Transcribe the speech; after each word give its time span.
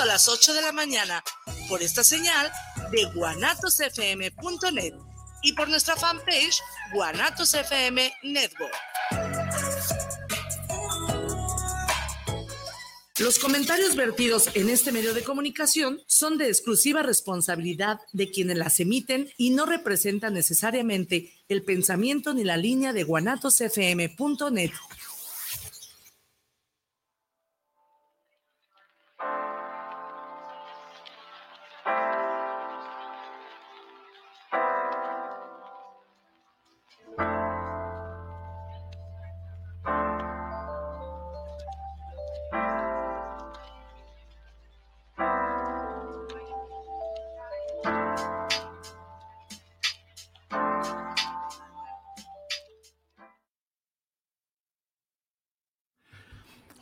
a 0.00 0.06
las 0.06 0.28
8 0.28 0.54
de 0.54 0.62
la 0.62 0.72
mañana 0.72 1.24
por 1.68 1.82
esta 1.82 2.04
señal 2.04 2.50
de 2.92 3.04
guanatosfm.net 3.14 4.94
y 5.42 5.52
por 5.54 5.68
nuestra 5.68 5.96
fanpage 5.96 6.60
Guanatos 6.92 7.54
FM 7.54 8.12
Network. 8.22 8.74
Los 13.18 13.40
comentarios 13.40 13.96
vertidos 13.96 14.48
en 14.54 14.68
este 14.70 14.92
medio 14.92 15.12
de 15.12 15.24
comunicación 15.24 16.00
son 16.06 16.38
de 16.38 16.46
exclusiva 16.46 17.02
responsabilidad 17.02 17.98
de 18.12 18.30
quienes 18.30 18.56
las 18.56 18.78
emiten 18.78 19.28
y 19.36 19.50
no 19.50 19.66
representan 19.66 20.34
necesariamente 20.34 21.32
el 21.48 21.64
pensamiento 21.64 22.32
ni 22.32 22.44
la 22.44 22.56
línea 22.56 22.92
de 22.92 23.02
guanatosfm.net. 23.02 24.70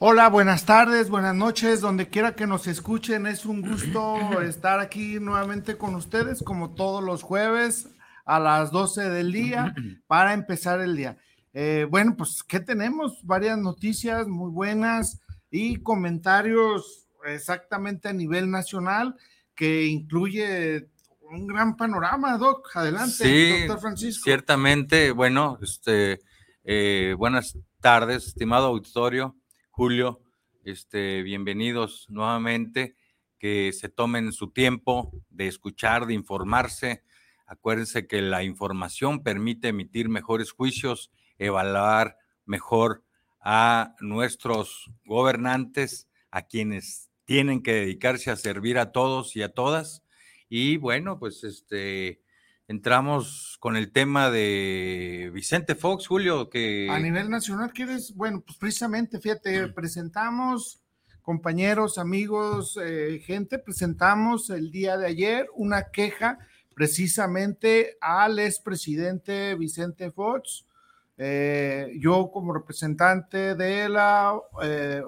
Hola, 0.08 0.28
buenas 0.28 0.64
tardes, 0.64 1.10
buenas 1.10 1.34
noches, 1.34 1.80
donde 1.80 2.08
quiera 2.08 2.36
que 2.36 2.46
nos 2.46 2.68
escuchen, 2.68 3.26
es 3.26 3.44
un 3.44 3.60
gusto 3.60 4.40
estar 4.40 4.78
aquí 4.78 5.18
nuevamente 5.18 5.76
con 5.76 5.96
ustedes, 5.96 6.44
como 6.44 6.76
todos 6.76 7.02
los 7.02 7.24
jueves 7.24 7.88
a 8.24 8.38
las 8.38 8.70
12 8.70 9.10
del 9.10 9.32
día, 9.32 9.74
para 10.06 10.32
empezar 10.32 10.80
el 10.80 10.96
día. 10.96 11.18
Eh, 11.52 11.88
bueno, 11.90 12.14
pues, 12.16 12.44
¿qué 12.44 12.60
tenemos? 12.60 13.18
Varias 13.24 13.58
noticias 13.58 14.28
muy 14.28 14.52
buenas 14.52 15.20
y 15.50 15.82
comentarios 15.82 17.08
exactamente 17.24 18.08
a 18.08 18.12
nivel 18.12 18.48
nacional 18.48 19.16
que 19.56 19.86
incluye 19.86 20.88
un 21.20 21.48
gran 21.48 21.76
panorama, 21.76 22.38
Doc. 22.38 22.70
Adelante, 22.76 23.58
doctor 23.58 23.80
Francisco. 23.80 24.22
Ciertamente, 24.22 25.10
bueno, 25.10 25.58
este, 25.60 26.20
eh, 26.62 27.16
buenas 27.18 27.58
tardes, 27.80 28.28
estimado 28.28 28.66
auditorio 28.66 29.34
Julio, 29.76 30.22
este, 30.64 31.22
bienvenidos 31.22 32.06
nuevamente, 32.08 32.96
que 33.38 33.74
se 33.74 33.90
tomen 33.90 34.32
su 34.32 34.50
tiempo 34.50 35.12
de 35.28 35.48
escuchar, 35.48 36.06
de 36.06 36.14
informarse. 36.14 37.04
Acuérdense 37.44 38.06
que 38.06 38.22
la 38.22 38.42
información 38.42 39.22
permite 39.22 39.68
emitir 39.68 40.08
mejores 40.08 40.52
juicios, 40.52 41.12
evaluar 41.36 42.16
mejor 42.46 43.04
a 43.38 43.94
nuestros 44.00 44.90
gobernantes, 45.04 46.08
a 46.30 46.46
quienes 46.46 47.10
tienen 47.26 47.62
que 47.62 47.74
dedicarse 47.74 48.30
a 48.30 48.36
servir 48.36 48.78
a 48.78 48.92
todos 48.92 49.36
y 49.36 49.42
a 49.42 49.52
todas. 49.52 50.02
Y 50.48 50.78
bueno, 50.78 51.18
pues 51.18 51.44
este, 51.44 52.22
entramos 52.68 53.56
con 53.60 53.76
el 53.76 53.92
tema 53.92 54.30
de 54.30 55.30
Vicente 55.32 55.74
Fox, 55.74 56.06
Julio, 56.06 56.50
que... 56.50 56.88
A 56.90 56.98
nivel 56.98 57.30
nacional, 57.30 57.72
¿quieres? 57.72 58.14
Bueno, 58.14 58.42
pues 58.44 58.58
precisamente, 58.58 59.20
fíjate, 59.20 59.68
presentamos, 59.68 60.82
compañeros, 61.22 61.98
amigos, 61.98 62.78
eh, 62.82 63.20
gente, 63.24 63.58
presentamos 63.58 64.50
el 64.50 64.70
día 64.70 64.96
de 64.96 65.06
ayer 65.06 65.48
una 65.54 65.90
queja 65.90 66.38
precisamente 66.74 67.96
al 68.00 68.38
expresidente 68.38 69.54
Vicente 69.54 70.10
Fox. 70.10 70.66
Eh, 71.16 71.96
yo 71.98 72.30
como 72.30 72.52
representante 72.52 73.54
de 73.54 73.88
la 73.88 74.38
eh, 74.62 75.02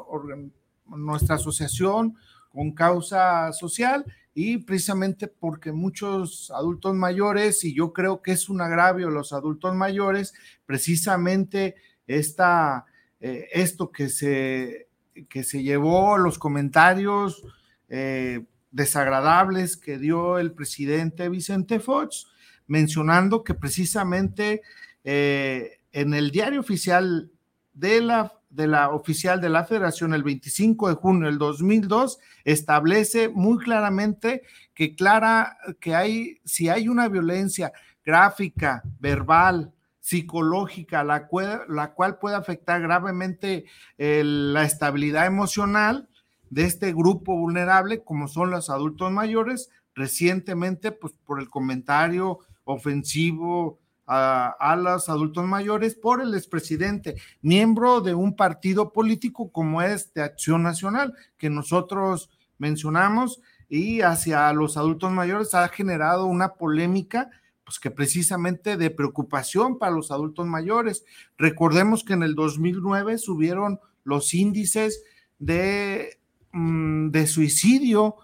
nuestra 0.87 1.35
asociación 1.35 2.17
con 2.51 2.73
causa 2.73 3.53
social, 3.53 4.07
y 4.41 4.59
precisamente 4.59 5.27
porque 5.27 5.73
muchos 5.73 6.53
adultos 6.53 6.95
mayores, 6.95 7.65
y 7.65 7.75
yo 7.75 7.93
creo 7.93 8.23
que 8.23 8.31
es 8.31 8.49
un 8.49 8.61
agravio 8.61 9.11
los 9.11 9.33
adultos 9.33 9.75
mayores, 9.75 10.33
precisamente 10.65 11.75
esta, 12.07 12.87
eh, 13.19 13.49
esto 13.53 13.91
que 13.91 14.09
se, 14.09 14.87
que 15.29 15.43
se 15.43 15.65
llevó, 15.65 16.19
los 16.19 16.39
comentarios 16.39 17.43
eh, 17.89 18.47
desagradables 18.71 19.77
que 19.77 19.99
dio 19.99 20.39
el 20.39 20.53
presidente 20.53 21.29
Vicente 21.29 21.81
Fox, 21.81 22.29
mencionando 22.69 23.43
que 23.43 23.55
precisamente 23.55 24.63
eh, 25.03 25.81
en 25.91 26.15
el 26.15 26.31
diario 26.31 26.61
oficial 26.61 27.33
de 27.73 28.03
la 28.03 28.38
de 28.51 28.67
la 28.67 28.91
oficial 28.91 29.41
de 29.41 29.51
la 29.51 29.65
Federación 29.65 30.15
el 30.15 30.23
25 30.23 30.89
de 30.89 30.95
junio 30.95 31.27
del 31.27 31.39
2002 31.39 32.19
establece 32.45 33.29
muy 33.29 33.59
claramente 33.59 34.43
que 34.75 34.95
clara 34.95 35.59
que 35.81 35.95
hay 35.95 36.41
si 36.45 36.69
hay 36.69 36.89
una 36.89 37.09
violencia 37.09 37.73
gráfica, 38.05 38.83
verbal, 38.99 39.73
psicológica, 40.01 41.05
la 41.05 41.27
cual, 41.27 41.65
la 41.69 41.93
cual 41.93 42.19
puede 42.19 42.37
afectar 42.37 42.81
gravemente 42.81 43.67
la 43.99 44.65
estabilidad 44.65 45.27
emocional 45.27 46.09
de 46.49 46.65
este 46.65 46.95
grupo 46.95 47.37
vulnerable, 47.37 48.03
como 48.03 48.27
son 48.27 48.51
los 48.51 48.71
adultos 48.71 49.13
mayores, 49.13 49.69
recientemente, 49.95 50.93
pues 50.93 51.13
por 51.27 51.41
el 51.41 51.51
comentario 51.51 52.39
ofensivo, 52.65 53.81
a, 54.11 54.77
los 54.77 55.09
adultos 55.11 55.45
mayores 55.45 55.95
por 55.95 56.23
el 56.23 56.35
expresidente, 56.35 57.17
miembro 57.43 58.01
de 58.01 58.15
un 58.15 58.35
partido 58.35 58.93
político 58.93 59.53
como 59.53 59.83
es 59.83 60.13
de 60.15 60.23
Acción 60.23 60.63
Nacional, 60.63 61.15
que 61.37 61.51
nosotros 61.51 62.31
mencionamos, 62.57 63.43
y 63.69 64.01
hacia 64.01 64.51
los 64.55 64.79
adultos 64.79 65.13
mayores 65.13 65.55
ha 65.55 65.69
generado 65.69 66.25
una 66.25 66.55
polémica 66.55 67.31
pues 67.65 67.79
que 67.79 67.91
precisamente 67.91 68.79
de 68.79 68.89
preocupación 68.89 69.79
para 69.79 69.93
los 69.93 70.11
adultos 70.11 70.47
mayores. 70.47 71.05
Recordemos 71.37 72.03
que 72.03 72.15
en 72.15 72.23
el 72.23 72.35
2009 72.35 73.19
subieron 73.19 73.79
los 74.05 74.33
índices 74.33 75.05
de, 75.39 76.19
mm, 76.53 77.11
de 77.11 77.27
suicidio 77.27 78.17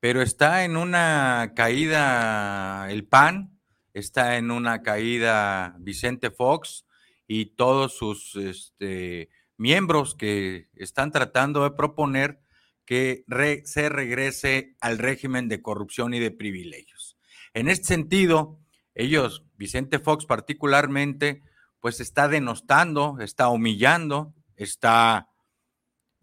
Pero 0.00 0.22
está 0.22 0.64
en 0.64 0.76
una 0.76 1.52
caída 1.56 2.90
el 2.90 3.06
PAN, 3.06 3.58
está 3.92 4.36
en 4.36 4.50
una 4.50 4.82
caída 4.82 5.76
Vicente 5.78 6.30
Fox 6.30 6.84
y 7.26 7.56
todos 7.56 7.96
sus 7.96 8.36
este, 8.36 9.30
miembros 9.56 10.14
que 10.14 10.68
están 10.74 11.10
tratando 11.10 11.64
de 11.64 11.70
proponer 11.70 12.40
que 12.84 13.24
se 13.64 13.88
regrese 13.88 14.76
al 14.80 14.98
régimen 14.98 15.48
de 15.48 15.62
corrupción 15.62 16.12
y 16.12 16.20
de 16.20 16.30
privilegios. 16.30 17.16
En 17.54 17.68
este 17.68 17.86
sentido, 17.86 18.60
ellos, 18.94 19.44
Vicente 19.56 19.98
Fox 19.98 20.26
particularmente, 20.26 21.42
pues 21.80 22.00
está 22.00 22.28
denostando, 22.28 23.18
está 23.20 23.48
humillando, 23.48 24.34
está 24.56 25.28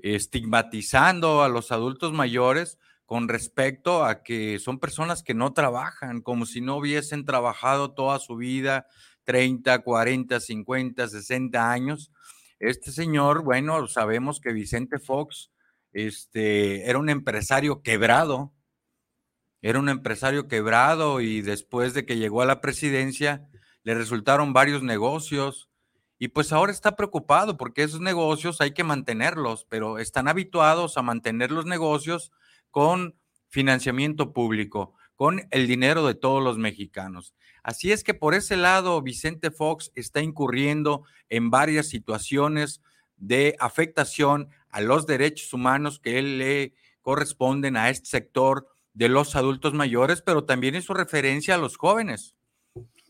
estigmatizando 0.03 1.44
a 1.44 1.50
los 1.50 1.71
adultos 1.71 2.13
mayores 2.13 2.77
con 3.06 3.27
respecto 3.27 4.06
a 4.06 4.24
que 4.24 4.57
son 4.59 4.80
personas 4.80 5.24
que 5.24 5.33
no 5.33 5.53
trabajan, 5.53 6.21
como 6.21 6.45
si 6.45 6.62
no 6.62 6.77
hubiesen 6.77 7.25
trabajado 7.25 7.94
toda 7.94 8.19
su 8.19 8.38
vida, 8.38 8.88
30, 9.25 9.80
40, 9.80 10.39
50, 10.39 11.07
60 11.07 11.71
años. 11.71 12.12
Este 12.59 12.92
señor, 12.92 13.44
bueno, 13.44 13.88
sabemos 13.88 14.39
que 14.39 14.53
Vicente 14.53 15.00
Fox 15.00 15.51
este, 15.94 16.89
era 16.89 17.00
un 17.00 17.09
empresario 17.09 17.81
quebrado, 17.81 18.54
era 19.62 19.80
un 19.80 19.89
empresario 19.89 20.47
quebrado 20.47 21.21
y 21.21 21.42
después 21.42 21.94
de 21.94 22.06
que 22.06 22.18
llegó 22.18 22.42
a 22.42 22.45
la 22.45 22.62
presidencia 22.62 23.47
le 23.83 23.95
resultaron 23.95 24.54
varios 24.54 24.83
negocios 24.83 25.70
y 26.23 26.27
pues 26.27 26.53
ahora 26.53 26.71
está 26.71 26.95
preocupado 26.95 27.57
porque 27.57 27.81
esos 27.81 28.00
negocios 28.00 28.62
hay 28.62 28.75
que 28.75 28.83
mantenerlos, 28.83 29.65
pero 29.68 29.97
están 29.97 30.27
habituados 30.27 30.95
a 30.95 31.01
mantener 31.01 31.50
los 31.50 31.65
negocios 31.65 32.31
con 32.69 33.15
financiamiento 33.50 34.31
público, 34.31 34.94
con 35.15 35.47
el 35.50 35.65
dinero 35.65 36.06
de 36.06 36.13
todos 36.13 36.44
los 36.44 36.59
mexicanos. 36.59 37.33
Así 37.63 37.91
es 37.91 38.03
que 38.03 38.13
por 38.13 38.35
ese 38.35 38.56
lado, 38.56 39.01
Vicente 39.01 39.50
Fox 39.50 39.91
está 39.95 40.21
incurriendo 40.21 41.06
en 41.27 41.50
varias 41.50 41.88
situaciones 41.88 42.81
de 43.18 43.56
afectación 43.57 44.50
a 44.69 44.79
los 44.81 45.07
derechos 45.07 45.51
humanos 45.53 46.00
que 46.00 46.21
le 46.21 46.75
corresponden 47.01 47.77
a 47.77 47.89
este 47.89 48.09
sector 48.09 48.68
de 48.94 49.09
los 49.09 49.35
adultos 49.35 49.73
mayores, 49.73 50.21
pero 50.21 50.44
también 50.44 50.75
hizo 50.75 50.94
referencia 50.94 51.56
a 51.56 51.57
los 51.57 51.77
jóvenes. 51.77 52.35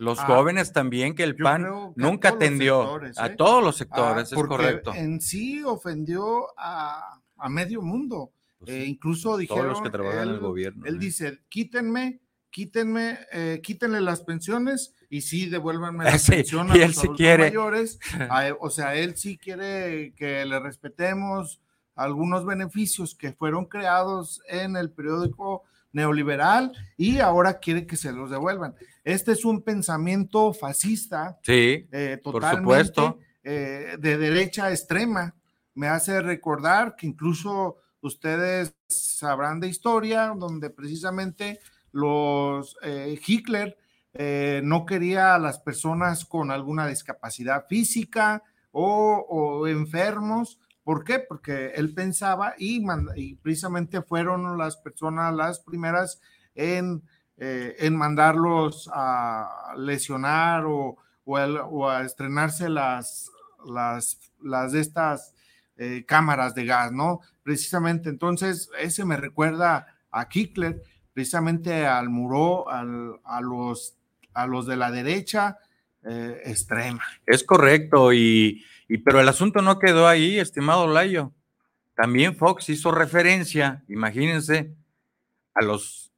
Los 0.01 0.17
ah, 0.17 0.25
jóvenes 0.25 0.73
también 0.73 1.13
que 1.13 1.21
el 1.21 1.35
PAN 1.35 1.93
nunca 1.95 2.29
atendió 2.29 2.99
a 3.17 3.27
¿eh? 3.27 3.35
todos 3.37 3.63
los 3.63 3.77
sectores, 3.77 4.33
ah, 4.33 4.35
es 4.35 4.47
correcto. 4.47 4.95
En 4.95 5.21
sí 5.21 5.61
ofendió 5.63 6.47
a, 6.57 7.21
medio 7.49 7.83
mundo. 7.83 8.31
Pues 8.57 8.71
eh, 8.71 8.85
incluso 8.85 9.37
dijeron. 9.37 9.65
Todos 9.65 9.73
los 9.73 9.81
que 9.83 9.91
trabajan 9.91 10.29
en 10.29 10.33
el 10.33 10.39
gobierno. 10.39 10.87
Él 10.87 10.95
¿eh? 10.95 10.99
dice: 10.99 11.41
quítenme, 11.49 12.19
quítenme, 12.49 13.19
quítenle 13.61 14.01
las 14.01 14.21
pensiones 14.21 14.95
y 15.07 15.21
sí, 15.21 15.45
devuélvanme 15.45 16.03
las 16.05 16.27
pensiones 16.27 16.75
a 16.75 17.05
los 17.05 17.19
mayores. 17.19 17.99
o 18.59 18.71
sea, 18.71 18.95
él 18.95 19.15
sí 19.17 19.37
quiere 19.37 20.15
que 20.15 20.43
le 20.45 20.59
respetemos 20.59 21.61
algunos 21.93 22.43
beneficios 22.43 23.13
que 23.13 23.33
fueron 23.33 23.65
creados 23.65 24.41
en 24.47 24.77
el 24.77 24.89
periódico 24.89 25.61
neoliberal 25.93 26.71
y 26.97 27.19
ahora 27.19 27.59
quiere 27.59 27.85
que 27.85 27.97
se 27.97 28.11
los 28.11 28.29
devuelvan. 28.29 28.75
Este 29.03 29.31
es 29.31 29.45
un 29.45 29.61
pensamiento 29.61 30.53
fascista, 30.53 31.39
sí, 31.43 31.87
eh, 31.91 32.19
totalmente 32.23 33.15
eh, 33.43 33.97
de 33.99 34.17
derecha 34.17 34.69
extrema. 34.71 35.35
Me 35.73 35.87
hace 35.87 36.21
recordar 36.21 36.95
que 36.95 37.07
incluso 37.07 37.77
ustedes 38.01 38.75
sabrán 38.87 39.59
de 39.59 39.67
historia, 39.67 40.33
donde 40.37 40.69
precisamente 40.69 41.59
los 41.91 42.77
eh, 42.83 43.19
Hitler 43.25 43.77
no 44.63 44.85
quería 44.85 45.35
a 45.35 45.39
las 45.39 45.59
personas 45.59 46.25
con 46.25 46.51
alguna 46.51 46.85
discapacidad 46.85 47.65
física 47.69 48.43
o, 48.71 49.25
o 49.29 49.67
enfermos 49.67 50.59
¿Por 50.83 51.03
qué? 51.03 51.19
Porque 51.19 51.73
él 51.75 51.93
pensaba 51.93 52.55
y, 52.57 52.83
precisamente 53.35 54.01
fueron 54.01 54.57
las 54.57 54.77
personas 54.77 55.33
las 55.33 55.59
primeras 55.59 56.19
en, 56.55 57.03
eh, 57.37 57.75
en 57.79 57.95
mandarlos 57.95 58.89
a 58.93 59.73
lesionar 59.77 60.65
o, 60.65 60.97
a 61.89 62.03
estrenarse 62.03 62.69
las, 62.69 63.31
las, 63.65 64.31
las 64.41 64.71
de 64.71 64.81
estas 64.81 65.33
eh, 65.77 66.03
cámaras 66.05 66.53
de 66.53 66.65
gas, 66.65 66.91
¿no? 66.91 67.21
Precisamente, 67.41 68.09
entonces, 68.09 68.69
ese 68.79 69.05
me 69.05 69.17
recuerda 69.17 69.87
a 70.11 70.29
Kickler, 70.29 70.83
precisamente 71.13 71.87
al 71.87 72.09
muro, 72.09 72.69
a, 72.69 72.83
los, 73.41 73.95
a 74.33 74.45
los 74.45 74.67
de 74.67 74.75
la 74.75 74.91
derecha 74.91 75.57
eh, 76.03 76.41
extrema. 76.45 77.01
Es 77.25 77.43
correcto, 77.43 78.13
y 78.13 78.63
y 78.91 78.97
pero 78.97 79.21
el 79.21 79.29
asunto 79.29 79.61
no 79.61 79.79
quedó 79.79 80.05
ahí, 80.05 80.37
estimado 80.37 80.85
Layo. 80.85 81.31
También 81.95 82.35
Fox 82.35 82.67
hizo 82.67 82.91
referencia, 82.91 83.85
imagínense, 83.87 84.75
a 85.53 85.63
los 85.63 86.11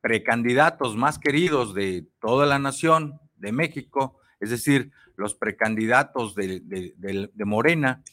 precandidatos 0.00 0.96
más 0.96 1.18
queridos 1.18 1.74
de 1.74 2.06
toda 2.20 2.46
la 2.46 2.60
nación, 2.60 3.18
de 3.34 3.50
México, 3.50 4.20
es 4.38 4.50
decir, 4.50 4.92
los 5.16 5.34
precandidatos 5.34 6.36
de, 6.36 6.60
de, 6.60 7.44
Morena, 7.44 8.04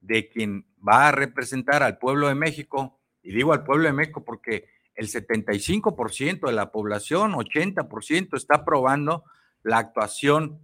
de 0.00 0.28
quien 0.28 0.66
va 0.86 1.06
a 1.06 1.12
representar 1.12 1.84
al 1.84 1.98
pueblo 1.98 2.26
de 2.26 2.34
México, 2.34 2.98
y 3.22 3.32
digo 3.32 3.52
al 3.52 3.62
pueblo 3.62 3.84
de 3.84 3.92
México 3.92 4.24
porque 4.24 4.66
el 4.96 5.06
75% 5.06 6.48
de 6.48 6.52
la 6.52 6.72
población, 6.72 7.34
80% 7.34 8.36
está 8.36 8.56
aprobando 8.56 9.22
la 9.62 9.78
actuación 9.78 10.58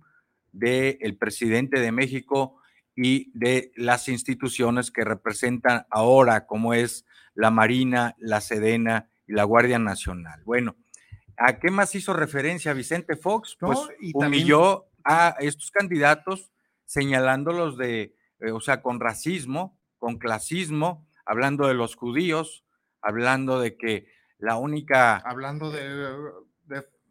del 0.50 1.16
presidente 1.16 1.78
de 1.78 1.92
México 1.92 2.58
y 2.94 3.30
de 3.38 3.72
las 3.76 4.08
instituciones 4.08 4.90
que 4.90 5.04
representan 5.04 5.86
ahora, 5.90 6.46
como 6.46 6.74
es 6.74 7.04
la 7.34 7.50
Marina, 7.50 8.14
la 8.18 8.40
Sedena 8.40 9.08
y 9.26 9.32
la 9.32 9.44
Guardia 9.44 9.78
Nacional. 9.78 10.42
Bueno, 10.44 10.76
¿a 11.36 11.58
qué 11.58 11.70
más 11.70 11.94
hizo 11.94 12.12
referencia 12.12 12.72
Vicente 12.72 13.16
Fox? 13.16 13.56
Pues 13.58 13.78
humilló 14.14 14.86
a 15.04 15.36
estos 15.40 15.70
candidatos 15.70 16.52
señalándolos 16.84 17.78
de, 17.78 18.14
eh, 18.40 18.50
o 18.52 18.60
sea, 18.60 18.82
con 18.82 19.00
racismo, 19.00 19.80
con 19.98 20.18
clasismo, 20.18 21.08
hablando 21.24 21.66
de 21.66 21.74
los 21.74 21.96
judíos, 21.96 22.64
hablando 23.00 23.60
de 23.60 23.76
que 23.76 24.08
la 24.38 24.56
única... 24.56 25.16
Hablando 25.16 25.70
de 25.70 26.30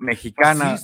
mexicana, 0.01 0.77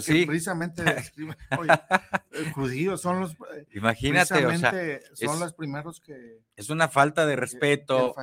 sí. 0.00 0.26
precisamente 0.26 0.82
judíos 2.54 3.00
son 3.00 3.20
los 3.20 3.32
eh, 3.32 3.66
imagínate, 3.74 4.44
o 4.44 4.58
sea, 4.58 5.00
son 5.14 5.38
los 5.38 5.52
primeros 5.54 6.00
que 6.00 6.40
es 6.56 6.68
una 6.68 6.88
falta 6.88 7.26
de 7.26 7.36
respeto 7.36 8.14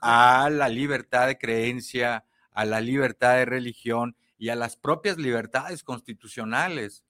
a 0.00 0.48
la 0.50 0.68
libertad 0.68 1.26
de 1.26 1.36
creencia, 1.36 2.24
a 2.52 2.64
la 2.64 2.80
libertad 2.80 3.36
de 3.36 3.44
religión 3.44 4.16
y 4.38 4.48
a 4.48 4.56
las 4.56 4.76
propias 4.76 5.18
libertades 5.18 5.84
constitucionales. 5.84 7.04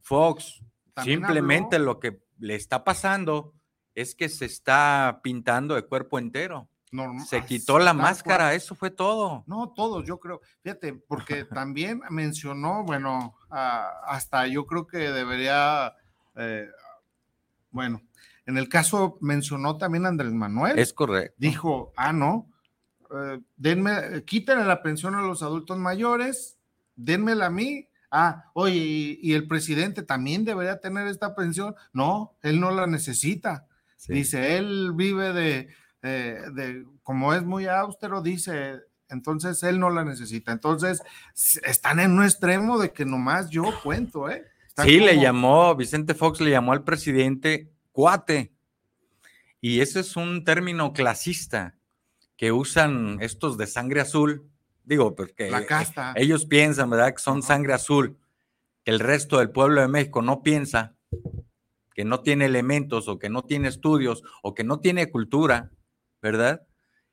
Fox 0.00 0.62
simplemente 1.02 1.78
lo 1.78 1.98
que 1.98 2.20
le 2.38 2.56
está 2.56 2.84
pasando 2.84 3.54
es 3.94 4.14
que 4.14 4.28
se 4.28 4.44
está 4.44 5.20
pintando 5.22 5.74
de 5.74 5.82
cuerpo 5.82 6.18
entero 6.18 6.68
se 7.26 7.44
quitó 7.44 7.78
la 7.78 7.94
máscara, 7.94 8.54
eso 8.54 8.74
fue 8.74 8.90
todo. 8.90 9.44
No, 9.46 9.72
todos, 9.74 10.04
yo 10.04 10.18
creo. 10.20 10.40
Fíjate, 10.62 10.92
porque 10.92 11.44
también 11.44 12.02
mencionó, 12.10 12.84
bueno, 12.84 13.36
hasta 13.50 14.46
yo 14.46 14.66
creo 14.66 14.86
que 14.86 14.98
debería, 14.98 15.94
eh, 16.36 16.68
bueno, 17.70 18.02
en 18.46 18.58
el 18.58 18.68
caso 18.68 19.18
mencionó 19.20 19.78
también 19.78 20.06
Andrés 20.06 20.32
Manuel. 20.32 20.78
Es 20.78 20.92
correcto. 20.92 21.34
Dijo, 21.38 21.92
ah, 21.96 22.12
no, 22.12 22.50
eh, 23.10 23.40
denme, 23.56 24.24
quítenle 24.24 24.64
la 24.64 24.82
pensión 24.82 25.14
a 25.14 25.22
los 25.22 25.42
adultos 25.42 25.78
mayores, 25.78 26.58
denmela 26.96 27.46
a 27.46 27.50
mí. 27.50 27.88
Ah, 28.10 28.50
oye, 28.52 29.18
y, 29.22 29.32
el 29.32 29.48
presidente 29.48 30.02
también 30.02 30.44
debería 30.44 30.80
tener 30.80 31.06
esta 31.06 31.34
pensión. 31.34 31.74
No, 31.94 32.36
él 32.42 32.60
no 32.60 32.70
la 32.70 32.86
necesita. 32.86 33.66
Dice, 34.08 34.58
él 34.58 34.92
vive 34.94 35.32
de, 35.32 35.68
eh, 36.02 36.40
de, 36.52 36.84
como 37.02 37.34
es 37.34 37.42
muy 37.42 37.66
austero, 37.66 38.22
dice, 38.22 38.80
entonces 39.08 39.62
él 39.62 39.78
no 39.78 39.90
la 39.90 40.04
necesita. 40.04 40.52
Entonces, 40.52 41.02
están 41.64 42.00
en 42.00 42.12
un 42.12 42.24
extremo 42.24 42.78
de 42.78 42.92
que 42.92 43.04
nomás 43.04 43.50
yo 43.50 43.64
cuento, 43.82 44.28
¿eh? 44.28 44.44
sí, 44.78 44.98
le 44.98 45.20
llamó, 45.20 45.74
Vicente 45.74 46.14
Fox 46.14 46.40
le 46.40 46.50
llamó 46.50 46.72
al 46.72 46.84
presidente 46.84 47.70
cuate. 47.92 48.52
Y 49.60 49.80
ese 49.80 50.00
es 50.00 50.16
un 50.16 50.44
término 50.44 50.92
clasista 50.92 51.76
que 52.36 52.50
usan 52.50 53.18
estos 53.20 53.56
de 53.56 53.68
sangre 53.68 54.00
azul. 54.00 54.50
Digo, 54.84 55.14
porque 55.14 55.50
la 55.50 55.64
casta. 55.64 56.12
ellos 56.16 56.46
piensan, 56.46 56.90
¿verdad? 56.90 57.14
Que 57.14 57.22
son 57.22 57.42
sangre 57.42 57.74
azul. 57.74 58.18
El 58.84 58.98
resto 58.98 59.38
del 59.38 59.50
pueblo 59.50 59.80
de 59.80 59.86
México 59.86 60.22
no 60.22 60.42
piensa, 60.42 60.96
que 61.94 62.04
no 62.04 62.20
tiene 62.22 62.46
elementos 62.46 63.06
o 63.06 63.20
que 63.20 63.28
no 63.28 63.42
tiene 63.42 63.68
estudios 63.68 64.24
o 64.42 64.54
que 64.54 64.64
no 64.64 64.80
tiene 64.80 65.10
cultura. 65.10 65.70
¿Verdad? 66.22 66.66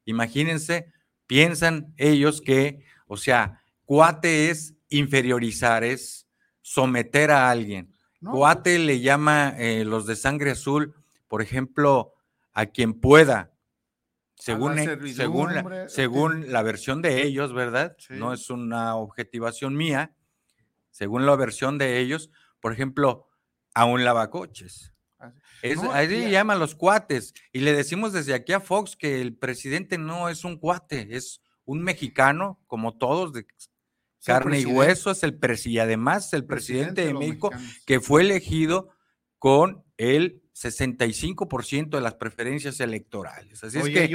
Imagínense, 0.05 0.93
piensan 1.27 1.93
ellos 1.97 2.41
que, 2.41 2.85
o 3.07 3.17
sea, 3.17 3.61
cuate 3.85 4.49
es 4.49 4.75
inferiorizar, 4.87 5.83
es 5.83 6.27
someter 6.61 7.31
a 7.31 7.49
alguien. 7.49 7.93
Cuate 8.21 8.79
le 8.79 9.01
llama 9.01 9.55
eh, 9.57 9.83
los 9.85 10.05
de 10.05 10.15
sangre 10.15 10.51
azul, 10.51 10.95
por 11.27 11.41
ejemplo, 11.41 12.13
a 12.53 12.67
quien 12.67 12.93
pueda, 12.93 13.51
según, 14.35 14.77
e, 14.77 15.13
según, 15.13 15.53
la, 15.53 15.89
según 15.89 16.51
la 16.51 16.61
versión 16.61 17.01
de 17.01 17.23
ellos, 17.23 17.53
¿verdad? 17.53 17.95
No 18.09 18.33
es 18.33 18.49
una 18.49 18.95
objetivación 18.95 19.75
mía, 19.75 20.13
según 20.91 21.25
la 21.25 21.35
versión 21.35 21.77
de 21.77 21.99
ellos, 21.99 22.29
por 22.59 22.73
ejemplo, 22.73 23.27
a 23.73 23.85
un 23.85 24.03
lavacoches 24.03 24.93
ahí 25.91 26.07
le 26.07 26.31
llaman 26.31 26.59
los 26.59 26.75
cuates 26.75 27.33
y 27.51 27.59
le 27.59 27.73
decimos 27.73 28.13
desde 28.13 28.33
aquí 28.33 28.53
a 28.53 28.59
Fox 28.59 28.95
que 28.95 29.21
el 29.21 29.35
presidente 29.35 29.97
no 29.97 30.29
es 30.29 30.43
un 30.43 30.57
cuate, 30.57 31.15
es 31.15 31.41
un 31.65 31.81
mexicano, 31.83 32.59
como 32.67 32.97
todos, 32.97 33.33
de 33.33 33.45
carne 34.25 34.59
y 34.59 34.65
hueso, 34.65 35.11
es 35.11 35.23
el 35.23 35.37
presidente, 35.37 35.75
y 35.75 35.79
además 35.79 36.33
el 36.33 36.45
presidente, 36.45 37.05
de, 37.05 37.13
México, 37.13 37.51
que 37.85 37.99
fue 37.99 38.21
elegido 38.21 38.89
con 39.37 39.83
el 39.97 40.41
65% 40.53 41.89
de 41.89 42.01
las 42.01 42.15
preferencias 42.15 42.79
electorales. 42.79 43.63
Así 43.63 43.79
es 43.79 43.85
que 43.85 44.09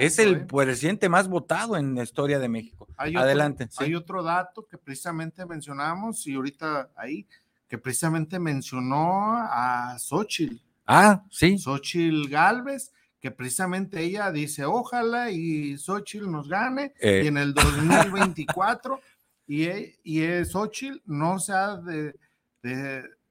es 0.00 0.18
el 0.18 0.34
¿eh? 0.34 0.46
presidente 0.46 1.08
más 1.08 1.28
votado 1.28 1.76
en 1.76 1.94
la 1.94 2.02
historia 2.02 2.38
de 2.38 2.48
México. 2.48 2.86
Adelante. 2.96 3.68
Hay 3.78 3.94
otro 3.94 4.22
dato 4.22 4.66
que 4.66 4.76
precisamente 4.76 5.46
mencionamos 5.46 6.26
y 6.26 6.34
ahorita 6.34 6.90
ahí, 6.96 7.26
que 7.68 7.78
precisamente 7.78 8.38
mencionó 8.38 9.34
a 9.36 9.96
Xochitl. 9.98 10.56
Ah, 10.86 11.24
sí. 11.30 11.58
Xochitl 11.58 12.28
Galvez, 12.28 12.92
que 13.20 13.30
precisamente 13.30 14.00
ella 14.02 14.30
dice, 14.30 14.64
ojalá 14.64 15.30
y 15.30 15.76
Xochitl 15.76 16.30
nos 16.30 16.48
gane 16.48 16.94
eh. 17.00 17.22
y 17.24 17.26
en 17.26 17.38
el 17.38 17.54
2024 17.54 19.00
y, 19.48 19.64
e, 19.64 19.98
y 20.04 20.44
Xochitl 20.44 21.02
no 21.06 21.38
se 21.38 21.52
ha 21.52 21.76
de, 21.76 22.14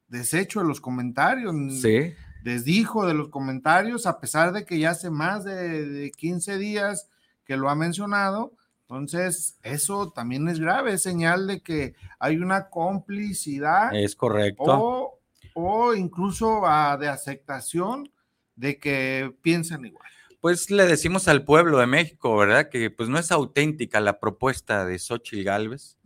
deshecho 0.07 0.59
de 0.59 0.67
los 0.67 0.81
comentarios. 0.81 1.55
Sí 1.81 2.13
desdijo 2.45 3.07
de 3.07 3.15
los 3.15 3.29
comentarios, 3.29 4.05
a 4.05 4.19
pesar 4.19 4.53
de 4.53 4.65
que 4.65 4.77
ya 4.77 4.91
hace 4.91 5.09
más 5.09 5.43
de, 5.43 6.11
15 6.15 6.59
días 6.59 7.09
que 7.43 7.57
lo 7.57 7.71
ha 7.71 7.75
mencionado. 7.75 8.53
Entonces, 8.87 9.57
eso 9.63 10.11
también 10.11 10.47
es 10.47 10.59
grave, 10.59 10.93
es 10.93 11.03
señal 11.03 11.47
de 11.47 11.61
que 11.61 11.95
hay 12.19 12.37
una 12.37 12.69
complicidad. 12.69 13.93
Es 13.95 14.15
correcto. 14.15 14.63
O, 14.65 15.19
o 15.53 15.95
incluso 15.95 16.61
ah, 16.65 16.97
de 16.97 17.07
aceptación 17.07 18.11
de 18.55 18.77
que 18.77 19.35
piensan 19.41 19.85
igual. 19.85 20.07
Pues 20.39 20.69
le 20.69 20.85
decimos 20.85 21.27
al 21.27 21.43
pueblo 21.43 21.79
de 21.79 21.87
México, 21.87 22.37
¿verdad? 22.37 22.69
Que 22.69 22.91
pues 22.91 23.09
no 23.09 23.17
es 23.17 23.31
auténtica 23.31 23.99
la 23.99 24.19
propuesta 24.19 24.85
de 24.85 24.99
Xochitl 24.99 25.43
Galvez. 25.43 25.97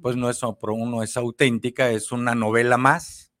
Pues 0.00 0.14
no 0.14 0.30
es, 0.30 0.40
uno 0.42 1.02
es 1.02 1.16
auténtica, 1.16 1.90
es 1.90 2.12
una 2.12 2.36
novela 2.36 2.76
más. 2.76 3.32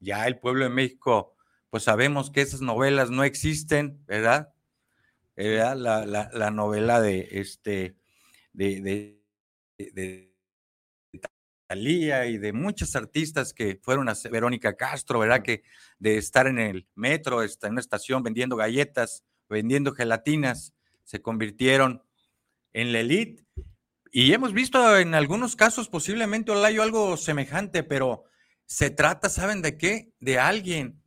Ya 0.00 0.26
el 0.26 0.38
pueblo 0.38 0.64
de 0.64 0.70
México 0.70 1.36
pues 1.76 1.84
sabemos 1.84 2.30
que 2.30 2.40
esas 2.40 2.62
novelas 2.62 3.10
no 3.10 3.22
existen, 3.22 4.02
¿verdad? 4.06 4.54
¿verdad? 5.36 5.76
La, 6.32 6.50
novela 6.50 7.02
de 7.02 7.28
este, 7.32 7.96
de, 8.56 8.80
de, 9.78 9.92
de, 9.92 10.32
Talía 11.68 12.26
y 12.26 12.38
de 12.38 12.52
muchos 12.52 12.94
artistas 12.94 13.52
que 13.52 13.80
fueron 13.82 14.08
a 14.08 14.14
Verónica 14.30 14.76
Castro, 14.76 15.18
¿verdad? 15.18 15.42
Que 15.42 15.64
de 15.98 16.16
estar 16.16 16.46
en 16.46 16.60
el 16.60 16.86
metro, 16.94 17.42
estar 17.42 17.66
en 17.66 17.72
una 17.72 17.80
estación 17.80 18.22
vendiendo 18.22 18.54
galletas, 18.54 19.24
vendiendo 19.48 19.92
gelatinas, 19.92 20.74
se 21.02 21.20
convirtieron 21.20 22.04
en 22.72 22.92
la 22.92 23.00
elite. 23.00 23.44
Y 24.12 24.32
hemos 24.32 24.52
visto 24.52 24.96
en 24.96 25.16
algunos 25.16 25.56
casos 25.56 25.88
posiblemente 25.88 26.52
Olayo 26.52 26.84
algo 26.84 27.16
semejante, 27.16 27.82
pero 27.82 28.22
se 28.64 28.90
trata, 28.90 29.28
¿saben 29.28 29.60
de 29.60 29.76
qué? 29.76 30.12
De 30.20 30.38
alguien 30.38 31.02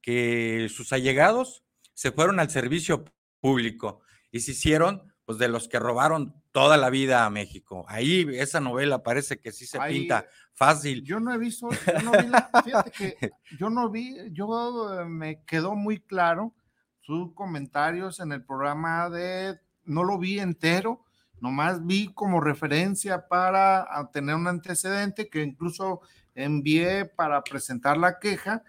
que 0.00 0.68
sus 0.70 0.94
allegados 0.94 1.62
se 1.92 2.10
fueron 2.10 2.40
al 2.40 2.48
servicio 2.48 3.04
público 3.40 4.00
y 4.32 4.40
se 4.40 4.52
hicieron 4.52 5.09
pues 5.30 5.38
de 5.38 5.46
los 5.46 5.68
que 5.68 5.78
robaron 5.78 6.34
toda 6.50 6.76
la 6.76 6.90
vida 6.90 7.24
a 7.24 7.30
México. 7.30 7.84
Ahí 7.86 8.26
esa 8.32 8.58
novela 8.58 9.04
parece 9.04 9.38
que 9.38 9.52
sí 9.52 9.64
se 9.64 9.78
pinta 9.78 10.26
fácil. 10.54 11.04
Yo 11.04 11.20
no 11.20 11.32
he 11.32 11.38
visto, 11.38 11.68
yo 11.70 12.02
no 12.02 12.10
vi, 12.10 12.32
fíjate 12.64 12.90
que 12.90 13.30
yo 13.56 13.70
no 13.70 13.88
vi, 13.90 14.16
yo 14.32 14.92
eh, 14.92 15.04
me 15.04 15.44
quedó 15.44 15.76
muy 15.76 16.00
claro 16.00 16.52
sus 17.00 17.32
comentarios 17.32 18.18
en 18.18 18.32
el 18.32 18.44
programa 18.44 19.08
de, 19.08 19.60
no 19.84 20.02
lo 20.02 20.18
vi 20.18 20.40
entero, 20.40 21.04
nomás 21.40 21.86
vi 21.86 22.12
como 22.12 22.40
referencia 22.40 23.28
para 23.28 23.86
tener 24.12 24.34
un 24.34 24.48
antecedente 24.48 25.30
que 25.30 25.44
incluso 25.44 26.00
envié 26.34 27.04
para 27.04 27.40
presentar 27.44 27.96
la 27.96 28.18
queja, 28.18 28.64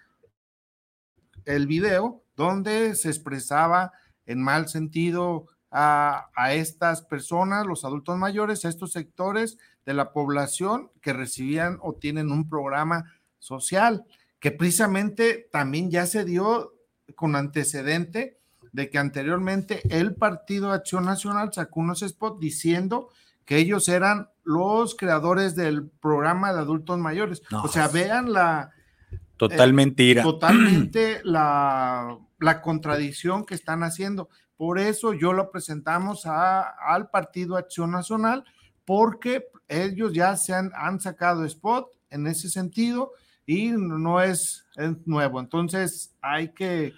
el 1.45 1.65
video 1.65 2.23
donde 2.35 2.93
se 2.93 3.09
expresaba 3.09 3.93
en 4.27 4.43
mal 4.43 4.69
sentido 4.69 5.47
a, 5.71 6.29
estas 6.51 7.01
personas, 7.01 7.65
los 7.65 7.85
adultos 7.85 8.17
mayores, 8.17 8.65
a 8.65 8.69
estos 8.69 8.91
sectores 8.91 9.57
de 9.85 9.93
la 9.93 10.11
población 10.11 10.91
que 11.01 11.13
recibían 11.13 11.77
o 11.81 11.93
tienen 11.93 12.31
un 12.31 12.49
programa 12.49 13.05
social, 13.39 14.05
que 14.39 14.51
precisamente 14.51 15.47
también 15.51 15.89
ya 15.89 16.05
se 16.05 16.25
dio 16.25 16.73
con 17.15 17.35
antecedente 17.35 18.37
de 18.71 18.89
que 18.89 18.97
anteriormente 18.97 19.81
el 19.89 20.15
Partido 20.15 20.71
Acción 20.71 21.05
Nacional 21.05 21.51
sacó 21.53 21.79
unos 21.79 21.99
spots 21.99 22.39
diciendo 22.39 23.09
que 23.45 23.57
ellos 23.57 23.89
eran 23.89 24.29
los 24.43 24.95
creadores 24.95 25.55
del 25.55 25.89
programa 25.89 26.53
de 26.53 26.59
adultos 26.59 26.97
mayores. 26.99 27.41
o 27.51 27.67
sea, 27.67 27.87
vean 27.87 28.31
la, 28.31 28.71
Total 29.41 29.73
mentira. 29.73 30.21
Totalmente 30.21 31.19
la, 31.23 32.19
contradicción 32.61 33.43
que 33.43 33.55
están 33.55 33.81
haciendo. 33.81 34.29
Por 34.61 34.77
eso 34.77 35.15
yo 35.15 35.33
lo 35.33 35.49
presentamos 35.49 36.27
al 36.27 37.09
Partido 37.09 37.57
Acción 37.57 37.89
Nacional, 37.89 38.45
porque 38.85 39.47
ellos 39.67 40.13
ya 40.13 40.37
se 40.37 40.53
han, 40.53 40.99
sacado 40.99 41.45
spot 41.45 41.87
en 42.11 42.27
ese 42.27 42.47
sentido 42.47 43.11
y 43.47 43.71
no 43.71 44.21
es, 44.21 44.63
nuevo. 45.05 45.39
Entonces 45.39 46.15
hay 46.21 46.49
que, 46.49 46.93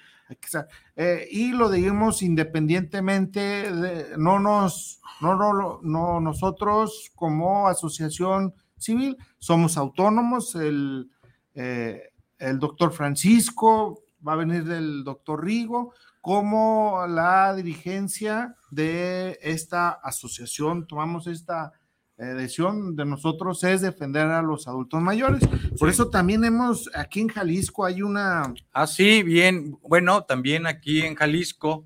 eh, 0.97 1.25
y 1.31 1.53
lo 1.53 1.69
digamos 1.69 2.21
independientemente, 2.21 3.71
de, 3.71 4.17
no 4.17 4.39
nos, 4.39 4.99
no, 5.21 5.37
no, 5.37 5.79
no, 5.81 6.19
nosotros 6.19 7.13
como 7.15 7.69
asociación 7.69 8.53
civil 8.77 9.15
somos 9.39 9.77
autónomos, 9.77 10.53
el, 10.55 11.09
eh, 11.53 12.09
el 12.39 12.59
doctor 12.59 12.91
Francisco, 12.91 14.03
va 14.27 14.33
a 14.33 14.37
venir 14.37 14.69
el 14.71 15.03
doctor 15.03 15.43
Rigo, 15.43 15.93
como 16.21 17.05
la 17.07 17.53
dirigencia 17.53 18.55
de 18.71 19.37
esta 19.41 19.89
asociación. 19.89 20.87
Tomamos 20.87 21.27
esta 21.27 21.73
eh, 22.17 22.25
decisión 22.25 22.95
de 22.95 23.05
nosotros 23.05 23.63
es 23.63 23.81
defender 23.81 24.27
a 24.27 24.41
los 24.41 24.67
adultos 24.67 25.01
mayores. 25.01 25.43
Por 25.77 25.89
eso 25.89 26.09
también 26.09 26.43
hemos, 26.45 26.89
aquí 26.95 27.19
en 27.21 27.27
Jalisco 27.27 27.85
hay 27.85 28.01
una... 28.01 28.53
Ah, 28.71 28.87
sí, 28.87 29.23
bien. 29.23 29.77
Bueno, 29.81 30.23
también 30.23 30.65
aquí 30.65 31.01
en 31.01 31.15
Jalisco. 31.15 31.85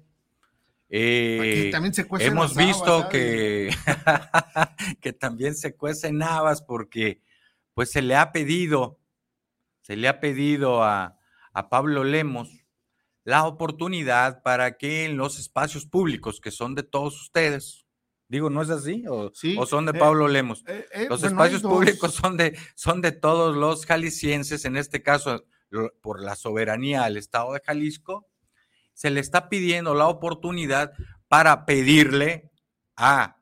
Eh, 0.89 1.69
también 1.71 1.93
se 1.93 2.07
hemos 2.19 2.55
visto 2.55 3.09
que, 3.09 3.69
que 5.01 5.11
también 5.11 5.53
se 5.53 5.75
cuecen 5.75 6.23
habas 6.23 6.61
porque 6.61 7.21
pues 7.73 7.91
se 7.91 8.01
le 8.01 8.15
ha 8.15 8.31
pedido 8.31 8.97
se 9.87 9.95
le 9.95 10.09
ha 10.09 10.19
pedido 10.19 10.83
a, 10.83 11.16
Pablo 11.69 12.03
Lemos 12.03 12.49
la 13.27 13.45
oportunidad 13.45 14.41
para 14.41 14.77
que 14.77 15.03
en 15.03 15.17
los 15.17 15.37
espacios 15.37 15.85
públicos 15.85 16.39
que 16.39 16.49
son 16.49 16.75
de 16.75 16.83
todos 16.83 17.21
ustedes, 17.21 17.85
digo, 18.29 18.49
¿no 18.49 18.61
es 18.61 18.69
así? 18.69 19.03
¿O, 19.09 19.31
son 19.65 19.85
de 19.85 19.91
eh, 19.91 19.99
Pablo 19.99 20.29
Lemos? 20.29 20.63
Eh, 20.65 20.85
eh, 20.93 21.07
los 21.09 21.23
espacios 21.23 21.61
públicos 21.61 22.13
son 22.13 22.37
de, 22.37 22.57
son 22.75 23.01
de 23.01 23.11
todos 23.11 23.57
los 23.57 23.85
jaliscienses, 23.85 24.63
en 24.63 24.77
este 24.77 25.03
caso 25.03 25.43
por 26.01 26.21
la 26.21 26.37
soberanía 26.37 27.03
del 27.03 27.17
Estado 27.17 27.51
de 27.51 27.59
Jalisco, 27.59 28.27
se 28.93 29.09
le 29.09 29.19
está 29.19 29.49
pidiendo 29.49 29.93
la 29.93 30.07
oportunidad 30.07 30.93
para 31.27 31.65
pedirle 31.65 32.49
a 32.95 33.37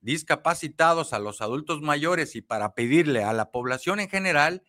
discapacitados, 0.00 1.12
a 1.12 1.20
los 1.20 1.40
adultos 1.40 1.82
mayores 1.82 2.34
y 2.34 2.42
para 2.42 2.74
pedirle 2.74 3.22
a 3.22 3.32
la 3.32 3.52
población 3.52 4.00
en 4.00 4.08
general 4.08 4.64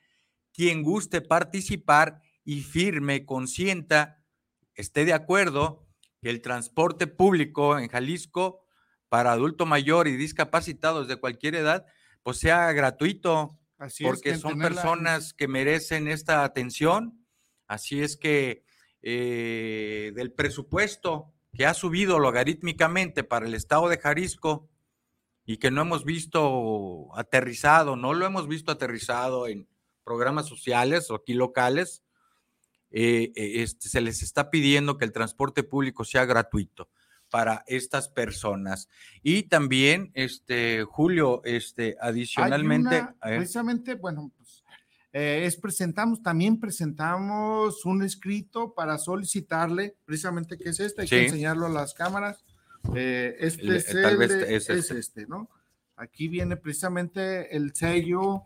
quien 0.54 0.84
guste 0.84 1.22
participar 1.22 2.22
y 2.44 2.62
firme, 2.62 3.26
consienta, 3.26 4.24
esté 4.76 5.06
de 5.06 5.14
acuerdo 5.14 5.88
que 6.22 6.30
el 6.30 6.42
transporte 6.42 7.08
público 7.08 7.78
en 7.78 7.88
Jalisco 7.88 8.66
para 9.10 9.34
adulto 9.34 9.66
mayor 9.66 10.08
y 10.08 10.16
discapacitados 10.16 11.08
de 11.08 11.18
cualquier 11.18 11.56
edad, 11.56 11.86
pues 12.24 12.38
sea 12.38 12.72
gratuito, 12.72 13.60
porque 14.04 14.38
son 14.38 14.60
personas 14.60 15.34
que 15.34 15.48
merecen 15.48 16.08
esta 16.08 16.44
atención. 16.44 17.26
Así 17.68 18.02
es 18.02 18.18
que 18.18 18.64
eh, 19.02 20.12
del 20.16 20.32
presupuesto 20.32 21.34
que 21.54 21.66
ha 21.66 21.74
subido 21.74 22.20
logarítmicamente 22.20 23.24
para 23.24 23.46
el 23.46 23.54
estado 23.54 23.90
de 23.90 23.98
Jalisco 23.98 24.70
y 25.46 25.58
que 25.58 25.72
no 25.72 25.82
hemos 25.82 26.06
visto 26.06 27.10
aterrizado, 27.18 27.96
no 27.96 28.14
lo 28.14 28.26
hemos 28.26 28.48
visto 28.48 28.72
aterrizado 28.72 29.48
en, 29.48 29.68
programas 30.04 30.48
sociales 30.48 31.10
o 31.10 31.16
aquí 31.16 31.34
locales, 31.34 32.04
eh, 32.92 33.32
eh, 33.36 33.64
este, 33.64 33.90
se 33.90 34.02
les 34.02 34.22
está 34.22 34.50
pidiendo 34.50 34.98
que 34.98 35.06
el 35.06 35.12
transporte 35.12 35.64
público 35.64 36.04
sea 36.04 36.26
gratuito 36.26 36.90
para 37.30 37.64
estas 37.68 38.10
personas. 38.10 38.90
Y 39.24 39.44
también, 39.44 40.12
este, 40.14 40.84
Julio, 40.84 41.42
este, 41.46 41.96
adicionalmente... 42.02 43.08
precisamente, 43.22 43.96
bueno, 43.96 44.32
pues, 44.38 44.64
eh, 45.14 45.44
es 45.46 45.58
presentamos, 45.58 46.22
también 46.22 46.60
presentamos 46.60 47.86
un 47.86 48.04
escrito 48.04 48.74
para 48.74 48.98
solicitarle, 48.98 49.96
precisamente, 50.06 50.58
que 50.58 50.70
es 50.70 50.80
este, 50.80 51.02
hay 51.02 51.08
que 51.08 51.26
enseñarlo 51.26 51.66
a 51.66 51.70
las 51.70 51.94
cámaras, 51.94 52.44
Eh, 52.96 53.36
este 53.40 53.78
es, 53.78 53.90
el, 53.94 54.22
es, 54.22 54.70
este. 54.70 54.98
este, 54.98 55.28
¿no? 55.28 55.50
Aquí 55.96 56.28
viene 56.28 56.58
precisamente 56.58 57.56
el 57.56 57.76
sello, 57.76 58.44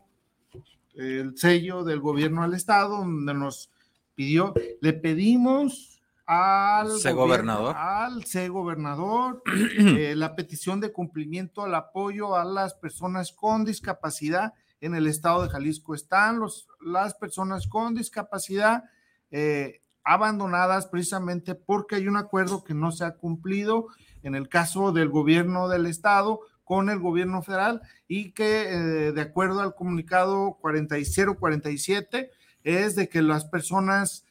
el 0.94 1.38
sello 1.38 1.86
del 1.86 2.02
gobierno 2.02 2.44
al 2.44 2.54
Estado, 2.54 2.98
donde 2.98 3.34
nos 3.34 3.72
pidió, 4.16 4.54
le 4.82 4.94
pedimos 4.94 6.02
al 6.26 7.00
C 7.00 7.12
gobernador, 7.12 7.76
al 7.78 8.26
C 8.26 8.50
gobernador 8.50 9.44
eh, 9.78 10.16
la 10.16 10.36
petición 10.36 10.80
de 10.80 10.92
cumplimiento 10.92 11.64
al 11.64 11.76
apoyo 11.76 12.36
a 12.36 12.44
las 12.44 12.74
personas 12.74 13.32
con 13.32 13.64
discapacidad 13.64 14.54
en 14.82 14.96
el 14.96 15.08
estado 15.08 15.44
de 15.44 15.50
Jalisco. 15.50 15.94
Están 15.94 16.40
los, 16.40 16.68
las 16.82 17.14
personas 17.14 17.68
con 17.68 17.94
discapacidad 17.94 18.86
eh, 19.30 19.82
abandonadas 20.04 20.88
precisamente 20.88 21.56
porque 21.56 21.96
hay 21.96 22.08
un 22.08 22.18
acuerdo 22.18 22.64
que 22.64 22.74
no 22.74 22.92
se 22.92 23.06
ha 23.06 23.16
cumplido 23.16 23.88
en 24.24 24.36
el 24.36 24.50
caso 24.50 24.92
del 24.92 25.10
gobierno 25.10 25.68
del 25.68 25.86
estado 25.86 26.42
con 26.64 26.90
el 26.90 27.00
gobierno 27.00 27.44
federal 27.44 27.82
y 28.08 28.32
que 28.32 28.64
eh, 28.64 29.12
de 29.12 29.22
acuerdo 29.22 29.62
al 29.62 29.76
comunicado 29.76 30.58
4047 30.62 32.32
es 32.66 32.96
de 32.96 33.08
que 33.08 33.22
las 33.22 33.46
personas 33.46 34.26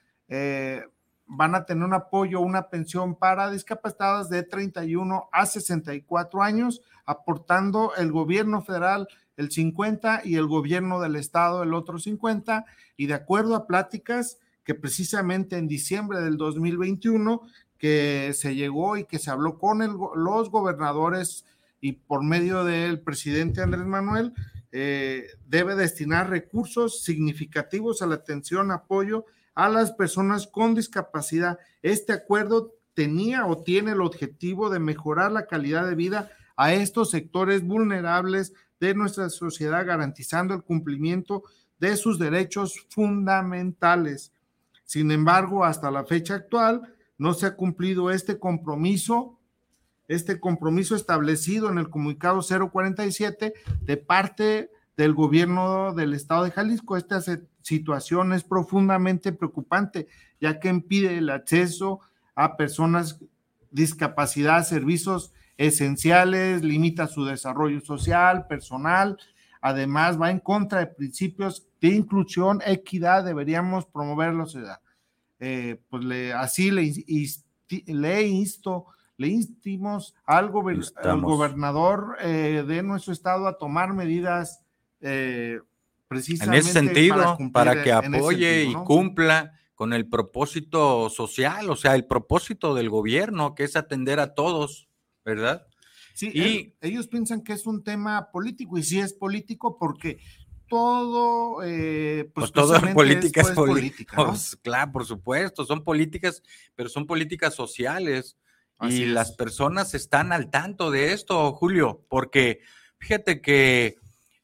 van 1.27 1.55
a 1.55 1.65
tener 1.65 1.85
un 1.85 1.95
apoyo, 1.95 2.41
una 2.41 2.69
pensión 2.69 3.15
para 3.15 3.51
discapacitadas 3.51 4.29
de 4.29 4.43
31 4.43 5.29
a 5.33 5.47
64 5.47 6.43
años, 6.43 6.83
aportando 7.07 7.95
el 7.97 8.13
gobierno 8.13 8.63
federal 8.63 9.09
el 9.37 9.51
50 9.51 10.23
y 10.25 10.37
el 10.37 10.47
gobierno 10.47 11.01
del 11.01 11.17
estado 11.17 11.63
el 11.63 11.75
otro 11.75 11.99
50. 11.99 12.65
Y 12.97 13.07
de 13.07 13.15
acuerdo 13.15 13.55
a 13.57 13.67
pláticas 13.67 14.39
que 14.65 14.75
precisamente 14.75 15.57
en 15.57 15.69
diciembre 15.69 16.21
del 16.21 16.37
2021 16.37 17.43
que 17.79 18.33
se 18.35 18.55
llegó 18.55 18.97
y 18.97 19.05
que 19.05 19.19
se 19.19 19.31
habló 19.31 19.59
con 19.59 19.79
los 20.17 20.51
gobernadores 20.51 21.45
y 21.81 21.93
por 21.93 22.25
medio 22.25 22.65
del 22.65 23.01
presidente 23.01 23.61
Andrés 23.61 23.85
Manuel, 23.85 24.33
eh, 24.77 25.29
debe 25.47 25.77
destinar 25.77 26.29
recursos 26.29 27.05
significativos 27.05 28.03
a 28.03 28.09
la 28.09 28.17
atención, 28.17 28.73
apoyo 28.73 29.25
a 29.55 29.69
las 29.69 29.93
personas 29.93 30.49
con 30.49 30.75
discapacidad. 30.75 31.61
Este 31.81 32.13
acuerdo 32.13 32.75
tenía 32.93 33.47
o 33.47 33.63
tiene 33.63 33.93
el 33.93 34.01
objetivo 34.01 34.71
de 34.71 34.81
mejorar 34.81 35.31
la 35.31 35.47
calidad 35.47 35.87
de 35.87 35.95
vida 35.95 36.29
a 36.57 36.75
estos 36.75 37.13
sectores 37.13 37.65
vulnerables 37.65 38.53
de 38.81 38.97
nuestra 38.97 39.31
sociedad, 39.31 39.87
garantizando 39.87 40.55
el 40.55 40.65
cumplimiento 40.65 41.45
de 41.79 41.97
sus 41.97 42.19
derechos 42.19 42.85
fundamentales. 42.89 44.33
Sin 44.83 45.13
embargo, 45.13 45.65
hasta 45.65 45.93
la 45.93 46.05
fecha 46.05 46.35
actual 46.35 46.83
no 47.17 47.33
se 47.35 47.47
ha 47.47 47.55
cumplido 47.55 48.11
este 48.11 48.41
compromiso, 48.41 49.39
este 50.09 50.41
compromiso 50.41 50.95
establecido 50.95 51.71
en 51.71 51.79
el 51.79 51.91
comunicado 51.91 52.41
047 52.43 53.55
de 53.81 53.97
parte 53.97 54.71
del 54.97 55.15
gobierno 55.15 55.95
del 55.95 56.15
estado 56.15 56.45
de 56.45 56.51
Jalisco. 56.51 56.97
Esta 56.97 57.21
situación 57.63 58.33
es 58.33 58.45
profundamente 58.45 59.33
preocupante, 59.33 60.07
ya 60.41 60.61
que 60.61 60.69
impide 60.69 61.19
el 61.19 61.31
acceso 61.31 62.01
a 62.35 62.57
personas 62.57 63.21
discapacidad 63.71 64.65
servicios 64.65 65.33
esenciales, 65.57 66.63
limita 66.63 67.09
su 67.09 67.25
desarrollo 67.25 67.81
social, 67.81 68.47
personal, 68.47 69.19
además 69.61 70.21
va 70.21 70.31
en 70.31 70.39
contra 70.39 70.81
de 70.81 70.87
principios 70.87 71.67
de 71.81 71.89
inclusión, 71.89 72.61
equidad, 72.65 73.25
deberíamos 73.25 73.87
promover 73.87 74.35
la 74.35 74.47
sociedad. 74.47 74.81
Eh, 75.41 75.81
pues 75.91 76.05
le, 76.05 76.33
así 76.33 76.71
le, 76.71 76.93
le 77.87 78.23
insto, 78.27 78.87
le 79.17 79.29
instimos 79.29 80.15
al, 80.25 80.51
gobernador 80.51 82.17
eh, 82.21 82.65
de 82.67 82.83
nuestro 82.83 83.13
estado 83.13 83.47
a 83.47 83.59
tomar 83.59 83.93
medidas 83.93 84.65
eh, 85.01 85.61
precisamente. 86.09 86.57
En 86.57 86.63
ese 86.63 86.73
sentido, 86.73 87.39
para, 87.53 87.83
que 87.83 87.93
apoye 87.93 88.65
y 88.65 88.75
cumpla 88.75 89.53
con 89.75 89.93
el 89.93 90.09
propósito 90.09 91.11
social, 91.11 91.71
o 91.71 91.77
sea, 91.77 91.95
el 91.95 92.07
propósito 92.07 92.75
del 92.75 92.91
gobierno, 92.91 93.55
que 93.55 93.65
es 93.65 93.77
atender 93.77 94.21
a 94.21 94.35
todos, 94.35 94.89
¿verdad? 95.25 95.67
Sí, 96.15 96.31
y 96.33 96.75
ellos 96.81 97.09
piensan 97.09 97.43
que 97.43 97.53
es 97.53 97.67
un 97.67 97.83
tema 97.83 98.31
político, 98.31 98.79
y 98.79 98.85
sí 98.85 99.01
es 99.01 99.13
político 99.13 99.77
porque 99.79 100.19
todo, 100.69 101.63
eh, 101.65 102.31
pues, 102.33 102.53
pues 102.53 102.69
todo 102.69 102.81
política 102.95 103.41
es, 103.41 103.49
pues, 103.49 103.57
política. 103.57 104.17
Pues, 104.17 104.57
claro, 104.63 104.93
por 104.93 105.05
supuesto, 105.05 105.65
son 105.65 105.83
políticas, 105.83 106.43
pero 106.75 106.89
son 106.89 107.07
políticas 107.07 107.55
sociales. 107.55 108.37
Y 108.81 109.07
las 109.07 109.33
personas 109.33 109.95
están 109.95 110.33
al 110.33 110.51
tanto 110.51 110.91
de 110.91 111.13
esto, 111.13 111.53
Julio, 111.53 112.05
porque 112.09 112.61
fíjate 112.99 113.41
que 113.41 113.97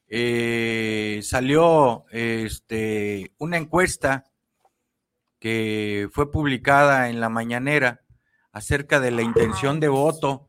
eh, 0.08 1.20
salió 1.22 2.04
este, 2.10 3.32
una 3.38 3.56
encuesta 3.56 4.24
que 5.38 6.08
fue 6.12 6.30
publicada 6.30 7.08
en 7.08 7.20
la 7.20 7.28
mañanera 7.28 8.02
acerca 8.52 9.00
de 9.00 9.10
la 9.10 9.22
intención 9.22 9.80
de 9.80 9.88
voto 9.88 10.48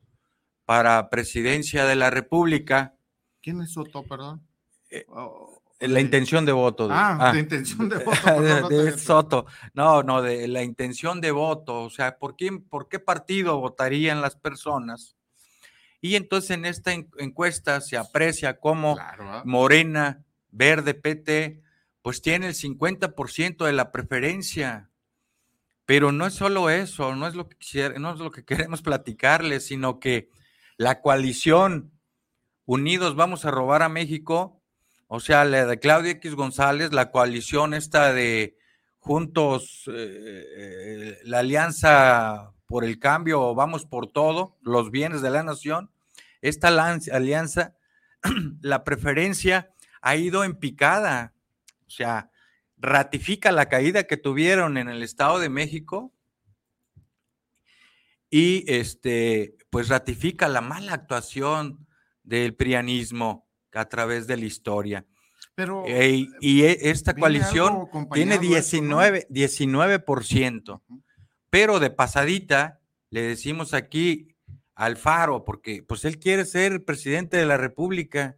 para 0.65 1.09
presidencia 1.09 1.85
de 1.85 1.95
la 1.95 2.09
República. 2.09 2.95
¿Quién 3.41 3.61
es 3.61 3.73
Soto, 3.73 4.03
perdón? 4.03 4.47
Eh, 4.89 5.05
oh, 5.09 5.50
la 5.81 5.99
intención 5.99 6.45
de 6.45 6.51
voto. 6.51 6.87
ah, 6.91 7.31
la 7.33 7.39
intención 7.39 7.89
de 7.89 7.97
voto. 7.97 8.41
de, 8.69 8.91
Soto. 8.97 9.45
No, 9.73 10.03
no, 10.03 10.21
de 10.21 10.47
la 10.47 10.63
intención 10.63 11.19
de 11.21 11.31
voto. 11.31 11.83
O 11.83 11.89
sea, 11.89 12.17
¿por, 12.17 12.35
quién, 12.35 12.63
¿por 12.63 12.87
qué 12.87 12.99
partido 12.99 13.59
votarían 13.59 14.21
las 14.21 14.35
personas 14.35 15.15
y 16.01 16.15
entonces 16.15 16.51
en 16.51 16.65
esta 16.65 16.91
encuesta 16.91 17.79
se 17.79 17.95
aprecia 17.95 18.59
cómo 18.59 18.97
¿ah? 18.99 19.43
Morena, 19.45 20.25
Verde, 20.49 20.95
PT, 20.95 21.61
pues 22.01 22.21
tiene 22.21 22.47
el 22.47 22.55
50% 22.55 23.65
de 23.65 23.71
la 23.71 23.91
preferencia. 23.91 24.89
Pero 25.85 26.11
no 26.11 26.25
es 26.25 26.33
solo 26.33 26.69
eso, 26.69 27.15
no 27.15 27.27
es 27.27 27.35
lo 27.35 27.47
que, 27.47 27.57
no 27.99 28.13
es 28.13 28.19
lo 28.19 28.31
que 28.31 28.43
queremos 28.43 28.81
platicarles, 28.81 29.67
sino 29.67 29.99
que 29.99 30.29
la 30.77 31.01
coalición 31.01 31.91
Unidos 32.65 33.15
Vamos 33.15 33.45
a 33.45 33.51
Robar 33.51 33.83
a 33.83 33.89
México, 33.89 34.60
o 35.13 35.19
sea, 35.19 35.43
la 35.43 35.65
de 35.65 35.77
Claudia 35.77 36.11
X 36.11 36.35
González, 36.35 36.93
la 36.93 37.11
coalición 37.11 37.73
esta 37.73 38.13
de 38.13 38.57
Juntos, 38.97 39.83
eh, 39.87 40.45
eh, 40.57 41.19
la 41.25 41.39
alianza 41.39 42.53
por 42.65 42.85
el 42.85 42.97
cambio, 42.97 43.53
vamos 43.53 43.85
por 43.85 44.07
todo, 44.07 44.57
los 44.61 44.89
bienes 44.89 45.21
de 45.21 45.29
la 45.29 45.43
nación, 45.43 45.91
esta 46.41 46.69
alianza, 46.69 47.75
la 48.61 48.85
preferencia 48.85 49.73
ha 50.01 50.15
ido 50.15 50.45
en 50.45 50.55
picada, 50.55 51.33
o 51.85 51.89
sea, 51.89 52.31
ratifica 52.77 53.51
la 53.51 53.67
caída 53.67 54.05
que 54.05 54.15
tuvieron 54.15 54.77
en 54.77 54.87
el 54.87 55.03
Estado 55.03 55.39
de 55.39 55.49
México 55.49 56.13
y 58.29 58.63
este, 58.71 59.57
pues 59.69 59.89
ratifica 59.89 60.47
la 60.47 60.61
mala 60.61 60.93
actuación 60.93 61.85
del 62.23 62.55
prianismo 62.55 63.50
a 63.73 63.85
través 63.85 64.27
de 64.27 64.37
la 64.37 64.45
historia. 64.45 65.05
Pero, 65.55 65.85
y 65.87 66.63
e, 66.63 66.89
esta 66.89 67.13
coalición 67.13 67.87
tiene 68.13 68.37
19, 68.37 69.27
19%, 69.29 70.81
pero 71.49 71.79
de 71.79 71.89
pasadita, 71.89 72.79
le 73.09 73.21
decimos 73.21 73.73
aquí 73.73 74.31
Alfaro, 74.75 75.43
porque 75.43 75.83
pues 75.83 76.05
él 76.05 76.17
quiere 76.17 76.45
ser 76.45 76.83
presidente 76.85 77.37
de 77.37 77.45
la 77.45 77.57
República. 77.57 78.37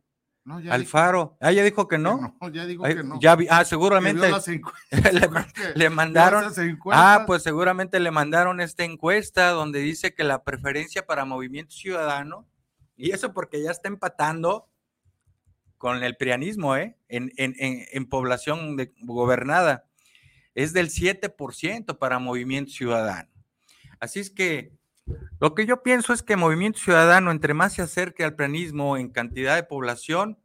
Alfaro. 0.70 1.38
ah, 1.40 1.54
ya 1.54 1.64
dijo 1.64 1.88
que 1.88 1.98
no. 1.98 2.36
no 2.42 2.50
ya 2.50 2.66
dijo 2.66 2.84
que 2.84 3.04
no. 3.04 3.18
Ya 3.22 3.38
ah, 3.50 3.64
seguramente 3.64 4.30
le, 5.76 5.90
mandaron. 5.90 6.52
Ah, 6.92 7.24
pues 7.26 7.44
seguramente 7.44 7.98
le 8.02 8.12
mandaron 8.12 8.60
esta 8.60 8.84
encuesta 8.84 9.52
donde 9.52 9.80
dice 9.80 10.14
que 10.14 10.26
la 10.26 10.44
preferencia 10.44 11.06
para 11.06 11.24
Movimiento 11.24 11.74
Ciudadano, 11.74 12.46
y 12.98 13.12
eso 13.12 13.32
porque 13.34 13.64
ya 13.64 13.72
está 13.72 13.88
empatando 13.88 14.68
con 15.84 16.02
el 16.02 16.16
prianismo, 16.16 16.78
¿eh? 16.78 16.96
En, 17.10 18.06
población 18.06 18.78
gobernada, 19.02 19.84
es 20.56 20.72
del 20.72 20.88
7% 20.88 21.98
para 21.98 22.20
Movimiento 22.20 22.72
Ciudadano. 22.72 23.30
Así 24.00 24.22
es 24.22 24.30
que 24.30 24.72
lo 25.42 25.54
que 25.54 25.66
yo 25.66 25.84
pienso 25.84 26.14
es 26.14 26.24
que 26.24 26.38
Movimiento 26.38 26.80
Ciudadano, 26.80 27.32
entre 27.32 27.54
más 27.54 27.74
se 27.74 27.82
acerque 27.82 28.24
al 28.24 28.38
planismo 28.38 28.96
en 28.96 29.10
cantidad 29.10 29.58
de 29.58 29.64
población, 29.64 30.40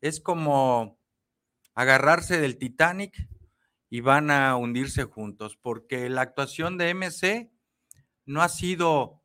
es 0.00 0.20
como 0.20 0.96
agarrarse 1.74 2.40
del 2.40 2.56
Titanic 2.56 3.28
y 3.90 3.98
van 3.98 4.30
a 4.30 4.54
hundirse 4.54 5.02
juntos, 5.02 5.58
porque 5.60 6.08
la 6.08 6.20
actuación 6.20 6.78
de 6.78 6.94
MC 6.94 7.50
no 8.26 8.42
ha 8.42 8.48
sido 8.48 9.24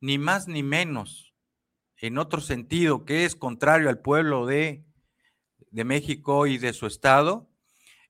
ni 0.00 0.16
más 0.16 0.48
ni 0.48 0.62
menos 0.62 1.34
en 1.98 2.16
otro 2.16 2.40
sentido, 2.40 3.04
que 3.04 3.26
es 3.26 3.36
contrario 3.36 3.90
al 3.90 3.98
pueblo 3.98 4.46
de, 4.46 4.86
de 5.72 5.84
México 5.84 6.46
y 6.46 6.58
de 6.58 6.72
su 6.72 6.86
estado. 6.86 7.48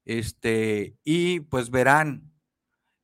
Este, 0.05 0.99
y 1.05 1.41
pues 1.41 1.71
verán 1.71 2.33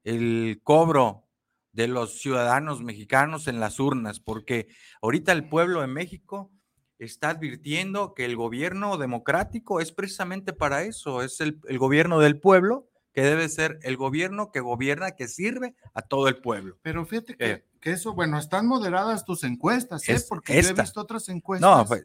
el 0.05 0.61
cobro 0.63 1.29
de 1.73 1.89
los 1.89 2.21
ciudadanos 2.21 2.83
mexicanos 2.83 3.47
en 3.47 3.61
las 3.61 3.79
urnas, 3.79 4.21
porque 4.21 4.69
ahorita 5.01 5.33
el 5.33 5.49
pueblo 5.49 5.81
de 5.81 5.87
México 5.87 6.51
está 6.99 7.31
advirtiendo 7.31 8.15
que 8.15 8.25
el 8.25 8.35
gobierno 8.35 8.99
democrático 8.99 9.81
es 9.81 9.93
precisamente 9.93 10.53
para 10.53 10.83
eso, 10.83 11.23
es 11.23 11.41
el, 11.41 11.61
gobierno 11.79 12.19
del 12.19 12.41
pueblo, 12.41 12.89
que 13.13 13.23
debe 13.23 13.49
ser 13.49 13.79
el 13.83 13.97
gobierno 13.97 14.51
que 14.51 14.61
gobierna, 14.61 15.13
que 15.13 15.29
sirve 15.29 15.77
a 15.95 16.03
todo 16.03 16.29
el 16.29 16.39
pueblo. 16.41 16.79
Pero 16.83 17.07
fíjate 17.07 17.37
que, 17.37 17.51
eh. 17.53 17.65
eso, 17.83 18.15
bueno, 18.15 18.39
están 18.39 18.67
moderadas 18.67 19.25
tus 19.25 19.45
encuestas, 19.45 20.09
¿eh? 20.09 20.21
porque 20.29 20.61
yo 20.61 20.71
he 20.71 20.73
visto 20.73 21.01
otras 21.01 21.29
encuestas. 21.29 21.79
No, 21.79 21.87
pues, 21.87 22.05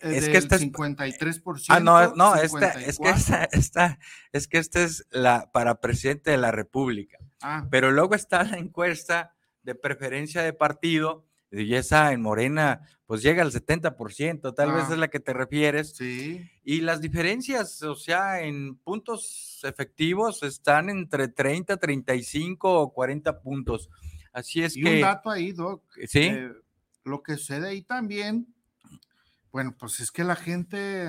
eh, 0.00 0.16
es 0.16 0.28
que 0.28 0.36
esta 0.36 0.56
es 0.56 0.62
53%. 0.62 1.66
Ah, 1.68 1.80
no, 1.80 2.14
no, 2.14 2.34
esta, 2.36 2.70
es 2.80 2.98
que 2.98 3.08
esta, 3.52 3.98
es 4.32 4.48
que 4.48 4.58
esta 4.58 4.82
es 4.82 5.06
la 5.10 5.50
para 5.52 5.80
presidente 5.80 6.30
de 6.30 6.38
la 6.38 6.50
República. 6.50 7.18
Ah. 7.40 7.66
Pero 7.70 7.90
luego 7.90 8.14
está 8.14 8.42
la 8.44 8.58
encuesta 8.58 9.34
de 9.62 9.74
preferencia 9.74 10.42
de 10.42 10.52
partido, 10.52 11.26
y 11.50 11.74
esa 11.74 12.12
en 12.12 12.20
Morena, 12.20 12.82
pues 13.06 13.22
llega 13.22 13.42
al 13.42 13.52
70%, 13.52 14.54
tal 14.54 14.72
vez 14.72 14.84
ah. 14.88 14.92
es 14.92 14.98
la 14.98 15.08
que 15.08 15.20
te 15.20 15.32
refieres. 15.32 15.96
Sí. 15.96 16.48
Y 16.62 16.82
las 16.82 17.00
diferencias, 17.00 17.82
o 17.82 17.94
sea, 17.94 18.42
en 18.42 18.76
puntos 18.76 19.60
efectivos 19.62 20.42
están 20.42 20.90
entre 20.90 21.28
30, 21.28 21.76
35 21.76 22.80
o 22.80 22.92
40 22.92 23.40
puntos. 23.40 23.88
Así 24.32 24.62
es 24.62 24.76
y 24.76 24.82
que. 24.82 24.94
un 24.96 25.00
dato 25.00 25.30
ahí, 25.30 25.52
Doc. 25.52 25.82
Sí. 26.06 26.20
Eh, 26.20 26.52
lo 27.04 27.22
que 27.22 27.36
sucede 27.36 27.68
ahí 27.68 27.82
también, 27.82 28.54
bueno, 29.52 29.74
pues 29.78 30.00
es 30.00 30.10
que 30.10 30.24
la 30.24 30.36
gente 30.36 31.08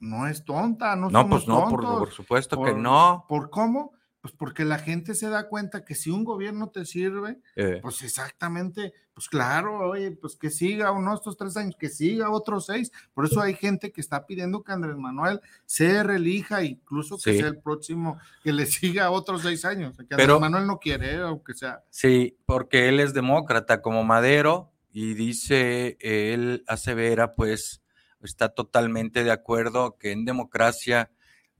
no 0.00 0.26
es 0.26 0.44
tonta, 0.44 0.96
no, 0.96 1.10
no 1.10 1.28
pues 1.28 1.46
no, 1.46 1.68
por, 1.68 2.10
supuesto 2.10 2.62
que 2.62 2.74
no. 2.74 3.26
¿Por 3.28 3.50
cómo? 3.50 3.92
Pues 4.20 4.34
porque 4.34 4.66
la 4.66 4.78
gente 4.78 5.14
se 5.14 5.30
da 5.30 5.48
cuenta 5.48 5.84
que 5.84 5.94
si 5.94 6.10
un 6.10 6.24
gobierno 6.24 6.68
te 6.68 6.84
sirve, 6.84 7.38
eh. 7.56 7.78
pues 7.80 8.02
exactamente, 8.02 8.92
pues 9.14 9.28
claro, 9.28 9.78
oye, 9.78 10.10
pues 10.10 10.36
que 10.36 10.50
siga 10.50 10.90
uno 10.92 11.14
estos 11.14 11.38
tres 11.38 11.56
años, 11.56 11.74
que 11.78 11.88
siga 11.88 12.30
otros 12.30 12.66
seis. 12.66 12.92
Por 13.14 13.24
eso 13.24 13.40
hay 13.40 13.54
gente 13.54 13.92
que 13.92 14.02
está 14.02 14.26
pidiendo 14.26 14.62
que 14.62 14.72
Andrés 14.72 14.96
Manuel 14.96 15.40
se 15.64 16.02
relija, 16.02 16.62
incluso 16.62 17.16
que 17.16 17.38
sea 17.38 17.48
el 17.48 17.58
próximo, 17.58 18.18
que 18.42 18.52
le 18.52 18.66
siga 18.66 19.10
otros 19.10 19.40
seis 19.40 19.64
años. 19.64 19.96
Que 19.96 20.16
Pero, 20.16 20.34
Andrés 20.34 20.40
Manuel 20.40 20.66
no 20.66 20.78
quiere, 20.78 21.16
aunque 21.16 21.54
sea. 21.54 21.82
Sí, 21.88 22.36
porque 22.44 22.90
él 22.90 23.00
es 23.00 23.14
demócrata 23.14 23.80
como 23.80 24.04
Madero 24.04 24.70
y 24.92 25.14
dice, 25.14 25.96
él 26.00 26.64
asevera, 26.66 27.34
pues 27.34 27.82
está 28.22 28.50
totalmente 28.50 29.24
de 29.24 29.30
acuerdo 29.30 29.96
que 29.96 30.12
en 30.12 30.24
democracia 30.24 31.10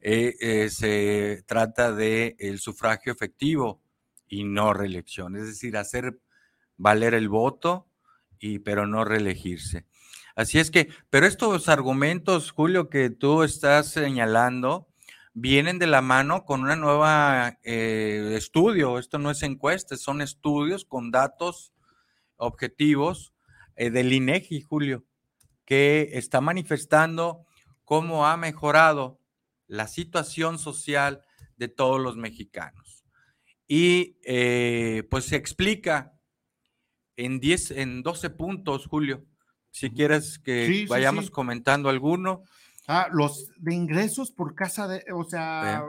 eh, 0.00 0.34
eh, 0.40 0.70
se 0.70 1.42
trata 1.46 1.92
de 1.92 2.36
el 2.38 2.58
sufragio 2.58 3.12
efectivo 3.12 3.82
y 4.28 4.44
no 4.44 4.72
reelección, 4.72 5.36
es 5.36 5.46
decir, 5.46 5.76
hacer 5.76 6.18
valer 6.76 7.14
el 7.14 7.28
voto 7.28 7.86
y 8.38 8.60
pero 8.60 8.86
no 8.86 9.04
reelegirse. 9.04 9.86
Así 10.34 10.58
es 10.58 10.70
que, 10.70 10.88
pero 11.10 11.26
estos 11.26 11.68
argumentos, 11.68 12.52
Julio, 12.52 12.88
que 12.88 13.10
tú 13.10 13.42
estás 13.42 13.88
señalando, 13.88 14.88
vienen 15.34 15.78
de 15.78 15.86
la 15.86 16.00
mano 16.00 16.44
con 16.44 16.62
una 16.62 16.76
nueva 16.76 17.58
eh, 17.62 18.34
estudio. 18.36 18.98
Esto 18.98 19.18
no 19.18 19.30
es 19.30 19.42
encuesta, 19.42 19.96
son 19.96 20.22
estudios 20.22 20.84
con 20.84 21.10
datos 21.10 21.72
objetivos 22.40 23.32
del 23.76 24.12
INEGI, 24.12 24.60
Julio, 24.62 25.04
que 25.64 26.10
está 26.14 26.40
manifestando 26.40 27.46
cómo 27.84 28.26
ha 28.26 28.36
mejorado 28.36 29.20
la 29.66 29.86
situación 29.86 30.58
social 30.58 31.22
de 31.56 31.68
todos 31.68 32.00
los 32.00 32.16
mexicanos. 32.16 33.04
Y 33.68 34.16
eh, 34.24 35.06
pues 35.10 35.26
se 35.26 35.36
explica 35.36 36.12
en 37.16 37.38
10, 37.38 37.70
en 37.72 38.02
12 38.02 38.30
puntos, 38.30 38.86
Julio. 38.86 39.24
Si 39.70 39.90
quieres 39.90 40.40
que 40.40 40.86
vayamos 40.88 41.30
comentando 41.30 41.88
alguno. 41.88 42.42
Ah, 42.88 43.08
los 43.12 43.48
de 43.58 43.74
ingresos 43.74 44.32
por 44.32 44.56
casa 44.56 44.88
de, 44.88 45.04
o 45.14 45.22
sea, 45.22 45.84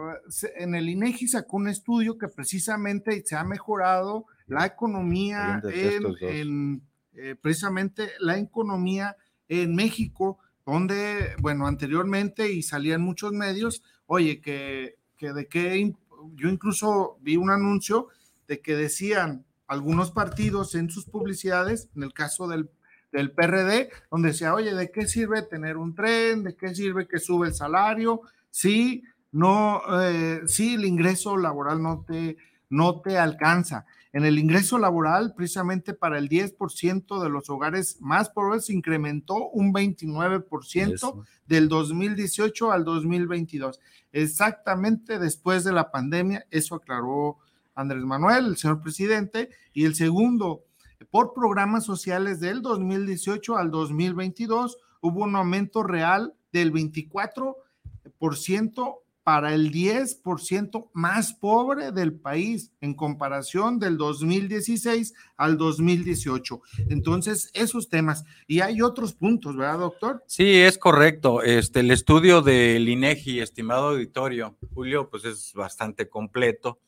en 0.57 0.75
el 0.75 0.89
INEGI 0.89 1.27
sacó 1.27 1.57
un 1.57 1.67
estudio 1.67 2.19
que 2.19 2.27
precisamente 2.27 3.23
se 3.25 3.35
ha 3.35 3.43
mejorado 3.43 4.27
la 4.51 4.65
economía 4.65 5.61
en, 5.63 6.81
eh, 7.13 7.35
precisamente 7.41 8.09
la 8.19 8.37
economía 8.37 9.15
en 9.47 9.75
México 9.75 10.39
donde, 10.65 11.35
bueno, 11.39 11.67
anteriormente 11.67 12.51
y 12.51 12.61
salían 12.61 13.01
muchos 13.01 13.31
medios, 13.31 13.81
oye, 14.05 14.41
que, 14.41 14.97
que 15.17 15.31
de 15.31 15.47
qué, 15.47 15.93
yo 16.35 16.49
incluso 16.49 17.17
vi 17.21 17.37
un 17.37 17.49
anuncio 17.49 18.09
de 18.47 18.61
que 18.61 18.75
decían 18.75 19.45
algunos 19.67 20.11
partidos 20.11 20.75
en 20.75 20.89
sus 20.89 21.05
publicidades, 21.05 21.89
en 21.95 22.03
el 22.03 22.13
caso 22.13 22.47
del, 22.47 22.69
del 23.13 23.31
PRD, 23.31 23.89
donde 24.11 24.29
decía, 24.29 24.53
oye, 24.53 24.75
¿de 24.75 24.91
qué 24.91 25.07
sirve 25.07 25.43
tener 25.43 25.77
un 25.77 25.95
tren? 25.95 26.43
¿De 26.43 26.57
qué 26.57 26.75
sirve 26.75 27.07
que 27.07 27.19
sube 27.19 27.47
el 27.47 27.53
salario? 27.53 28.21
Sí, 28.49 29.03
no, 29.31 29.81
eh, 30.01 30.41
sí, 30.45 30.75
el 30.75 30.83
ingreso 30.83 31.37
laboral 31.37 31.81
no 31.81 32.03
te, 32.05 32.35
no 32.69 32.99
te 33.01 33.17
alcanza. 33.17 33.85
En 34.13 34.25
el 34.25 34.39
ingreso 34.39 34.77
laboral, 34.77 35.33
precisamente 35.35 35.93
para 35.93 36.17
el 36.17 36.27
10% 36.27 37.23
de 37.23 37.29
los 37.29 37.49
hogares 37.49 37.95
más 38.01 38.29
pobres, 38.29 38.65
se 38.65 38.73
incrementó 38.73 39.47
un 39.49 39.73
29% 39.73 41.23
del 41.47 41.69
2018 41.69 42.73
al 42.73 42.83
2022. 42.83 43.79
Exactamente 44.11 45.17
después 45.17 45.63
de 45.63 45.71
la 45.71 45.91
pandemia, 45.91 46.45
eso 46.51 46.75
aclaró 46.75 47.37
Andrés 47.73 48.03
Manuel, 48.03 48.47
el 48.47 48.57
señor 48.57 48.81
presidente. 48.81 49.49
Y 49.71 49.85
el 49.85 49.95
segundo, 49.95 50.65
por 51.09 51.33
programas 51.33 51.85
sociales 51.85 52.41
del 52.41 52.61
2018 52.61 53.55
al 53.55 53.71
2022, 53.71 54.77
hubo 55.01 55.23
un 55.23 55.37
aumento 55.37 55.83
real 55.83 56.33
del 56.51 56.73
24% 56.73 58.97
para 59.23 59.53
el 59.53 59.71
10% 59.71 60.89
más 60.93 61.33
pobre 61.33 61.91
del 61.91 62.13
país 62.13 62.71
en 62.81 62.95
comparación 62.95 63.79
del 63.79 63.97
2016 63.97 65.13
al 65.37 65.57
2018. 65.57 66.61
Entonces, 66.89 67.51
esos 67.53 67.89
temas. 67.89 68.25
Y 68.47 68.61
hay 68.61 68.81
otros 68.81 69.13
puntos, 69.13 69.55
¿verdad, 69.55 69.79
doctor? 69.79 70.23
Sí, 70.27 70.57
es 70.57 70.77
correcto. 70.77 71.43
Este, 71.43 71.81
el 71.81 71.91
estudio 71.91 72.41
del 72.41 72.89
INEGI, 72.89 73.41
estimado 73.41 73.89
auditorio, 73.89 74.57
Julio, 74.73 75.09
pues 75.09 75.25
es 75.25 75.53
bastante 75.53 76.09
completo 76.09 76.79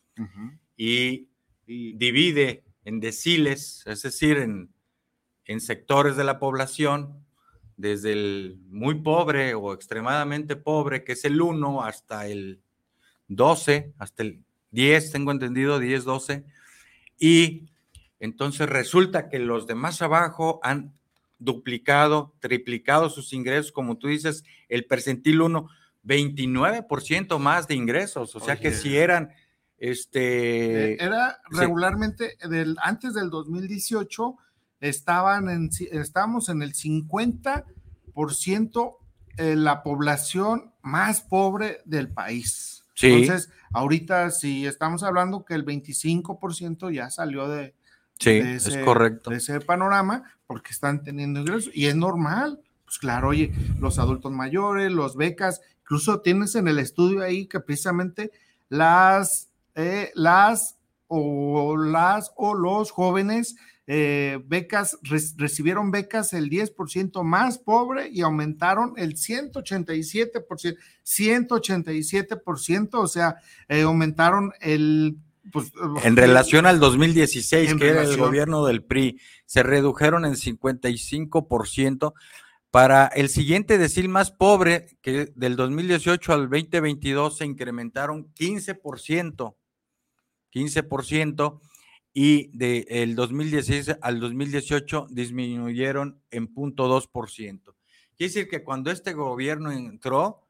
y, 0.76 1.30
divide 1.65 2.65
en 2.84 3.00
deciles, 3.00 3.84
es 3.86 4.02
decir, 4.02 4.38
en, 4.38 4.69
en 5.46 5.62
sectores 5.62 6.17
de 6.17 6.26
la 6.26 6.39
población 6.39 7.23
desde 7.78 8.14
el 8.14 8.60
muy 8.70 8.96
pobre 8.96 9.54
o 9.54 9.74
extremadamente 9.74 10.56
pobre, 10.56 11.04
que 11.04 11.14
es 11.14 11.26
el 11.26 11.42
1, 11.42 11.84
hasta 11.84 12.28
el 12.28 12.62
12, 13.28 13.94
hasta 13.98 14.24
el 14.24 14.44
10, 14.72 15.12
tengo 15.12 15.32
entendido, 15.32 15.80
10, 15.80 16.04
12. 16.04 16.46
Y 17.20 17.70
entonces 18.20 18.70
resulta 18.70 19.30
que 19.30 19.40
los 19.40 19.68
de 19.68 19.76
más 19.76 20.02
abajo 20.02 20.60
han 20.64 20.94
duplicado, 21.40 22.34
triplicado 22.40 23.10
sus 23.10 23.34
ingresos, 23.34 23.72
como 23.72 23.98
tú 23.98 24.08
dices, 24.08 24.44
el 24.70 24.86
percentil 24.86 25.42
1, 25.42 25.68
29% 26.06 27.40
más 27.40 27.68
de 27.68 27.76
ingresos, 27.76 28.36
o 28.36 28.40
sea 28.40 28.60
que 28.60 28.72
si 28.72 28.98
eran 28.98 29.32
este 29.78 30.94
eh, 30.94 30.98
era 31.00 31.40
regularmente 31.50 32.38
del 32.48 32.78
antes 32.82 33.14
del 33.14 33.30
2018 33.30 34.38
estaban 34.84 35.50
en, 35.50 35.69
estamos 35.91 36.50
en 36.50 36.62
el 36.62 36.74
50% 36.74 38.98
de 39.38 39.56
la 39.56 39.82
población 39.82 40.74
más 40.82 41.22
pobre 41.22 41.80
del 41.86 42.10
país. 42.10 42.84
Entonces, 43.02 43.50
ahorita 43.72 44.30
si 44.32 44.67
estamos 44.67 45.04
hablando 45.04 45.46
que 45.46 45.54
el 45.54 45.65
25% 45.65 46.93
ya 46.93 47.10
salió 47.10 47.48
de, 47.48 47.74
ese, 48.19 48.56
es 48.56 48.78
correcto. 48.84 49.30
de 49.30 49.38
ese 49.38 49.62
panorama 49.62 50.24
porque 50.46 50.72
están 50.72 51.02
teniendo 51.02 51.39
ingresos 51.39 51.72
y 51.74 51.86
es 51.88 51.96
normal. 51.96 52.60
Pues 52.84 52.98
claro, 53.00 53.30
oye, 53.30 53.54
los 53.80 54.00
adultos 54.00 54.34
mayores, 54.34 54.91
los 54.91 55.15
becas, 55.15 55.62
incluso 55.82 56.19
tienes 56.19 56.56
en 56.56 56.67
el 56.67 56.78
estudio 56.78 57.24
ahí 57.24 57.48
que 57.48 57.62
precisamente 57.62 58.34
las, 58.67 59.48
eh, 59.76 60.12
las 60.13 60.78
o 61.08 61.78
las 61.78 62.34
o 62.36 62.54
los 62.54 62.91
jóvenes 62.91 63.56
eh, 63.86 64.39
becas, 64.46 64.98
recibieron 65.36 65.91
becas 65.91 66.32
el 66.32 66.50
10% 66.50 67.22
más 67.24 67.58
pobre 67.58 68.10
y 68.10 68.22
aumentaron 68.22 68.93
el 68.96 69.15
187%, 69.15 70.78
187%, 71.04 72.89
o 72.93 73.08
sea, 73.08 73.36
eh, 73.67 73.82
aumentaron 73.82 74.54
el... 74.62 75.17
Pues, 75.52 75.74
en 76.04 76.15
relación 76.15 76.65
al 76.65 76.80
2016, 76.80 77.76
que 77.76 77.88
era 77.89 78.04
el 78.04 78.15
gobierno 78.15 78.65
del 78.65 78.82
PRI, 78.84 79.19
se 79.46 79.62
redujeron 79.62 80.24
en 80.24 80.36
55%. 80.36 82.13
Para 82.72 83.08
el 83.08 83.28
siguiente 83.28 83.78
decil 83.78 84.08
más 84.08 84.32
pobre, 84.32 84.98
que 85.02 85.34
del 85.36 85.58
2018 85.58 86.34
al 86.34 86.50
2022 86.50 87.38
se 87.38 87.46
incrementaron 87.46 88.34
15%, 88.34 89.56
15%, 90.52 91.60
y 92.13 92.56
del 92.56 92.86
el 92.89 93.15
2016 93.15 93.97
al 94.02 94.19
2018 94.19 95.08
disminuyeron 95.10 96.21
en 96.30 96.54
0.2%. 96.54 97.73
Quiere 98.15 98.34
decir 98.34 98.47
que 98.47 98.63
cuando 98.63 98.91
este 98.91 99.13
gobierno 99.13 99.71
entró, 99.71 100.47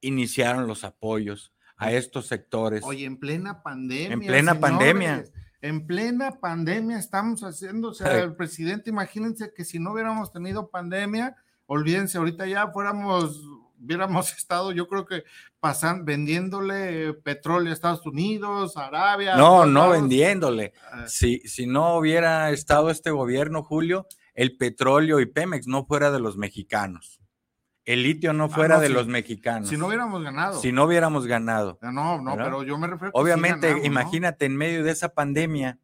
iniciaron 0.00 0.66
los 0.68 0.84
apoyos 0.84 1.52
a 1.76 1.92
estos 1.92 2.26
sectores. 2.26 2.82
Oye, 2.84 3.04
en 3.06 3.16
plena 3.16 3.62
pandemia. 3.62 4.12
En 4.12 4.20
plena 4.20 4.60
pandemia. 4.60 5.24
En 5.62 5.86
plena 5.86 6.38
pandemia 6.40 6.98
estamos 6.98 7.42
haciendo, 7.42 7.88
o 7.88 7.94
sea, 7.94 8.18
el 8.22 8.36
presidente, 8.36 8.90
imagínense 8.90 9.52
que 9.54 9.64
si 9.64 9.78
no 9.78 9.92
hubiéramos 9.92 10.32
tenido 10.32 10.70
pandemia, 10.70 11.36
olvídense, 11.66 12.18
ahorita 12.18 12.46
ya 12.46 12.68
fuéramos 12.68 13.42
hubiéramos 13.82 14.32
estado, 14.36 14.72
yo 14.72 14.88
creo 14.88 15.06
que 15.06 15.24
pasan 15.58 16.04
vendiéndole 16.04 17.14
petróleo 17.14 17.70
a 17.70 17.74
Estados 17.74 18.06
Unidos, 18.06 18.76
Arabia. 18.76 19.36
No, 19.36 19.66
no 19.66 19.90
vendiéndole. 19.90 20.72
Ah. 20.92 21.06
Si, 21.06 21.40
si 21.40 21.66
no 21.66 21.96
hubiera 21.96 22.50
estado 22.50 22.90
este 22.90 23.10
gobierno, 23.10 23.62
Julio, 23.62 24.06
el 24.34 24.56
petróleo 24.56 25.20
y 25.20 25.26
Pemex 25.26 25.66
no 25.66 25.84
fuera 25.84 26.10
de 26.10 26.20
los 26.20 26.36
mexicanos. 26.36 27.20
El 27.84 28.02
litio 28.02 28.32
no 28.32 28.44
ah, 28.44 28.48
fuera 28.48 28.78
de 28.78 28.88
los 28.88 29.08
mexicanos. 29.08 29.68
Si 29.68 29.76
no 29.76 29.86
hubiéramos 29.86 30.22
ganado. 30.22 30.60
Si 30.60 30.70
no 30.70 30.84
hubiéramos 30.84 31.26
ganado. 31.26 31.78
No, 31.82 32.20
no, 32.20 32.36
pero 32.36 32.62
yo 32.62 32.78
me 32.78 32.86
refiero. 32.86 33.10
Obviamente, 33.14 33.80
imagínate 33.84 34.46
en 34.46 34.56
medio 34.56 34.84
de 34.84 34.92
esa 34.92 35.08
pandemia, 35.14 35.78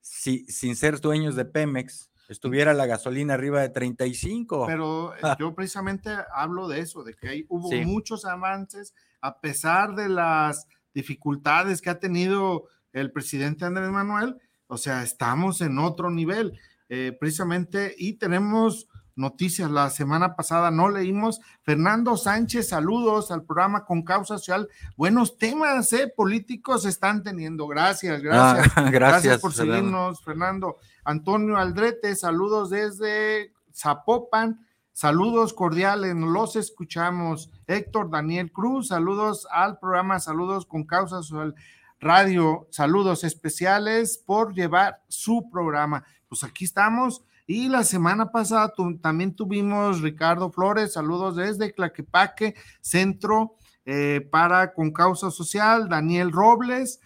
si, 0.00 0.44
sin 0.46 0.76
ser 0.76 1.00
dueños 1.00 1.36
de 1.36 1.44
Pemex, 1.44 2.07
estuviera 2.28 2.74
la 2.74 2.86
gasolina 2.86 3.34
arriba 3.34 3.60
de 3.60 3.70
35. 3.70 4.66
Pero 4.66 5.14
eh, 5.16 5.20
yo 5.38 5.54
precisamente 5.54 6.10
hablo 6.32 6.68
de 6.68 6.80
eso, 6.80 7.02
de 7.02 7.14
que 7.14 7.46
hubo 7.48 7.72
muchos 7.84 8.24
avances 8.24 8.94
a 9.20 9.40
pesar 9.40 9.94
de 9.94 10.08
las 10.08 10.68
dificultades 10.94 11.80
que 11.80 11.90
ha 11.90 11.98
tenido 11.98 12.68
el 12.92 13.10
presidente 13.10 13.64
Andrés 13.64 13.90
Manuel. 13.90 14.36
O 14.66 14.76
sea, 14.76 15.02
estamos 15.02 15.60
en 15.62 15.78
otro 15.78 16.10
nivel, 16.10 16.58
eh, 16.88 17.16
precisamente, 17.18 17.94
y 17.96 18.14
tenemos 18.14 18.88
noticias. 19.18 19.70
La 19.70 19.90
semana 19.90 20.34
pasada 20.36 20.70
no 20.70 20.88
leímos. 20.88 21.40
Fernando 21.62 22.16
Sánchez, 22.16 22.68
saludos 22.68 23.30
al 23.30 23.44
programa 23.44 23.84
con 23.84 24.02
causa 24.02 24.38
social. 24.38 24.68
Buenos 24.96 25.36
temas 25.36 25.92
eh, 25.92 26.12
políticos 26.14 26.84
están 26.86 27.22
teniendo. 27.22 27.66
Gracias, 27.66 28.22
gracias. 28.22 28.72
Ah, 28.76 28.90
gracias, 28.90 29.38
por 29.42 29.52
seguirnos, 29.52 30.22
Fernando. 30.22 30.78
Antonio 31.04 31.56
Aldrete, 31.56 32.14
saludos 32.16 32.70
desde 32.70 33.52
Zapopan. 33.74 34.64
Saludos 34.92 35.52
cordiales, 35.52 36.16
los 36.16 36.56
escuchamos. 36.56 37.50
Héctor 37.66 38.10
Daniel 38.10 38.50
Cruz, 38.50 38.88
saludos 38.88 39.46
al 39.50 39.78
programa, 39.78 40.18
saludos 40.18 40.66
con 40.66 40.84
causa 40.84 41.22
social 41.22 41.54
radio, 42.00 42.68
saludos 42.70 43.24
especiales 43.24 44.18
por 44.18 44.54
llevar 44.54 45.02
su 45.08 45.48
programa. 45.50 46.04
Pues 46.28 46.44
aquí 46.44 46.64
estamos 46.64 47.22
y 47.50 47.70
la 47.70 47.82
semana 47.82 48.30
pasada 48.30 48.74
también 49.00 49.34
tuvimos 49.34 50.02
Ricardo 50.02 50.52
Flores, 50.52 50.92
saludos 50.92 51.34
desde 51.34 51.72
Claquepaque, 51.72 52.54
Centro 52.82 53.54
eh, 53.86 54.20
para 54.30 54.74
Con 54.74 54.92
Causa 54.92 55.30
Social, 55.30 55.88
Daniel 55.88 56.30
Robles, 56.30 57.00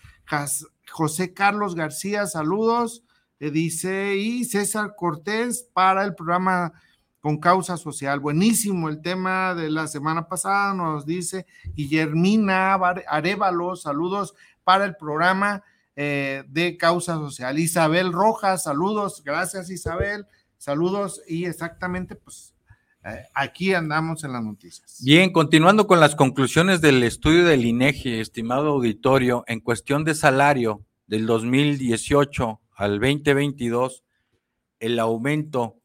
José 0.90 1.32
Carlos 1.32 1.76
García, 1.76 2.26
saludos, 2.26 3.04
eh, 3.38 3.52
dice, 3.52 4.16
y 4.16 4.44
César 4.44 4.96
Cortés 4.96 5.70
para 5.72 6.02
el 6.02 6.16
programa 6.16 6.72
Con 7.20 7.38
Causa 7.38 7.76
Social. 7.76 8.18
Buenísimo 8.18 8.88
el 8.88 9.00
tema 9.00 9.54
de 9.54 9.70
la 9.70 9.86
semana 9.86 10.26
pasada, 10.26 10.74
nos 10.74 11.06
dice 11.06 11.46
Guillermina 11.72 12.74
Arevalo, 12.74 13.76
saludos 13.76 14.34
para 14.64 14.86
el 14.86 14.96
programa 14.96 15.62
eh, 15.96 16.44
de 16.48 16.76
causa 16.76 17.16
social. 17.16 17.58
Isabel 17.58 18.12
Rojas, 18.12 18.62
saludos, 18.64 19.22
gracias 19.24 19.70
Isabel, 19.70 20.26
saludos 20.56 21.22
y 21.26 21.44
exactamente 21.44 22.14
pues 22.14 22.54
eh, 23.04 23.26
aquí 23.34 23.74
andamos 23.74 24.22
en 24.24 24.32
las 24.32 24.42
noticias. 24.42 25.00
Bien, 25.04 25.32
continuando 25.32 25.86
con 25.86 25.98
las 25.98 26.14
conclusiones 26.14 26.80
del 26.80 27.02
estudio 27.02 27.44
del 27.44 27.64
INEGI, 27.64 28.20
estimado 28.20 28.68
auditorio, 28.70 29.44
en 29.48 29.60
cuestión 29.60 30.04
de 30.04 30.14
salario 30.14 30.84
del 31.06 31.26
2018 31.26 32.60
al 32.76 33.00
2022, 33.00 34.04
el 34.78 34.98
aumento 34.98 35.80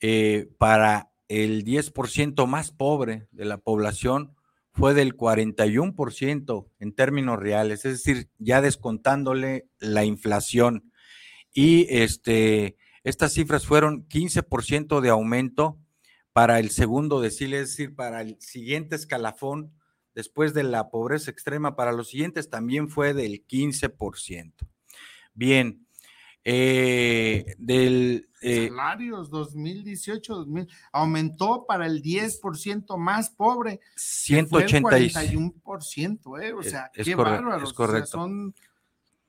eh, 0.00 0.50
para 0.58 1.10
el 1.28 1.64
10% 1.64 2.46
más 2.46 2.70
pobre 2.70 3.26
de 3.32 3.46
la 3.46 3.56
población 3.56 4.34
fue 4.74 4.92
del 4.92 5.16
41% 5.16 6.68
en 6.80 6.92
términos 6.92 7.38
reales, 7.38 7.84
es 7.84 8.04
decir, 8.04 8.28
ya 8.38 8.60
descontándole 8.60 9.68
la 9.78 10.04
inflación. 10.04 10.90
Y 11.52 11.86
este, 11.90 12.76
estas 13.04 13.32
cifras 13.32 13.66
fueron 13.66 14.08
15% 14.08 15.00
de 15.00 15.08
aumento 15.10 15.78
para 16.32 16.58
el 16.58 16.70
segundo 16.70 17.20
decil, 17.20 17.54
es 17.54 17.70
decir, 17.70 17.94
para 17.94 18.20
el 18.20 18.36
siguiente 18.40 18.96
escalafón, 18.96 19.72
después 20.12 20.54
de 20.54 20.64
la 20.64 20.90
pobreza 20.90 21.30
extrema, 21.30 21.76
para 21.76 21.92
los 21.92 22.08
siguientes 22.08 22.50
también 22.50 22.88
fue 22.88 23.14
del 23.14 23.46
15%. 23.46 24.54
Bien, 25.34 25.83
eh, 26.44 27.56
del... 27.58 28.28
Eh, 28.42 28.68
Salarios 28.68 29.30
2018, 29.30 30.34
2000, 30.34 30.68
aumentó 30.92 31.64
para 31.66 31.86
el 31.86 32.02
10% 32.02 32.98
más 32.98 33.30
pobre. 33.30 33.80
181%, 33.96 36.42
¿eh? 36.42 36.52
O 36.52 36.62
sea, 36.62 36.90
qué 36.92 37.14
bárbaro. 37.14 37.64
Es 37.64 37.72
correcto. 37.72 38.10
son, 38.10 38.54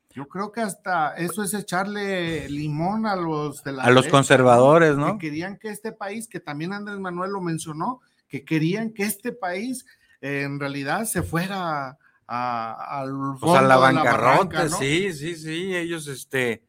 yo 0.10 0.28
creo 0.28 0.52
que 0.52 0.60
hasta 0.60 1.16
eso 1.16 1.44
es 1.44 1.54
echarle 1.54 2.50
limón 2.50 3.06
a 3.06 3.16
los 3.16 3.64
de 3.64 3.72
la 3.72 3.84
A 3.84 3.92
los 3.92 4.10
conservadores, 4.10 4.98
¿no? 4.98 5.18
Que 5.18 5.28
querían 5.28 5.58
que 5.58 5.70
este 5.70 5.94
país, 5.94 6.28
que 6.28 6.42
también 6.42 6.74
Andrés 6.74 7.00
Manuel 7.00 7.32
lo 7.32 7.40
mencionó, 7.40 8.02
que 8.28 8.44
querían 8.44 8.92
que 8.92 9.04
este 9.04 9.32
país 9.32 9.86
eh, 10.20 10.42
en 10.42 10.60
realidad 10.60 11.06
se 11.06 11.22
fuera 11.22 11.98
a, 12.28 13.00
al 13.00 13.38
fondo 13.40 13.62
la 13.62 13.78
bancarrota, 13.78 14.70
sí, 14.70 15.14
sí, 15.14 15.36
sí, 15.36 15.76
ellos 15.76 16.08
este 16.08 16.64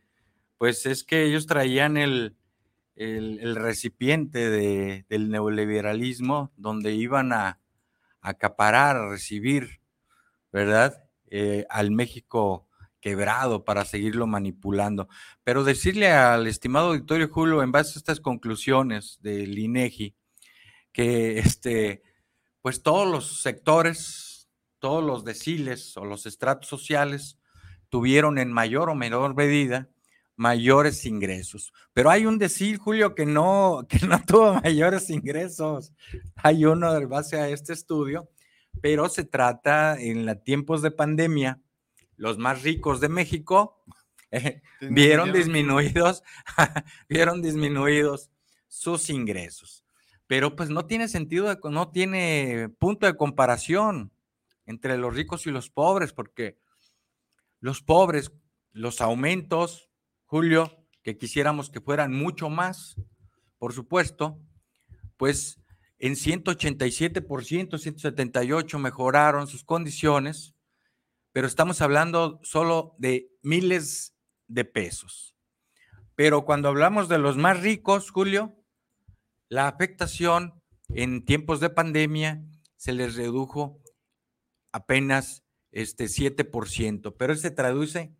pues 0.58 0.86
es 0.86 1.04
que 1.04 1.24
ellos 1.24 1.46
traían 1.46 1.96
el, 1.96 2.36
recipiente 2.96 4.50
del 5.08 5.30
neoliberalismo 5.30 6.52
donde 6.56 6.94
iban 6.94 7.32
a, 7.32 7.60
acaparar, 8.22 8.96
a 8.96 9.08
recibir, 9.10 9.80
¿verdad? 10.50 11.04
Eh, 11.28 11.66
al 11.68 11.90
México 11.90 12.68
quebrado 13.00 13.64
para 13.64 13.84
seguirlo 13.84 14.26
manipulando. 14.26 15.08
Pero 15.44 15.62
decirle 15.62 16.10
al 16.10 16.46
estimado 16.46 16.88
auditorio 16.88 17.28
Julio, 17.28 17.62
en 17.62 17.70
base 17.70 17.92
a 17.94 17.98
estas 17.98 18.20
conclusiones 18.20 19.18
del 19.22 19.56
INEGI, 19.56 20.16
que 20.92 21.38
este, 21.38 22.02
pues 22.62 22.82
todos 22.82 23.06
los 23.06 23.42
sectores, 23.42 24.48
todos 24.80 25.04
los 25.04 25.24
deciles 25.24 25.96
o 25.96 26.04
los 26.04 26.26
estratos 26.26 26.68
sociales 26.68 27.38
tuvieron 27.90 28.38
en 28.38 28.50
mayor 28.50 28.90
o 28.90 28.94
menor 28.94 29.36
medida 29.36 29.88
mayores 30.36 31.04
ingresos. 31.06 31.72
Pero 31.92 32.10
hay 32.10 32.26
un 32.26 32.38
decir, 32.38 32.78
Julio, 32.78 33.14
que 33.14 33.26
no, 33.26 33.86
que 33.88 34.06
no 34.06 34.22
tuvo 34.24 34.54
mayores 34.62 35.10
ingresos. 35.10 35.92
Hay 36.36 36.64
uno 36.64 36.92
de 36.94 37.06
base 37.06 37.38
a 37.38 37.48
este 37.48 37.72
estudio, 37.72 38.30
pero 38.80 39.08
se 39.08 39.24
trata 39.24 39.98
en 39.98 40.26
los 40.26 40.44
tiempos 40.44 40.82
de 40.82 40.90
pandemia, 40.90 41.60
los 42.16 42.38
más 42.38 42.62
ricos 42.62 43.00
de 43.00 43.08
México 43.08 43.82
eh, 44.30 44.62
vieron 44.80 45.32
disminuidos, 45.32 46.22
vieron 47.08 47.42
disminuidos 47.42 48.30
sus 48.68 49.10
ingresos. 49.10 49.84
Pero 50.26 50.56
pues 50.56 50.70
no 50.70 50.86
tiene 50.86 51.08
sentido, 51.08 51.56
no 51.64 51.90
tiene 51.90 52.68
punto 52.78 53.06
de 53.06 53.16
comparación 53.16 54.12
entre 54.66 54.98
los 54.98 55.14
ricos 55.14 55.46
y 55.46 55.50
los 55.50 55.70
pobres, 55.70 56.12
porque 56.12 56.58
los 57.60 57.80
pobres, 57.80 58.32
los 58.72 59.00
aumentos 59.00 59.85
Julio, 60.26 60.84
que 61.02 61.16
quisiéramos 61.16 61.70
que 61.70 61.80
fueran 61.80 62.12
mucho 62.12 62.50
más, 62.50 62.96
por 63.58 63.72
supuesto, 63.72 64.40
pues 65.16 65.60
en 65.98 66.14
187%, 66.14 67.78
178 67.78 68.78
mejoraron 68.78 69.46
sus 69.46 69.64
condiciones, 69.64 70.54
pero 71.32 71.46
estamos 71.46 71.80
hablando 71.80 72.40
solo 72.42 72.94
de 72.98 73.30
miles 73.42 74.14
de 74.48 74.64
pesos. 74.64 75.36
Pero 76.16 76.44
cuando 76.44 76.68
hablamos 76.68 77.08
de 77.08 77.18
los 77.18 77.36
más 77.36 77.60
ricos, 77.60 78.10
Julio, 78.10 78.56
la 79.48 79.68
afectación 79.68 80.60
en 80.88 81.24
tiempos 81.24 81.60
de 81.60 81.70
pandemia 81.70 82.42
se 82.76 82.92
les 82.92 83.14
redujo 83.14 83.80
apenas 84.72 85.44
este 85.70 86.06
7%, 86.06 87.14
pero 87.16 87.34
se 87.36 87.50
traduce 87.50 88.16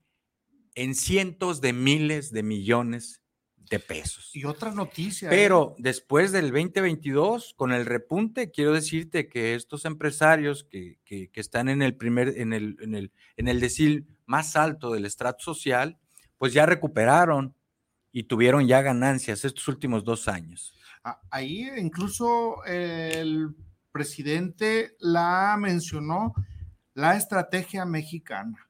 en 0.77 0.95
cientos 0.95 1.61
de 1.61 1.73
miles 1.73 2.31
de 2.31 2.45
millones 2.45 3.23
de 3.69 3.81
pesos. 3.81 4.31
Y 4.35 4.45
otra 4.45 4.71
noticia. 4.71 5.29
Pero 5.29 5.73
¿eh? 5.73 5.83
después 5.83 6.31
del 6.31 6.53
2022, 6.53 7.55
con 7.57 7.73
el 7.73 7.85
repunte, 7.85 8.51
quiero 8.53 8.73
decirte 8.73 9.29
que 9.29 9.55
estos 9.55 9.85
empresarios 9.85 10.63
que, 10.63 11.01
están 11.35 11.69
en 11.69 11.83
el 11.83 11.97
primer, 11.97 12.29
en 12.37 12.53
el, 12.53 12.77
en 12.81 12.95
el, 12.95 13.13
en 13.37 13.49
el 13.49 13.59
decil 13.59 14.07
más 14.27 14.55
alto 14.55 14.93
del 14.93 15.05
estrato 15.05 15.43
social, 15.43 15.99
pues 16.39 16.53
ya 16.53 16.67
recuperaron 16.67 17.57
y 18.13 18.25
tuvieron 18.25 18.67
ya 18.67 18.83
ganancias 18.83 19.45
estos 19.45 19.67
últimos 19.69 20.05
dos 20.05 20.29
años. 20.29 20.75
Ahí 21.31 21.69
incluso 21.77 22.65
el 22.65 23.55
presidente 23.93 24.97
la 24.99 25.57
mencionó 25.59 26.35
la 26.95 27.17
estrategia 27.17 27.85
mexicana. 27.85 28.66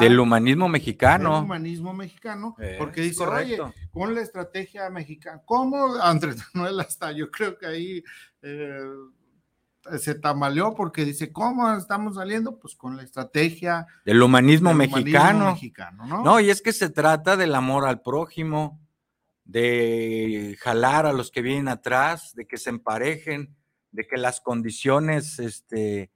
Del 0.00 0.20
humanismo 0.20 0.68
mexicano. 0.68 1.34
Del 1.34 1.44
humanismo 1.44 1.92
mexicano, 1.92 2.56
porque 2.78 3.00
dice, 3.00 3.24
oye, 3.24 3.58
con 3.90 4.14
la 4.14 4.20
estrategia 4.20 4.88
mexicana, 4.90 5.42
¿cómo 5.44 5.96
Andrés 5.96 6.38
Manuel 6.54 6.80
hasta 6.80 7.12
yo 7.12 7.30
creo 7.30 7.58
que 7.58 7.66
ahí 7.66 8.04
eh, 8.42 8.80
se 9.98 10.14
tamaleó 10.14 10.74
porque 10.74 11.04
dice, 11.04 11.32
¿cómo 11.32 11.72
estamos 11.74 12.16
saliendo? 12.16 12.58
Pues 12.58 12.74
con 12.74 12.96
la 12.96 13.02
estrategia 13.02 13.86
del 14.04 14.22
humanismo, 14.22 14.74
mexicano. 14.74 15.56
¿no? 15.96 16.22
¿no? 16.22 16.40
y 16.40 16.50
es 16.50 16.62
que 16.62 16.72
se 16.72 16.90
trata 16.90 17.36
del 17.36 17.54
amor 17.54 17.86
al 17.86 18.02
prójimo, 18.02 18.80
de 19.44 20.56
jalar 20.60 21.06
a 21.06 21.12
los 21.12 21.30
que 21.30 21.42
vienen 21.42 21.68
atrás, 21.68 22.34
de 22.34 22.46
que 22.46 22.56
se 22.56 22.70
emparejen, 22.70 23.54
de 23.92 24.06
que 24.06 24.16
las 24.16 24.40
condiciones 24.40 25.38
este, 25.38 26.10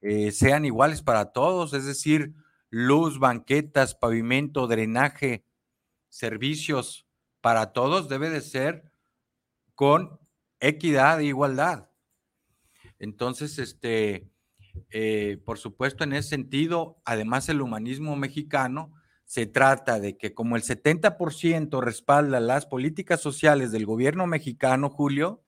eh, 0.00 0.30
sean 0.30 0.64
iguales 0.64 1.02
para 1.02 1.32
todos, 1.32 1.74
es 1.74 1.84
decir, 1.84 2.34
luz, 2.78 3.18
banquetas, 3.18 3.94
pavimento, 3.94 4.66
drenaje, 4.66 5.46
servicios 6.10 7.06
para 7.40 7.72
todos 7.72 8.10
debe 8.10 8.28
de 8.28 8.42
ser 8.42 8.92
con 9.74 10.20
equidad 10.60 11.20
e 11.20 11.24
igualdad. 11.24 11.88
Entonces, 12.98 13.58
este, 13.58 14.28
eh, 14.90 15.40
por 15.46 15.56
supuesto, 15.56 16.04
en 16.04 16.12
ese 16.12 16.28
sentido, 16.28 17.00
además 17.06 17.48
el 17.48 17.62
humanismo 17.62 18.14
mexicano 18.14 18.92
se 19.24 19.46
trata 19.46 19.98
de 19.98 20.18
que 20.18 20.34
como 20.34 20.54
el 20.54 20.62
70% 20.62 21.80
respalda 21.80 22.40
las 22.40 22.66
políticas 22.66 23.22
sociales 23.22 23.72
del 23.72 23.86
gobierno 23.86 24.26
mexicano, 24.26 24.90
Julio, 24.90 25.42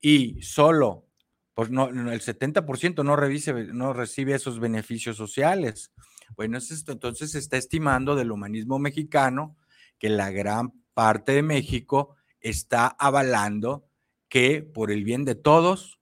y 0.00 0.40
solo, 0.40 1.05
pues 1.56 1.70
no, 1.70 1.88
el 1.88 2.20
70% 2.20 2.96
no, 2.96 3.16
no 3.72 3.92
recibe 3.94 4.34
esos 4.34 4.60
beneficios 4.60 5.16
sociales. 5.16 5.90
Bueno, 6.36 6.58
entonces 6.86 7.30
se 7.30 7.38
está 7.38 7.56
estimando 7.56 8.14
del 8.14 8.30
humanismo 8.30 8.78
mexicano 8.78 9.56
que 9.98 10.10
la 10.10 10.30
gran 10.30 10.74
parte 10.92 11.32
de 11.32 11.42
México 11.42 12.14
está 12.40 12.88
avalando 12.88 13.88
que 14.28 14.60
por 14.62 14.90
el 14.90 15.02
bien 15.02 15.24
de 15.24 15.34
todos, 15.34 15.98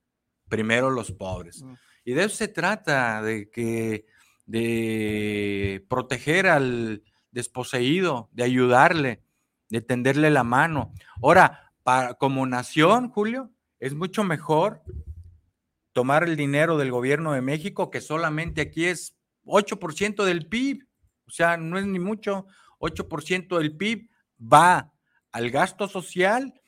primero 0.48 0.90
los 0.90 1.12
pobres. 1.12 1.64
Y 2.04 2.14
de 2.14 2.24
eso 2.24 2.34
se 2.34 2.48
trata, 2.48 3.22
de 3.22 3.48
que 3.48 4.06
de 4.46 5.86
proteger 5.88 6.48
al 6.48 7.04
desposeído, 7.30 8.28
de 8.32 8.42
ayudarle, 8.42 9.22
de 9.68 9.82
tenderle 9.82 10.32
la 10.32 10.42
mano. 10.42 10.92
Ahora, 11.22 11.72
para, 11.84 12.14
como 12.14 12.44
nación, 12.44 13.08
Julio, 13.08 13.52
es 13.78 13.94
mucho 13.94 14.24
mejor 14.24 14.82
tomar 15.94 16.24
el 16.24 16.36
dinero 16.36 16.76
del 16.76 16.90
gobierno 16.90 17.32
de 17.32 17.40
México, 17.40 17.90
que 17.90 18.02
solamente 18.02 18.60
aquí 18.60 18.84
es 18.84 19.16
8% 19.46 20.24
del 20.24 20.46
PIB, 20.48 20.86
o 21.26 21.30
sea, 21.30 21.56
no 21.56 21.78
es 21.78 21.86
ni 21.86 22.00
mucho, 22.00 22.46
8% 22.80 23.56
del 23.56 23.76
PIB 23.76 24.10
va 24.40 24.92
al 25.32 25.50
gasto 25.50 25.88
social 25.88 26.60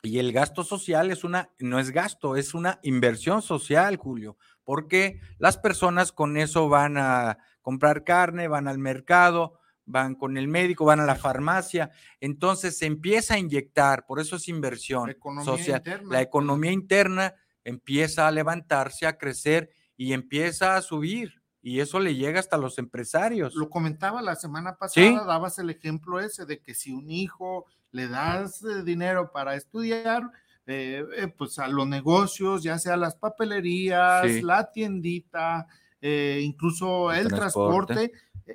y 0.00 0.20
el 0.20 0.32
gasto 0.32 0.62
social 0.62 1.10
es 1.10 1.24
una, 1.24 1.50
no 1.58 1.80
es 1.80 1.90
gasto, 1.90 2.36
es 2.36 2.54
una 2.54 2.78
inversión 2.82 3.42
social, 3.42 3.96
Julio, 3.96 4.38
porque 4.62 5.20
las 5.38 5.58
personas 5.58 6.12
con 6.12 6.36
eso 6.36 6.68
van 6.68 6.98
a 6.98 7.38
comprar 7.62 8.04
carne, 8.04 8.46
van 8.46 8.68
al 8.68 8.78
mercado, 8.78 9.58
van 9.84 10.14
con 10.14 10.36
el 10.36 10.46
médico, 10.46 10.84
van 10.84 11.00
a 11.00 11.06
la 11.06 11.16
farmacia, 11.16 11.90
entonces 12.20 12.78
se 12.78 12.86
empieza 12.86 13.34
a 13.34 13.38
inyectar, 13.38 14.06
por 14.06 14.20
eso 14.20 14.36
es 14.36 14.46
inversión 14.46 15.16
social. 15.44 15.82
La 16.08 16.22
economía 16.22 16.70
interna 16.70 17.34
empieza 17.66 18.28
a 18.28 18.30
levantarse, 18.30 19.06
a 19.06 19.18
crecer 19.18 19.70
y 19.96 20.12
empieza 20.12 20.76
a 20.76 20.82
subir. 20.82 21.42
Y 21.60 21.80
eso 21.80 21.98
le 21.98 22.14
llega 22.14 22.38
hasta 22.38 22.56
los 22.56 22.78
empresarios. 22.78 23.56
Lo 23.56 23.68
comentaba 23.68 24.22
la 24.22 24.36
semana 24.36 24.76
pasada, 24.76 25.24
dabas 25.24 25.58
el 25.58 25.70
ejemplo 25.70 26.20
ese 26.20 26.46
de 26.46 26.60
que 26.60 26.74
si 26.74 26.92
un 26.92 27.10
hijo 27.10 27.66
le 27.90 28.06
das 28.06 28.62
eh, 28.62 28.84
dinero 28.84 29.32
para 29.32 29.56
estudiar, 29.56 30.30
eh, 30.66 31.04
eh, 31.16 31.26
pues 31.26 31.58
a 31.58 31.66
los 31.66 31.88
negocios, 31.88 32.62
ya 32.62 32.78
sea 32.78 32.96
las 32.96 33.16
papelerías, 33.16 34.42
la 34.42 34.70
tiendita, 34.70 35.66
incluso 36.00 37.10
el, 37.10 37.26
transporte, 37.26 38.12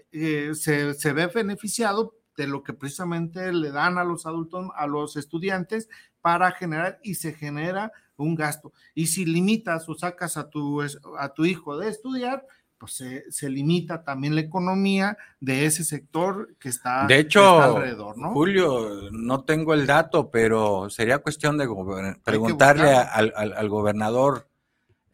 se, 0.10 0.94
se, 0.94 1.14
ve 1.14 1.28
beneficiado 1.28 2.16
de 2.38 2.48
lo 2.48 2.64
que 2.64 2.72
precisamente 2.72 3.52
le 3.52 3.72
dan 3.72 3.98
a 3.98 4.06
los 4.06 4.26
adultos, 4.26 4.70
a 4.76 4.88
los 4.88 5.18
estudiantes 5.18 5.90
para 6.22 6.52
generar 6.52 7.00
y 7.04 7.16
se 7.16 7.34
genera 7.34 7.92
un 8.24 8.36
gasto. 8.36 8.74
Y 8.96 9.08
si 9.08 9.26
limitas 9.26 9.88
o 9.90 9.96
sacas 9.96 10.38
a 10.38 10.50
tu, 10.50 10.82
a 10.82 11.34
tu 11.34 11.46
hijo 11.46 11.78
de 11.78 11.90
estudiar, 11.90 12.46
pues 12.82 13.04
se, 13.30 13.50
limita 13.50 14.04
también 14.04 14.34
la 14.34 14.42
economía 14.42 15.16
de 15.40 15.68
ese 15.68 15.84
sector 15.84 16.56
que 16.58 16.70
está, 16.70 17.06
de 17.06 17.20
hecho, 17.20 17.62
alrededor, 17.62 18.18
¿no? 18.18 18.32
Julio, 18.32 19.12
no 19.12 19.44
tengo 19.44 19.76
el 19.76 19.86
dato, 19.86 20.32
pero 20.32 20.90
sería 20.90 21.20
cuestión 21.20 21.60
de 21.60 21.68
preguntarle 22.24 22.96
al, 22.96 23.70
gobernador 23.70 24.50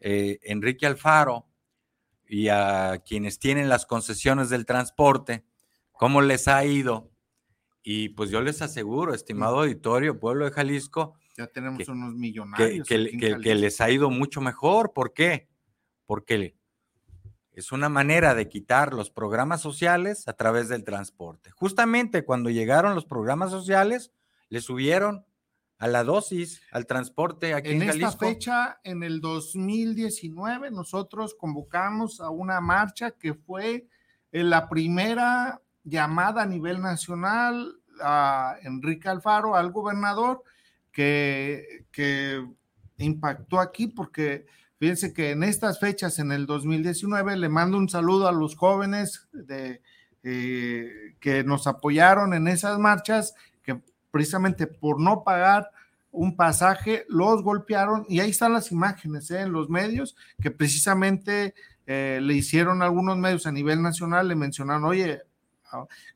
eh, 0.00 0.38
Enrique 0.44 0.86
Alfaro 0.86 1.44
y 2.26 2.48
a 2.48 3.02
quienes 3.06 3.38
tienen 3.38 3.68
las 3.68 3.84
concesiones 3.84 4.48
del 4.48 4.64
transporte, 4.64 5.44
cómo 5.92 6.22
les 6.22 6.48
ha 6.48 6.64
ido. 6.64 7.10
Y 7.82 8.08
pues 8.10 8.30
yo 8.30 8.40
les 8.40 8.62
aseguro, 8.62 9.12
estimado 9.12 9.60
auditorio, 9.60 10.18
pueblo 10.18 10.46
de 10.46 10.52
Jalisco, 10.52 11.16
ya 11.38 11.46
tenemos 11.46 11.88
unos 11.88 12.14
millonarios. 12.14 12.86
Que, 12.86 13.16
que, 13.16 13.54
les 13.54 13.80
ha 13.80 13.90
ido 13.90 14.10
mucho 14.10 14.40
mejor. 14.40 14.92
¿Por 14.92 15.14
qué? 15.14 15.48
Porque 16.04 16.56
es 17.52 17.70
una 17.70 17.88
manera 17.88 18.34
de 18.34 18.48
quitar 18.48 18.92
los 18.92 19.10
programas 19.10 19.60
sociales 19.60 20.26
a 20.26 20.32
través 20.32 20.68
del 20.68 20.82
transporte. 20.82 21.52
Justamente 21.52 22.24
cuando 22.24 22.50
llegaron 22.50 22.96
los 22.96 23.06
programas 23.06 23.52
sociales, 23.52 24.12
le 24.48 24.60
subieron 24.60 25.24
a 25.78 25.86
la 25.86 26.02
dosis, 26.02 26.60
al 26.72 26.86
transporte 26.86 27.54
aquí 27.54 27.70
en, 27.70 27.82
en 27.82 27.90
esta 27.90 28.10
fecha, 28.10 28.80
en 28.82 29.04
el 29.04 29.20
2019, 29.20 30.72
nosotros 30.72 31.36
convocamos 31.38 32.20
a 32.20 32.30
una 32.30 32.60
marcha 32.60 33.12
que 33.12 33.34
fue 33.34 33.86
eh, 34.32 34.42
la 34.42 34.68
primera 34.68 35.62
llamada 35.84 36.42
a 36.42 36.46
nivel 36.46 36.80
nacional 36.80 37.76
a 38.00 38.56
Enrique 38.62 39.08
Alfaro, 39.08 39.54
al 39.54 39.70
gobernador, 39.70 40.42
que, 41.92 42.44
impactó 42.98 43.60
aquí 43.60 43.86
porque 43.86 44.46
Fíjense 44.80 45.12
que 45.12 45.32
en 45.32 45.42
estas 45.42 45.80
fechas, 45.80 46.20
en 46.20 46.30
el 46.30 46.46
2019, 46.46 47.36
le 47.36 47.48
mando 47.48 47.76
un 47.78 47.88
saludo 47.88 48.28
a 48.28 48.32
los 48.32 48.54
jóvenes 48.54 49.28
de, 49.32 49.82
eh, 50.22 51.16
que 51.18 51.42
nos 51.42 51.66
apoyaron 51.66 52.32
en 52.32 52.46
esas 52.46 52.78
marchas, 52.78 53.34
que 53.64 53.82
precisamente 54.12 54.68
por 54.68 55.00
no 55.00 55.24
pagar 55.24 55.68
un 56.12 56.36
pasaje 56.36 57.04
los 57.08 57.42
golpearon 57.42 58.06
y 58.08 58.20
ahí 58.20 58.30
están 58.30 58.52
las 58.52 58.70
imágenes 58.70 59.32
¿eh? 59.32 59.40
en 59.40 59.50
los 59.50 59.68
medios 59.68 60.16
que 60.40 60.52
precisamente 60.52 61.54
eh, 61.84 62.20
le 62.22 62.34
hicieron 62.34 62.80
algunos 62.80 63.18
medios 63.18 63.48
a 63.48 63.52
nivel 63.52 63.82
nacional, 63.82 64.28
le 64.28 64.36
mencionaron, 64.36 64.84
oye, 64.84 65.22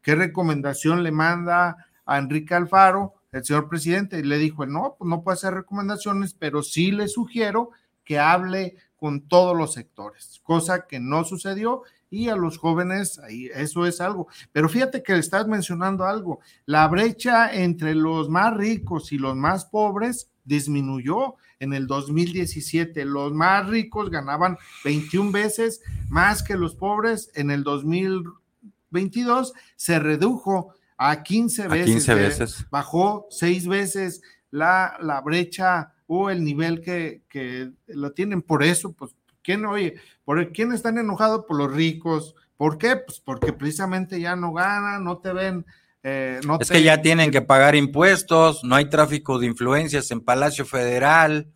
¿qué 0.03 0.14
recomendación 0.14 1.03
le 1.03 1.11
manda 1.11 1.88
a 2.07 2.18
Enrique 2.18 2.55
Alfaro, 2.55 3.14
el 3.33 3.45
señor 3.45 3.68
presidente? 3.68 4.18
Y 4.18 4.23
le 4.23 4.38
dijo, 4.38 4.66
no, 4.66 4.97
pues 4.99 5.09
no 5.09 5.23
puede 5.23 5.35
hacer 5.35 5.55
recomendaciones, 5.55 6.35
pero 6.35 6.62
sí 6.62 6.92
le 6.92 7.09
sugiero 7.09 7.71
que 8.05 8.18
hable 8.18 8.77
con 8.97 9.23
todos 9.23 9.57
los 9.57 9.73
sectores, 9.73 10.40
cosa 10.45 10.87
que 10.87 11.01
no 11.01 11.25
sucedió 11.25 11.83
y 12.09 12.29
a 12.29 12.37
los 12.37 12.59
jóvenes, 12.59 13.18
ahí, 13.18 13.49
eso 13.55 13.87
es 13.87 14.01
algo. 14.01 14.29
Pero 14.53 14.68
fíjate 14.68 15.03
que 15.03 15.16
estás 15.16 15.49
mencionando 15.49 16.05
algo, 16.05 16.40
la 16.66 16.87
brecha 16.87 17.53
entre 17.53 17.95
los 17.95 18.28
más 18.28 18.55
ricos 18.55 19.12
y 19.12 19.18
los 19.18 19.35
más 19.35 19.64
pobres 19.64 20.28
disminuyó 20.45 21.37
en 21.59 21.72
el 21.72 21.87
2017. 21.87 23.05
Los 23.07 23.33
más 23.33 23.66
ricos 23.66 24.11
ganaban 24.11 24.59
21 24.85 25.33
veces 25.33 25.80
más 26.09 26.43
que 26.43 26.57
los 26.57 26.74
pobres. 26.74 27.30
En 27.35 27.51
el 27.51 27.64
2022 27.64 29.55
se 29.76 29.99
redujo 29.99 30.74
a 30.97 31.22
15 31.22 31.68
veces. 31.68 31.86
15 31.86 32.14
veces. 32.14 32.66
Bajó 32.70 33.26
seis 33.30 33.66
veces 33.66 34.22
la, 34.51 34.97
la 35.01 35.20
brecha 35.20 35.93
o 36.07 36.30
el 36.30 36.45
nivel 36.45 36.80
que, 36.80 37.22
que 37.28 37.70
lo 37.86 38.12
tienen. 38.12 38.43
Por 38.43 38.62
eso, 38.62 38.93
pues, 38.93 39.14
¿quién, 39.43 39.64
oye, 39.64 39.95
por 40.24 40.53
quién 40.53 40.72
están 40.72 40.99
enojados? 40.99 41.45
Por 41.47 41.57
los 41.57 41.72
ricos. 41.72 42.34
¿Por 42.57 42.78
qué? 42.78 42.97
Pues 42.97 43.18
porque 43.18 43.53
precisamente 43.53 44.20
ya 44.20 44.36
no 44.36 44.53
ganan, 44.53 45.03
no 45.03 45.18
te 45.18 45.32
ven. 45.32 45.66
Eh, 46.05 46.40
no 46.47 46.59
es 46.61 46.70
que 46.70 46.82
ya 46.82 47.01
tienen 47.01 47.30
que 47.30 47.43
pagar 47.43 47.76
impuestos, 47.76 48.64
no 48.64 48.74
hay 48.74 48.88
tráfico 48.88 49.38
de 49.38 49.47
influencias 49.47 50.11
en 50.11 50.20
Palacio 50.20 50.64
Federal, 50.64 51.53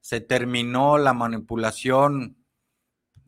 se 0.00 0.20
terminó 0.20 0.96
la 0.96 1.12
manipulación 1.12 2.36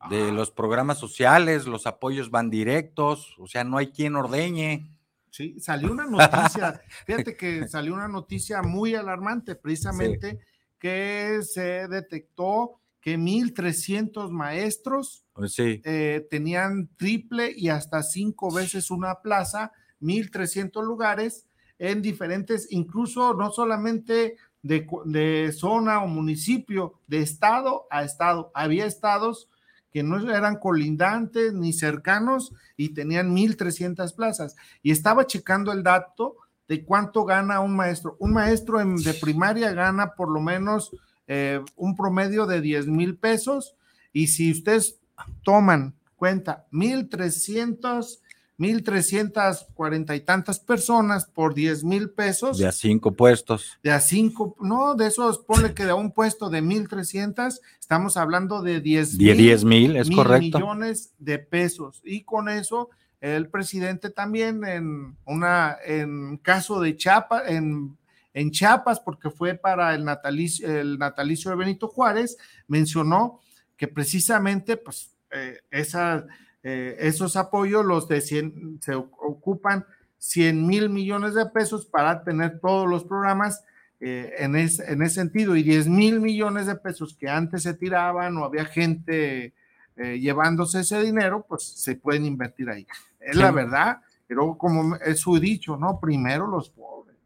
de 0.09 0.31
los 0.31 0.53
programas 0.53 0.99
sociales, 0.99 1.67
los 1.67 1.87
apoyos 1.87 2.31
van 2.31 2.49
directos, 2.49 3.35
o 3.39 3.49
sea, 3.49 3.65
no 3.65 3.79
hay 3.79 3.89
quien 3.89 4.15
ordeñe. 4.15 4.89
Sí, 5.37 5.61
salió 5.61 5.93
una 5.93 6.07
noticia, 6.07 6.81
fíjate 7.07 7.37
que 7.37 7.69
salió 7.69 7.93
una 7.93 8.09
noticia 8.09 8.63
muy 8.63 8.95
alarmante, 8.95 9.55
precisamente, 9.55 10.41
que 10.79 11.41
se 11.43 11.89
detectó 11.89 12.81
que 13.03 13.19
1.300 13.19 14.31
maestros 14.31 15.27
Pues 15.35 15.53
sí, 15.53 15.83
eh, 15.85 16.27
tenían 16.31 16.89
triple 16.97 17.53
y 17.55 17.69
hasta 17.69 18.03
cinco 18.03 18.51
veces 18.51 18.91
una 18.91 19.17
plaza, 19.17 19.73
1.300 20.01 20.83
lugares 20.83 21.47
en 21.79 22.01
diferentes, 22.01 22.69
incluso 22.71 23.35
no 23.35 23.53
solamente 23.53 24.39
de, 24.63 24.87
de 25.05 25.53
zona 25.53 26.03
o 26.03 26.07
municipio, 26.07 26.95
de 27.09 27.21
estado 27.21 27.87
a 27.91 28.05
estado. 28.05 28.51
Había 28.55 28.87
estados 28.87 29.51
que 29.97 30.03
no 30.03 30.19
eran 30.31 30.57
colindantes 30.57 31.55
ni 31.55 31.73
cercanos 31.73 32.53
y 32.77 32.91
tenían 32.91 33.35
1.300 33.35 34.15
plazas. 34.15 34.55
Y 34.83 34.91
estaba 34.91 35.27
checando 35.27 35.73
el 35.73 35.83
dato 35.83 36.37
de 36.69 36.85
cuánto 36.85 37.25
gana 37.25 37.61
un 37.61 37.75
maestro. 37.75 38.15
Un 38.21 38.35
maestro 38.35 38.79
en- 38.79 38.97
de 38.97 39.15
primaria 39.15 39.73
gana 39.73 40.13
por 40.15 40.31
lo 40.31 40.39
menos 40.43 40.91
eh, 41.29 41.63
un 41.77 41.97
promedio 41.97 42.45
de 42.45 42.61
10 42.61 42.89
mil 42.89 43.17
pesos. 43.17 43.75
Y 44.13 44.27
si 44.27 44.53
ustedes 44.53 44.99
toman 45.43 45.95
cuenta 46.15 46.67
1.300, 46.73 48.21
1.340 48.59 50.17
y 50.17 50.21
tantas 50.21 50.61
personas 50.61 51.27
por 51.27 51.55
10 51.55 51.85
mil 51.85 52.11
pesos, 52.11 52.59
de 52.59 52.67
a 52.67 52.73
cinco 52.73 53.13
puestos. 53.13 53.79
de 53.83 53.91
a 53.93 54.01
cinco, 54.01 54.57
no, 54.61 54.95
de 54.95 55.07
esos, 55.07 55.39
ponle 55.39 55.75
que 55.75 55.85
de 55.85 55.93
un 55.93 56.13
puesto 56.13 56.49
de 56.51 56.63
1.300, 56.63 57.61
estamos 57.81 58.17
hablando 58.17 58.63
de 58.63 58.81
10 58.81 59.19
Die- 59.19 59.35
10 59.35 59.65
mil, 59.65 59.97
es 59.97 60.09
mil 60.09 60.17
correcto. 60.17 60.59
millones 60.59 61.13
de 61.19 61.39
pesos. 61.39 62.01
Y 62.05 62.23
con 62.23 62.49
eso, 62.49 62.91
el 63.21 63.49
presidente 63.49 64.11
también 64.11 64.65
en 64.65 65.17
una, 65.25 65.77
en 65.85 66.37
caso 66.39 66.81
de 66.81 66.97
Chiapas, 66.97 67.43
en, 67.49 67.97
en 68.35 68.51
Chiapas, 68.51 69.01
porque 69.01 69.31
fue 69.31 69.55
para 69.55 69.95
el 69.95 70.05
natalicio, 70.05 70.69
el 70.69 70.99
natalicio 70.99 71.51
de 71.51 71.57
Benito 71.57 71.89
Juárez, 71.89 72.37
mencionó 72.69 73.41
que 73.77 73.89
precisamente, 73.89 74.77
pues, 74.77 75.11
eh, 75.31 75.59
esa, 75.71 76.25
eh, 76.69 76.97
esos 76.99 77.37
apoyos, 77.37 77.85
los 77.85 78.09
de 78.09 78.21
100, 78.21 78.81
se 78.83 78.95
ocupan 78.97 79.87
100 80.19 80.67
mil 80.67 80.89
millones 80.91 81.35
de 81.35 81.47
pesos 81.47 81.87
para 81.87 82.25
tener 82.25 82.59
todos 82.59 82.89
los 82.89 83.05
programas 83.05 83.63
eh, 84.01 84.33
en, 84.39 84.57
es- 84.57 84.81
en 84.81 85.03
ese 85.03 85.15
sentido 85.17 85.55
y 85.55 85.63
10 85.63 85.87
mil 85.89 86.19
millones 86.21 86.67
de 86.67 86.75
pesos 86.75 87.15
que 87.15 87.29
antes 87.29 87.63
se 87.63 87.75
tiraban 87.75 88.37
o 88.37 88.45
había 88.45 88.65
gente 88.65 89.55
eh, 89.97 90.19
llevándose 90.19 90.81
ese 90.81 91.01
dinero, 91.03 91.47
pues 91.49 91.63
se 91.63 91.95
pueden 91.95 92.25
invertir 92.27 92.69
ahí. 92.69 92.87
Es 93.21 93.37
Sí. 93.37 93.43
la 93.43 93.51
verdad, 93.53 93.99
pero 94.27 94.59
como 94.59 94.97
es 94.97 95.21
su 95.21 95.39
dicho, 95.39 95.77
¿no? 95.77 96.01
Primero 96.01 96.47
los 96.47 96.69
pobres. 96.71 97.17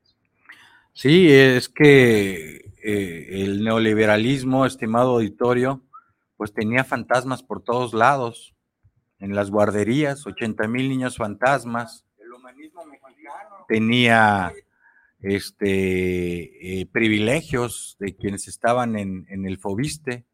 Sí, 0.93 1.31
es 1.33 1.69
que 1.69 2.73
eh, 2.83 3.29
el 3.43 3.65
neoliberalismo, 3.65 4.67
estimado 4.67 5.13
auditorio, 5.15 5.81
pues 6.37 6.53
tenía 6.53 6.85
fantasmas 6.85 7.43
por 7.43 7.63
todos 7.63 7.95
lados, 7.95 8.55
en 9.21 9.35
las 9.35 9.51
guarderías, 9.51 10.27
80 10.27 10.67
mil 10.69 10.89
niños 10.89 11.17
fantasmas. 11.17 12.05
Tenía 13.69 14.53
este, 15.21 16.81
eh, 16.81 16.87
privilegios 16.87 17.97
de 18.01 18.17
quienes 18.17 18.49
estaban 18.49 18.97
en, 18.97 19.27
en 19.29 19.47
el 19.47 19.59
FOBISTE, 19.59 20.25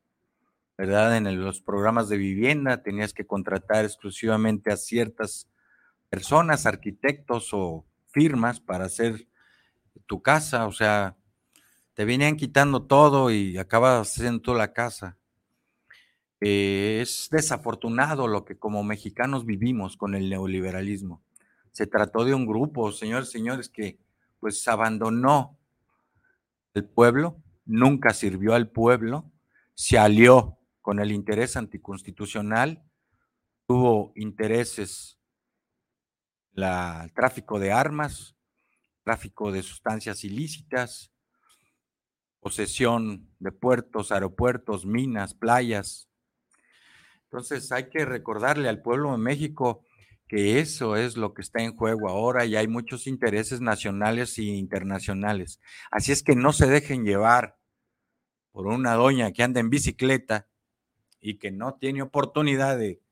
¿verdad? 0.78 1.16
En 1.16 1.26
el- 1.26 1.36
los 1.42 1.60
programas 1.60 2.08
de 2.08 2.16
vivienda 2.18 2.82
tenías 2.82 3.12
que 3.12 3.26
contratar 3.26 3.84
exclusivamente 3.84 4.72
a 4.72 4.76
ciertas 4.76 5.48
personas, 6.10 6.66
arquitectos 6.66 7.50
o 7.52 7.84
firmas 8.08 8.60
para 8.60 8.86
hacer 8.86 9.26
tu 10.06 10.22
casa, 10.22 10.66
o 10.66 10.72
sea, 10.72 11.16
te 11.94 12.04
venían 12.04 12.36
quitando 12.36 12.84
todo 12.84 13.30
y 13.30 13.58
acabas 13.58 14.08
haciendo 14.08 14.54
la 14.54 14.72
casa. 14.72 15.18
Es 16.40 17.28
desafortunado 17.30 18.28
lo 18.28 18.44
que 18.44 18.58
como 18.58 18.84
mexicanos 18.84 19.46
vivimos 19.46 19.96
con 19.96 20.14
el 20.14 20.28
neoliberalismo. 20.28 21.22
Se 21.72 21.86
trató 21.86 22.24
de 22.24 22.34
un 22.34 22.46
grupo, 22.46 22.92
señores, 22.92 23.30
señores, 23.30 23.68
que 23.68 23.98
pues 24.38 24.66
abandonó 24.68 25.58
el 26.74 26.84
pueblo, 26.84 27.42
nunca 27.64 28.12
sirvió 28.12 28.54
al 28.54 28.70
pueblo, 28.70 29.30
se 29.74 29.98
alió 29.98 30.58
con 30.82 31.00
el 31.00 31.10
interés 31.10 31.56
anticonstitucional, 31.56 32.82
tuvo 33.66 34.12
intereses, 34.14 35.18
el 36.54 37.12
tráfico 37.12 37.58
de 37.58 37.72
armas, 37.72 38.36
tráfico 39.02 39.52
de 39.52 39.62
sustancias 39.62 40.24
ilícitas, 40.24 41.12
posesión 42.40 43.28
de 43.38 43.52
puertos, 43.52 44.12
aeropuertos, 44.12 44.86
minas, 44.86 45.34
playas. 45.34 46.08
Entonces 47.36 47.70
hay 47.70 47.90
que 47.90 48.06
recordarle 48.06 48.66
al 48.66 48.80
pueblo 48.80 49.12
de 49.12 49.18
México 49.18 49.84
que 50.26 50.58
eso 50.58 50.96
es 50.96 51.18
lo 51.18 51.34
que 51.34 51.42
está 51.42 51.62
en 51.62 51.76
juego 51.76 52.08
ahora 52.08 52.46
y 52.46 52.56
hay 52.56 52.66
muchos 52.66 53.06
intereses 53.06 53.60
nacionales 53.60 54.38
e 54.38 54.44
internacionales. 54.44 55.60
Así 55.90 56.12
es 56.12 56.22
que 56.22 56.34
no 56.34 56.54
se 56.54 56.66
dejen 56.66 57.04
llevar 57.04 57.58
por 58.52 58.68
una 58.68 58.94
doña 58.94 59.32
que 59.32 59.42
anda 59.42 59.60
en 59.60 59.68
bicicleta 59.68 60.48
y 61.20 61.36
que 61.36 61.50
no 61.50 61.74
tiene 61.74 62.00
oportunidad 62.00 62.78
de 62.78 63.02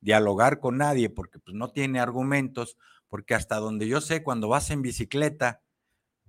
dialogar 0.00 0.58
con 0.58 0.78
nadie 0.78 1.08
porque 1.08 1.38
pues 1.38 1.54
no 1.54 1.70
tiene 1.70 2.00
argumentos, 2.00 2.76
porque 3.08 3.36
hasta 3.36 3.58
donde 3.58 3.86
yo 3.86 4.00
sé, 4.00 4.24
cuando 4.24 4.48
vas 4.48 4.72
en 4.72 4.82
bicicleta, 4.82 5.62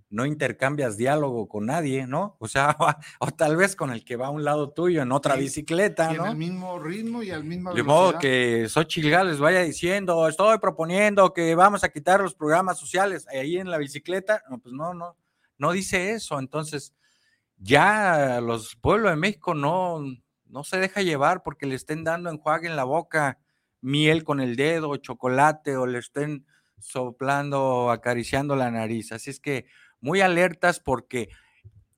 no 0.09 0.25
intercambias 0.25 0.97
diálogo 0.97 1.47
con 1.47 1.67
nadie, 1.67 2.07
¿no? 2.07 2.35
O 2.39 2.47
sea, 2.47 2.75
o 3.19 3.27
tal 3.31 3.55
vez 3.55 3.75
con 3.75 3.91
el 3.91 4.03
que 4.03 4.15
va 4.15 4.27
a 4.27 4.31
un 4.31 4.43
lado 4.43 4.71
tuyo 4.71 5.01
en 5.01 5.11
otra 5.11 5.35
Sí, 5.35 5.41
bicicleta, 5.41 6.11
Y 6.11 6.15
en 6.15 6.17
¿no? 6.17 6.27
el 6.27 6.37
mismo 6.37 6.79
ritmo 6.79 7.21
y 7.21 7.31
al 7.31 7.43
mismo 7.43 7.73
De 7.73 7.83
modo 7.83 8.17
que 8.17 8.67
Xochitl 8.67 9.09
Gálvez 9.09 9.39
vaya 9.39 9.61
diciendo, 9.61 10.27
estoy 10.27 10.57
proponiendo 10.57 11.33
que 11.33 11.53
vamos 11.55 11.83
a 11.83 11.89
quitar 11.89 12.21
los 12.21 12.33
programas 12.33 12.79
sociales 12.79 13.27
ahí 13.27 13.57
en 13.57 13.69
la 13.69 13.77
bicicleta. 13.77 14.43
No, 14.49 14.59
pues 14.59 14.73
no, 14.73 14.93
no, 14.93 15.15
no 15.57 15.71
dice 15.71 16.11
eso. 16.13 16.39
Entonces, 16.39 16.93
ya 17.57 18.41
los 18.41 18.75
pueblos 18.75 19.11
de 19.11 19.17
México 19.17 19.53
no, 19.53 20.01
no 20.45 20.63
se 20.63 20.77
deja 20.79 21.01
llevar 21.01 21.43
porque 21.43 21.67
le 21.67 21.75
estén 21.75 22.03
dando 22.03 22.29
enjuague 22.29 22.67
en 22.67 22.75
la 22.75 22.83
boca, 22.83 23.37
miel 23.81 24.23
con 24.23 24.39
el 24.39 24.55
dedo, 24.55 24.95
chocolate, 24.97 25.77
o 25.77 25.85
le 25.85 25.99
estén 25.99 26.45
soplando, 26.79 27.91
acariciando 27.91 28.55
la 28.55 28.71
nariz. 28.71 29.11
Así 29.11 29.29
es 29.29 29.39
que 29.39 29.65
muy 30.01 30.21
alertas 30.21 30.79
porque 30.79 31.29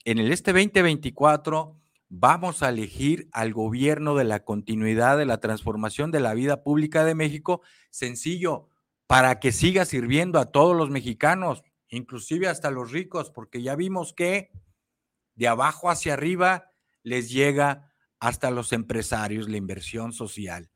en 0.05 0.17
el 0.17 0.31
este 0.31 0.53
2024 0.53 1.77
vamos 2.09 2.61
a 2.61 2.69
elegir 2.69 3.29
al 3.31 3.53
gobierno 3.53 4.15
de 4.15 4.25
la 4.25 4.43
continuidad 4.43 5.17
de 5.17 5.25
la 5.25 5.39
transformación 5.39 6.11
de 6.11 6.19
la 6.19 6.33
vida 6.33 6.63
pública 6.63 7.05
de 7.05 7.15
México, 7.15 7.61
sencillo, 7.89 8.67
para 9.07 9.39
que 9.39 9.51
siga 9.51 9.85
sirviendo 9.85 10.39
a 10.39 10.51
todos 10.51 10.75
los 10.75 10.89
mexicanos, 10.89 11.63
inclusive 11.89 12.47
hasta 12.47 12.71
los 12.71 12.91
ricos, 12.91 13.29
porque 13.29 13.61
ya 13.61 13.75
vimos 13.75 14.13
que 14.13 14.51
de 15.35 15.47
abajo 15.47 15.89
hacia 15.89 16.13
arriba 16.13 16.71
les 17.03 17.29
llega 17.31 17.91
hasta 18.19 18.51
los 18.51 18.73
empresarios 18.73 19.49
la 19.49 19.57
inversión 19.57 20.13
social. 20.13 20.69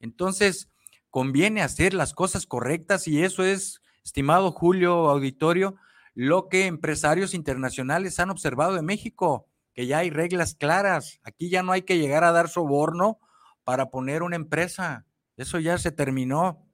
Entonces, 0.00 0.70
conviene 1.10 1.62
hacer 1.62 1.94
las 1.94 2.14
cosas 2.14 2.46
correctas 2.46 3.06
y 3.08 3.22
eso 3.22 3.44
es, 3.44 3.80
estimado 4.04 4.52
Julio 4.52 5.08
Auditorio, 5.08 5.76
lo 6.14 6.48
que 6.48 6.66
empresarios 6.66 7.34
internacionales 7.34 8.18
han 8.20 8.30
observado 8.30 8.74
de 8.74 8.82
México, 8.82 9.48
que 9.72 9.86
ya 9.86 9.98
hay 9.98 10.10
reglas 10.10 10.54
claras. 10.54 11.20
Aquí 11.22 11.48
ya 11.50 11.62
no 11.62 11.72
hay 11.72 11.82
que 11.82 11.98
llegar 11.98 12.24
a 12.24 12.32
dar 12.32 12.48
soborno 12.48 13.18
para 13.64 13.90
poner 13.90 14.22
una 14.22 14.36
empresa. 14.36 15.06
Eso 15.36 15.58
ya 15.58 15.78
se 15.78 15.92
terminó. 15.92 16.66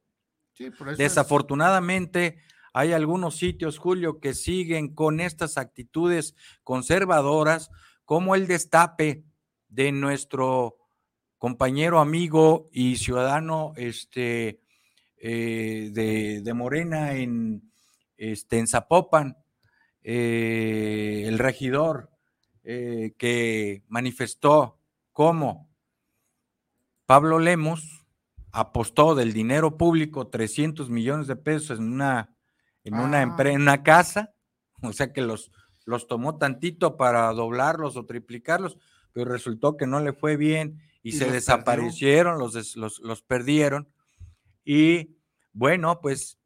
Sí, 0.54 0.70
por 0.70 0.88
eso 0.88 0.92
es- 0.92 0.98
Desafortunadamente, 0.98 2.38
hay 2.72 2.92
algunos 2.92 3.36
sitios, 3.36 3.78
Julio, 3.78 4.20
que 4.20 4.34
siguen 4.34 4.94
con 4.94 5.20
estas 5.20 5.58
actitudes 5.58 6.34
conservadoras, 6.64 7.70
como 8.04 8.34
el 8.34 8.46
destape 8.46 9.24
de 9.68 9.92
nuestro 9.92 10.76
compañero, 11.38 12.00
amigo 12.00 12.68
y 12.72 12.96
ciudadano 12.96 13.72
este, 13.76 14.60
eh, 15.18 15.90
de, 15.92 16.40
de 16.42 16.54
Morena 16.54 17.14
en, 17.14 17.70
este, 18.16 18.58
en 18.58 18.66
Zapopan, 18.66 19.36
eh, 20.02 21.24
el 21.26 21.38
regidor 21.38 22.10
eh, 22.62 23.14
que 23.18 23.82
manifestó 23.88 24.78
cómo 25.12 25.68
Pablo 27.06 27.38
Lemos 27.38 28.04
apostó 28.52 29.14
del 29.14 29.32
dinero 29.32 29.76
público 29.76 30.28
300 30.28 30.90
millones 30.90 31.26
de 31.26 31.36
pesos 31.36 31.78
en 31.78 31.92
una, 31.92 32.34
en 32.84 32.94
una, 32.94 33.22
Ah. 33.22 33.36
en 33.44 33.62
una 33.62 33.82
casa, 33.82 34.34
o 34.82 34.92
sea 34.92 35.12
que 35.12 35.22
los, 35.22 35.52
los 35.84 36.06
tomó 36.06 36.38
tantito 36.38 36.96
para 36.96 37.32
doblarlos 37.32 37.96
o 37.96 38.06
triplicarlos, 38.06 38.78
pero 39.12 39.30
resultó 39.30 39.76
que 39.76 39.86
no 39.86 40.00
le 40.00 40.12
fue 40.12 40.36
bien 40.36 40.80
y, 41.02 41.12
se 41.12 41.30
desaparecieron, 41.30 42.38
los, 42.38 42.76
los, 42.76 42.98
los 42.98 43.22
perdieron. 43.22 43.88
Y 44.64 45.16
bueno, 45.52 46.00
pues 46.00 46.38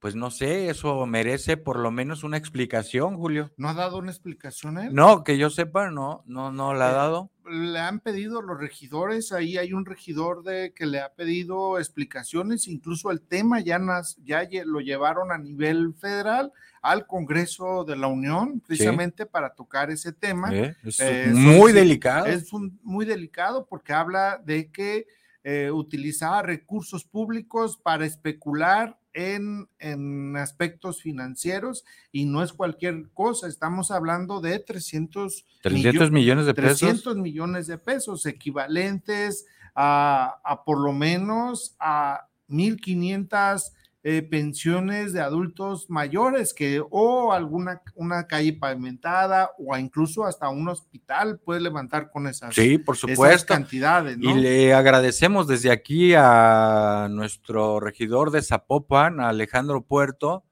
pues 0.00 0.14
no 0.14 0.30
sé, 0.30 0.70
eso 0.70 1.04
merece 1.06 1.56
por 1.56 1.78
lo 1.78 1.90
menos 1.90 2.22
una 2.22 2.36
explicación, 2.36 3.16
Julio. 3.16 3.50
¿No 3.56 3.68
ha 3.68 3.74
dado 3.74 3.98
una 3.98 4.10
explicación 4.10 4.78
él? 4.78 4.94
No, 4.94 5.24
que 5.24 5.38
yo 5.38 5.50
sepa, 5.50 5.90
no, 5.90 6.22
no, 6.26 6.52
no 6.52 6.72
la 6.72 6.88
ha 6.88 6.90
eh, 6.90 6.94
dado. 6.94 7.30
Le 7.50 7.78
han 7.80 7.98
pedido 8.00 8.40
los 8.40 8.60
regidores, 8.60 9.32
ahí 9.32 9.58
hay 9.58 9.72
un 9.72 9.86
regidor 9.86 10.44
de 10.44 10.72
que 10.72 10.86
le 10.86 11.00
ha 11.00 11.14
pedido 11.14 11.78
explicaciones, 11.78 12.68
incluso 12.68 13.10
el 13.10 13.22
tema 13.22 13.60
ya, 13.60 13.80
ya 14.22 14.46
lo 14.64 14.80
llevaron 14.80 15.32
a 15.32 15.38
nivel 15.38 15.94
federal 15.94 16.52
al 16.80 17.06
Congreso 17.06 17.84
de 17.84 17.96
la 17.96 18.06
Unión, 18.06 18.60
precisamente 18.60 19.26
para 19.26 19.54
tocar 19.54 19.90
ese 19.90 20.12
tema. 20.12 20.54
es 20.54 21.00
eh, 21.00 21.30
muy 21.32 21.72
delicado. 21.72 22.26
Es 22.26 22.52
muy 22.82 23.04
delicado 23.04 23.66
porque 23.66 23.92
habla 23.92 24.40
de 24.44 24.70
que 24.70 25.06
eh, 25.42 25.70
utilizaba 25.70 26.42
recursos 26.42 27.04
públicos 27.04 27.76
para 27.76 28.04
especular 28.04 28.98
en, 29.18 30.36
aspectos 30.36 31.02
financieros 31.02 31.84
y 32.12 32.26
no 32.26 32.42
es 32.42 32.52
cualquier 32.52 33.10
cosa, 33.12 33.48
estamos 33.48 33.90
hablando 33.90 34.40
de 34.40 34.60
300, 34.60 35.44
300 35.62 36.10
millones 36.12 36.46
de 36.46 36.54
pesos. 36.54 36.78
300 36.78 37.16
millones 37.16 37.66
de 37.66 37.78
pesos 37.78 38.24
equivalentes 38.26 39.46
a, 39.74 40.40
a 40.44 40.64
por 40.64 40.78
lo 40.78 40.92
menos 40.92 41.74
a 41.80 42.28
1.500 42.48 43.72
eh, 44.04 44.22
pensiones 44.22 45.12
de 45.12 45.20
adultos 45.20 45.90
mayores 45.90 46.54
que 46.54 46.80
o 46.88 47.32
alguna 47.32 47.82
una 47.96 48.28
calle 48.28 48.52
pavimentada 48.52 49.50
o 49.58 49.76
incluso 49.76 50.24
hasta 50.24 50.48
un 50.48 50.68
hospital 50.68 51.40
puede 51.40 51.60
levantar 51.60 52.08
con 52.12 52.28
esas, 52.28 52.54
sí, 52.54 52.78
por 52.78 52.96
supuesto. 52.96 53.52
cantidades. 53.52 54.16
Y 54.20 54.34
le 54.34 54.72
agradecemos 54.72 55.48
desde 55.48 55.72
aquí 55.72 56.14
a 56.16 57.08
nuestro 57.10 57.80
regidor 57.80 58.30
de 58.30 58.42
Zapopan, 58.42 59.18
Alejandro 59.18 59.84
Puerto, 59.84 60.44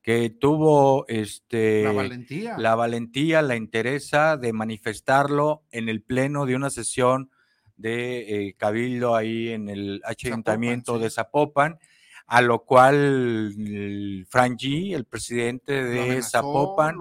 que 0.00 0.30
tuvo 0.30 1.04
este, 1.06 1.82
la 1.84 1.92
valentía. 1.92 2.56
la 2.56 2.74
valentía, 2.76 3.42
la 3.42 3.56
interesa 3.56 4.38
de 4.38 4.54
manifestarlo 4.54 5.64
en 5.70 5.90
el 5.90 6.00
pleno 6.00 6.46
de 6.46 6.56
una 6.56 6.70
sesión 6.70 7.30
de 7.76 8.46
eh, 8.48 8.54
Cabildo 8.56 9.14
ahí 9.14 9.50
en 9.50 9.68
el 9.68 10.00
ayuntamiento 10.06 10.98
de 10.98 11.10
Zapopan 11.10 11.78
a 12.26 12.42
lo 12.42 12.64
cual 12.64 13.54
Frank 14.28 14.58
G, 14.58 14.94
el 14.94 15.04
presidente 15.04 15.84
de 15.84 16.20
Zapopan, 16.22 16.96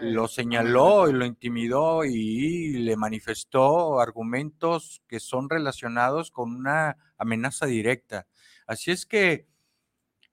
lo, 0.00 0.28
señaló 0.28 1.08
y 1.08 1.12
lo 1.12 1.24
intimidó 1.24 2.04
y 2.04 2.74
le 2.74 2.96
manifestó 2.96 4.00
argumentos 4.00 5.02
que 5.08 5.18
son 5.18 5.50
relacionados 5.50 6.30
con 6.30 6.54
una 6.54 6.96
amenaza 7.18 7.66
directa. 7.66 8.28
Así 8.66 8.92
es 8.92 9.06
que 9.06 9.48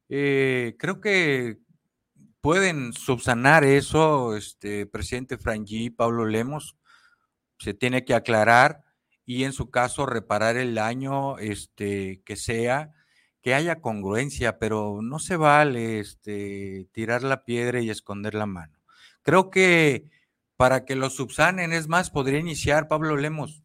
eh, 0.07 0.75
creo 0.77 1.01
que 1.01 1.57
pueden 2.41 2.93
subsanar 2.93 3.63
eso, 3.63 4.35
este 4.35 4.85
presidente 4.85 5.39
Frank 5.39 5.65
G, 5.65 5.95
Pablo 5.95 6.25
Lemos, 6.25 6.75
se 7.57 7.73
tiene 7.73 8.05
que 8.05 8.13
aclarar 8.13 8.83
y 9.25 9.45
en 9.45 9.53
su 9.53 9.71
caso 9.71 10.05
reparar 10.05 10.57
el 10.57 10.75
daño 10.75 11.39
este, 11.39 12.21
que 12.23 12.35
sea 12.35 12.91
que 13.41 13.53
haya 13.55 13.81
congruencia, 13.81 14.59
pero 14.59 14.99
no 15.01 15.19
se 15.19 15.35
vale 15.35 15.99
este, 15.99 16.87
tirar 16.91 17.23
la 17.23 17.43
piedra 17.43 17.81
y 17.81 17.89
esconder 17.89 18.35
la 18.35 18.45
mano. 18.45 18.77
Creo 19.23 19.49
que 19.49 20.09
para 20.55 20.85
que 20.85 20.95
lo 20.95 21.09
subsanen, 21.09 21.73
es 21.73 21.87
más, 21.87 22.11
podría 22.11 22.39
iniciar 22.39 22.87
Pablo 22.87 23.17
Lemos 23.17 23.63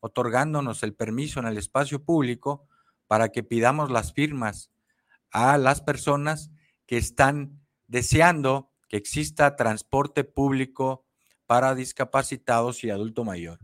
otorgándonos 0.00 0.82
el 0.82 0.94
permiso 0.94 1.40
en 1.40 1.46
el 1.46 1.56
espacio 1.56 2.02
público 2.02 2.66
para 3.06 3.28
que 3.28 3.42
pidamos 3.42 3.90
las 3.90 4.12
firmas 4.12 4.70
a 5.30 5.58
las 5.58 5.80
personas 5.80 6.50
que 6.86 6.96
están 6.96 7.60
deseando 7.86 8.72
que 8.88 8.96
exista 8.96 9.56
transporte 9.56 10.24
público 10.24 11.04
para 11.46 11.74
discapacitados 11.74 12.82
y 12.84 12.90
adulto 12.90 13.24
mayor. 13.24 13.60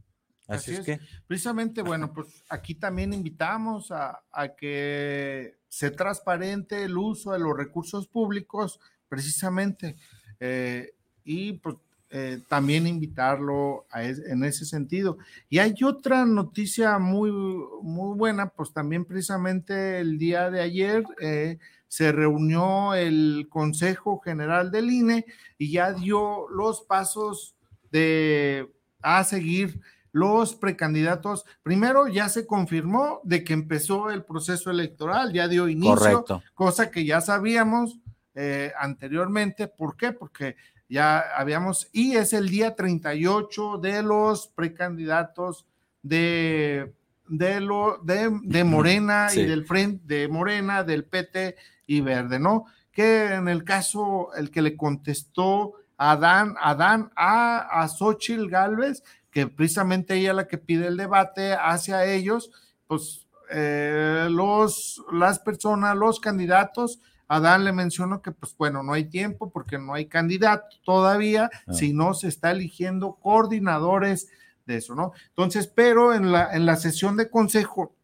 Así, 0.55 0.75
es, 0.75 0.81
que. 0.81 1.01
Precisamente, 1.27 1.83
bueno, 1.83 2.13
pues 2.13 2.45
aquí 2.49 2.75
también 2.75 3.13
invitamos 3.13 3.91
a, 3.91 4.23
que 4.57 5.57
se 5.69 5.91
transparente 5.91 6.85
el 6.85 6.97
uso 6.97 7.33
de 7.33 7.39
los 7.39 7.57
recursos 7.57 8.07
públicos, 8.07 8.81
precisamente, 9.09 9.97
eh, 10.41 10.95
y 11.25 11.55
pues 11.55 11.77
eh, 12.15 12.43
también 12.47 12.87
invitarlo 12.87 13.87
en 13.95 14.45
ese 14.45 14.67
sentido. 14.67 15.17
Y 15.49 15.61
hay 15.61 15.75
otra 15.83 16.27
noticia 16.27 16.99
muy, 16.99 17.31
muy 17.31 18.19
buena, 18.19 18.51
pues 18.51 18.71
también 18.71 19.07
precisamente 19.07 19.99
el 19.99 20.19
día 20.19 20.51
de 20.51 20.61
ayer 20.61 21.05
eh, 21.23 21.59
se 21.89 22.13
reunió 22.13 22.93
el 22.93 23.47
Consejo 23.49 24.19
General 24.19 24.71
del 24.71 24.91
INE 24.91 25.25
y 25.57 25.73
ya 25.73 25.95
dio 25.95 26.51
los 26.51 26.83
pasos 26.83 27.55
de 27.91 28.71
a 29.01 29.25
seguir 29.25 29.81
los 30.13 30.55
precandidatos. 30.55 31.45
Primero 31.63 32.07
ya 32.07 32.29
se 32.29 32.47
confirmó 32.47 33.21
de 33.25 33.43
que 33.43 33.55
empezó 33.55 34.11
el 34.11 34.25
proceso 34.25 34.71
electoral, 34.71 35.33
ya 35.33 35.49
dio 35.49 35.69
inicio, 35.69 36.25
cosa 36.55 36.91
que 36.91 37.05
ya 37.05 37.21
sabíamos 37.21 37.99
eh, 38.35 38.73
anteriormente. 38.79 39.67
¿Por 39.67 39.97
qué? 39.97 40.13
Porque 40.13 40.57
ya 40.89 41.21
habíamos, 41.37 41.89
y 41.93 42.17
es 42.17 42.35
el 42.35 42.51
día 42.51 42.77
38 42.77 43.79
de 43.79 44.03
los 44.03 44.49
precandidatos 44.49 45.67
de, 46.03 46.93
de, 47.29 47.61
lo, 47.61 47.99
de, 48.03 48.65
Morena 48.65 49.29
y 49.35 49.45
del 49.45 49.65
Frente 49.65 50.15
de 50.15 50.29
Morena, 50.29 50.85
del 50.85 51.05
PT 51.05 51.57
y 51.87 52.03
Verde, 52.03 52.39
¿no? 52.39 52.67
Que 52.93 53.33
en 53.33 53.49
el 53.49 53.65
caso, 53.65 54.35
el 54.35 54.51
que 54.51 54.61
le 54.61 54.77
contestó 54.77 55.73
Adán, 55.97 56.57
Adán 56.61 57.11
a, 57.17 57.83
a 57.83 57.89
Xochitl 57.89 58.49
Galvez, 58.49 59.03
que 59.33 59.49
precisamente 59.49 60.15
ella 60.15 60.35
la 60.35 60.47
que 60.47 60.59
pide 60.59 60.87
el 60.87 60.97
debate 60.97 61.55
hacia 61.55 62.05
ellos, 62.05 62.53
pues 62.87 63.27
eh, 63.51 64.29
los, 64.31 65.03
las 65.11 65.41
personas, 65.41 65.97
los 65.97 66.21
candidatos, 66.21 67.01
Adán 67.29 67.65
le 67.65 67.73
mencionó 67.73 68.21
que 68.21 68.31
pues 68.31 68.55
bueno, 68.57 68.83
no 68.83 68.93
hay 68.93 69.07
tiempo 69.07 69.51
porque 69.51 69.79
no 69.79 69.95
hay 69.95 70.07
candidato 70.07 70.77
todavía, 70.85 71.51
ah. 71.67 71.73
si 71.73 71.95
no 71.95 72.13
se 72.13 72.29
está 72.29 72.51
eligiendo 72.51 73.15
coordinadores 73.15 74.29
de 74.67 74.77
eso, 74.77 74.95
¿no? 74.95 75.13
Entonces, 75.29 75.67
pero 75.67 76.13
en 76.15 76.31
la, 76.31 76.55
en 76.55 76.67
la 76.67 76.77
sesión 76.77 77.17
de 77.17 77.31
consejo 77.31 77.95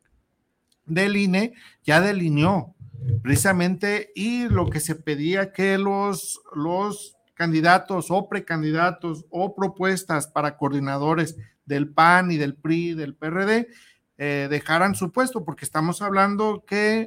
del 0.87 1.19
INE 1.19 1.53
ya 1.85 2.01
delineó 2.01 2.75
precisamente 3.23 4.13
y 4.15 4.49
lo 4.49 4.71
que 4.71 4.81
se 4.81 4.95
pedía 4.95 5.53
que 5.53 5.77
los, 5.77 6.41
los 6.55 7.18
candidatos 7.39 8.11
o 8.11 8.29
precandidatos 8.29 9.25
o 9.31 9.55
propuestas 9.55 10.27
para 10.27 10.57
coordinadores 10.57 11.37
del 11.65 11.89
PAN 11.89 12.33
y 12.33 12.37
del 12.37 12.57
PRI, 12.57 12.95
del 12.95 13.15
PRD, 13.15 13.69
eh, 14.17 14.49
dejaran 14.51 14.97
su 14.97 15.13
puesto, 15.13 15.45
porque 15.45 15.65
estamos 15.65 16.03
hablando 16.03 16.65
que, 16.67 17.07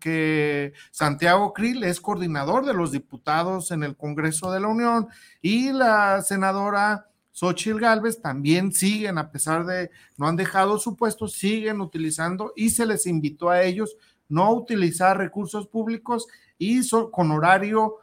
que 0.00 0.72
Santiago 0.90 1.52
Krill 1.52 1.84
es 1.84 2.00
coordinador 2.00 2.66
de 2.66 2.74
los 2.74 2.90
diputados 2.90 3.70
en 3.70 3.84
el 3.84 3.96
Congreso 3.96 4.50
de 4.50 4.58
la 4.58 4.66
Unión 4.66 5.06
y 5.40 5.70
la 5.70 6.22
senadora 6.22 7.06
Xochitl 7.30 7.78
Galvez 7.78 8.20
también 8.20 8.72
siguen, 8.72 9.16
a 9.16 9.30
pesar 9.30 9.64
de 9.64 9.92
no 10.16 10.26
han 10.26 10.34
dejado 10.34 10.80
su 10.80 10.96
puesto, 10.96 11.28
siguen 11.28 11.80
utilizando 11.80 12.52
y 12.56 12.70
se 12.70 12.84
les 12.84 13.06
invitó 13.06 13.48
a 13.48 13.62
ellos 13.62 13.96
no 14.28 14.52
utilizar 14.52 15.16
recursos 15.16 15.68
públicos 15.68 16.26
y 16.58 16.80
con 17.12 17.30
horario 17.30 17.98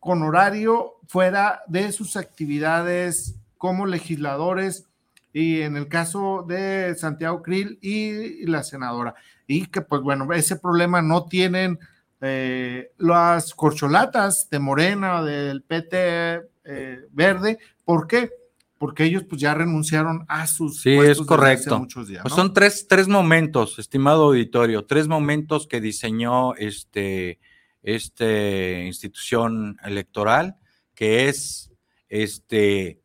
con 0.00 0.22
horario 0.22 0.94
fuera 1.06 1.62
de 1.68 1.92
sus 1.92 2.16
actividades 2.16 3.36
como 3.58 3.86
legisladores 3.86 4.86
y 5.32 5.60
en 5.60 5.76
el 5.76 5.86
caso 5.86 6.44
de 6.48 6.94
Santiago 6.96 7.42
Krill 7.42 7.78
y 7.80 8.46
la 8.46 8.64
senadora. 8.64 9.14
Y 9.46 9.66
que 9.66 9.82
pues 9.82 10.02
bueno, 10.02 10.32
ese 10.32 10.56
problema 10.56 11.02
no 11.02 11.26
tienen 11.26 11.78
eh, 12.20 12.92
las 12.98 13.54
corcholatas 13.54 14.48
de 14.50 14.58
Morena, 14.58 15.22
del 15.22 15.62
PT 15.62 16.40
eh, 16.64 17.00
verde. 17.12 17.58
¿Por 17.84 18.06
qué? 18.06 18.30
Porque 18.78 19.04
ellos 19.04 19.24
pues 19.28 19.40
ya 19.40 19.52
renunciaron 19.54 20.24
a 20.26 20.46
sus... 20.46 20.80
Sí, 20.80 20.92
es 20.92 21.20
correcto. 21.20 21.78
Muchos 21.78 22.08
días, 22.08 22.22
pues, 22.22 22.34
son 22.34 22.54
tres, 22.54 22.86
tres 22.88 23.08
momentos, 23.08 23.78
estimado 23.78 24.24
auditorio, 24.24 24.86
tres 24.86 25.06
momentos 25.06 25.66
que 25.66 25.80
diseñó 25.80 26.54
este 26.54 27.38
esta 27.82 28.80
institución 28.82 29.76
electoral, 29.84 30.56
que 30.94 31.28
es 31.28 31.72
este, 32.08 33.02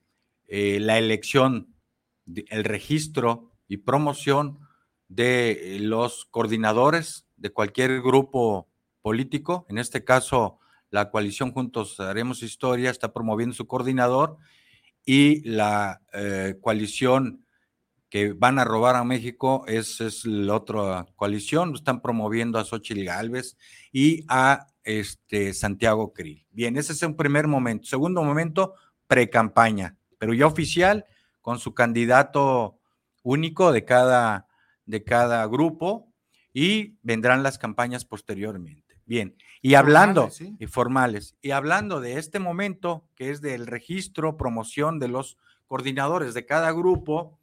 eh, 0.47 0.79
la 0.79 0.97
elección, 0.97 1.75
el 2.25 2.63
registro 2.63 3.51
y 3.67 3.77
promoción 3.77 4.59
de 5.07 5.77
los 5.81 6.25
coordinadores 6.25 7.25
de 7.37 7.51
cualquier 7.51 8.01
grupo 8.01 8.67
político. 9.01 9.65
En 9.69 9.77
este 9.77 10.03
caso, 10.03 10.59
la 10.89 11.09
coalición 11.09 11.51
Juntos 11.51 11.99
Haremos 11.99 12.43
Historia 12.43 12.89
está 12.89 13.13
promoviendo 13.13 13.55
su 13.55 13.67
coordinador 13.67 14.37
y 15.05 15.47
la 15.47 16.01
eh, 16.13 16.55
coalición 16.61 17.44
que 18.15 18.31
van 18.31 18.59
a 18.59 18.63
robar 18.63 18.95
a 18.95 19.03
México 19.03 19.65
es, 19.67 19.99
es 19.99 20.23
la 20.23 20.55
otra 20.55 21.05
coalición, 21.17 21.75
están 21.75 22.01
promoviendo 22.01 22.57
a 22.57 22.63
Xochitl 22.63 23.03
Gálvez 23.03 23.57
y 23.91 24.23
a 24.29 24.67
este, 24.85 25.53
Santiago 25.53 26.13
Krill. 26.13 26.47
Bien, 26.49 26.77
ese 26.77 26.93
es 26.93 27.01
un 27.01 27.17
primer 27.17 27.47
momento. 27.47 27.87
Segundo 27.87 28.23
momento, 28.23 28.75
pre-campaña, 29.07 29.97
pero 30.17 30.33
ya 30.33 30.47
oficial, 30.47 31.05
con 31.41 31.59
su 31.59 31.73
candidato 31.73 32.79
único 33.21 33.73
de 33.73 33.83
cada, 33.83 34.47
de 34.85 35.03
cada 35.03 35.45
grupo 35.47 36.13
y 36.53 36.97
vendrán 37.01 37.43
las 37.43 37.57
campañas 37.57 38.05
posteriormente. 38.05 38.95
Bien, 39.05 39.35
y 39.61 39.73
hablando, 39.73 40.29
y 40.57 40.67
formales, 40.67 41.35
y 41.41 41.51
hablando 41.51 41.99
de 41.99 42.17
este 42.17 42.39
momento, 42.39 43.09
que 43.13 43.29
es 43.29 43.41
del 43.41 43.67
registro, 43.67 44.37
promoción 44.37 44.99
de 44.99 45.09
los 45.09 45.37
coordinadores 45.67 46.33
de 46.33 46.45
cada 46.45 46.71
grupo, 46.71 47.41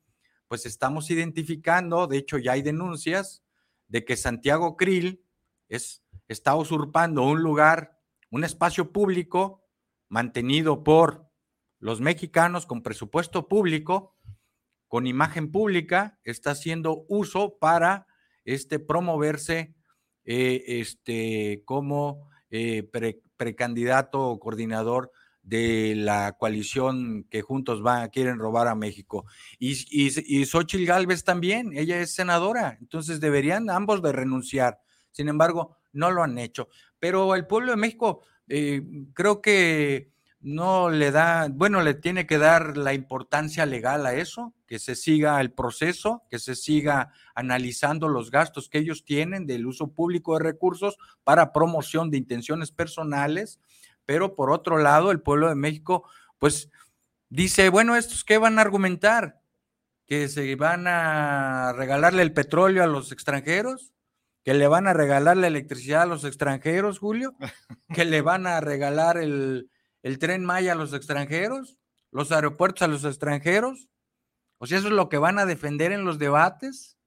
pues 0.53 0.67
estamos 0.67 1.11
identificando, 1.11 2.07
de 2.07 2.19
hecho 2.19 2.37
ya 2.37 2.53
hay 2.53 2.61
denuncias 2.61 3.43
de 3.89 4.05
que 4.05 4.19
Santiago 4.19 4.77
Krill 4.77 5.25
es, 5.71 6.05
está 6.29 6.55
usurpando 6.57 7.23
un 7.23 7.43
lugar, 7.43 7.99
un 8.31 8.45
espacio 8.45 8.93
público 8.93 9.65
mantenido 10.11 10.85
por 10.85 11.27
los 11.79 12.03
mexicanos 12.03 12.67
con 12.67 12.83
presupuesto 12.83 13.49
público, 13.49 14.15
con 14.89 15.07
imagen 15.07 15.51
pública, 15.51 16.21
está 16.23 16.51
haciendo 16.51 17.07
uso 17.09 17.57
para 17.59 18.07
este, 18.45 18.79
promoverse 18.79 19.75
eh, 20.27 20.65
este, 20.67 21.63
como 21.65 22.29
eh, 22.51 22.87
precandidato 23.39 24.21
o 24.21 24.39
coordinador 24.39 25.13
de 25.43 25.95
la 25.97 26.33
coalición 26.33 27.25
que 27.31 27.43
juntos 27.43 27.83
van, 27.83 28.09
quieren 28.11 28.39
robar 28.39 28.69
a 28.69 28.75
México. 28.75 29.27
Y, 29.59 29.73
y, 29.91 30.13
y 30.27 30.45
Xochitl 30.47 30.87
Galvez 30.87 31.25
también, 31.25 31.73
ella 31.75 32.01
es 32.01 32.15
senadora, 32.15 32.79
entonces 32.81 33.21
deberían 33.21 33.69
ambos 33.71 34.03
de 34.03 34.13
renunciar. 34.13 34.81
Sin 35.11 35.29
embargo, 35.29 35.77
no 35.93 36.11
lo 36.11 36.23
han 36.23 36.39
hecho. 36.39 36.69
Pero 36.99 37.35
el 37.35 37.47
pueblo 37.47 37.73
de 37.73 37.77
México 37.77 38.23
eh, 38.49 38.83
creo 39.15 39.43
que 39.43 40.13
no 40.41 40.91
le 40.91 41.13
da, 41.13 41.49
bueno, 41.53 41.83
le 41.83 41.95
tiene 41.95 42.27
que 42.27 42.37
dar 42.37 42.77
la 42.77 42.95
importancia 42.95 43.65
legal 43.65 44.05
a 44.07 44.15
eso, 44.15 44.55
que 44.67 44.81
se 44.81 44.97
siga 44.97 45.41
el 45.41 45.53
proceso, 45.53 46.25
que 46.29 46.41
se 46.41 46.57
siga 46.57 47.13
analizando 47.35 48.09
los 48.09 48.31
gastos 48.31 48.69
que 48.69 48.79
ellos 48.79 49.05
tienen 49.05 49.47
del 49.47 49.67
uso 49.67 49.93
público 49.93 50.35
de 50.35 50.45
recursos 50.45 50.99
para 51.23 51.53
promoción 51.53 52.11
de 52.11 52.19
intenciones 52.19 52.73
personales 52.73 53.61
pero 54.07 54.35
por 54.35 54.51
otro 54.51 54.79
lado, 54.79 55.11
el 55.11 55.21
pueblo 55.21 55.49
de 55.49 55.55
México, 55.55 56.09
pues 56.39 56.71
dice, 57.29 57.69
bueno, 57.69 57.97
¿estos 57.97 58.25
qué 58.25 58.39
van 58.39 58.59
a 58.59 58.63
argumentar? 58.63 59.41
¿Que 60.07 60.29
se 60.29 60.55
van 60.57 60.87
a 60.87 61.73
regalarle 61.73 62.23
el 62.23 62.33
petróleo 62.33 62.83
a 62.83 62.89
los 62.89 63.13
extranjeros? 63.13 63.93
¿Que 64.45 64.55
le 64.55 64.67
van 64.67 64.89
a 64.89 64.93
regalar 64.93 65.37
la 65.37 65.47
electricidad 65.47 66.03
a 66.03 66.07
los 66.07 66.25
extranjeros, 66.25 66.99
Julio? 66.99 67.35
¿Que 67.95 68.05
le 68.05 68.23
van 68.23 68.47
a 68.47 68.61
regalar 68.61 69.17
el, 69.17 69.71
el 70.03 70.19
tren 70.19 70.45
Maya 70.45 70.73
a 70.73 70.77
los 70.77 70.93
extranjeros? 70.93 71.79
¿Los 72.11 72.33
aeropuertos 72.33 72.83
a 72.83 72.89
los 72.89 73.05
extranjeros? 73.05 73.89
O 74.59 74.67
sea, 74.67 74.79
eso 74.79 74.89
es 74.89 74.93
lo 74.93 75.09
que 75.09 75.19
van 75.19 75.39
a 75.39 75.47
defender 75.47 75.93
en 75.93 76.05
los 76.05 76.19
debates. 76.19 76.99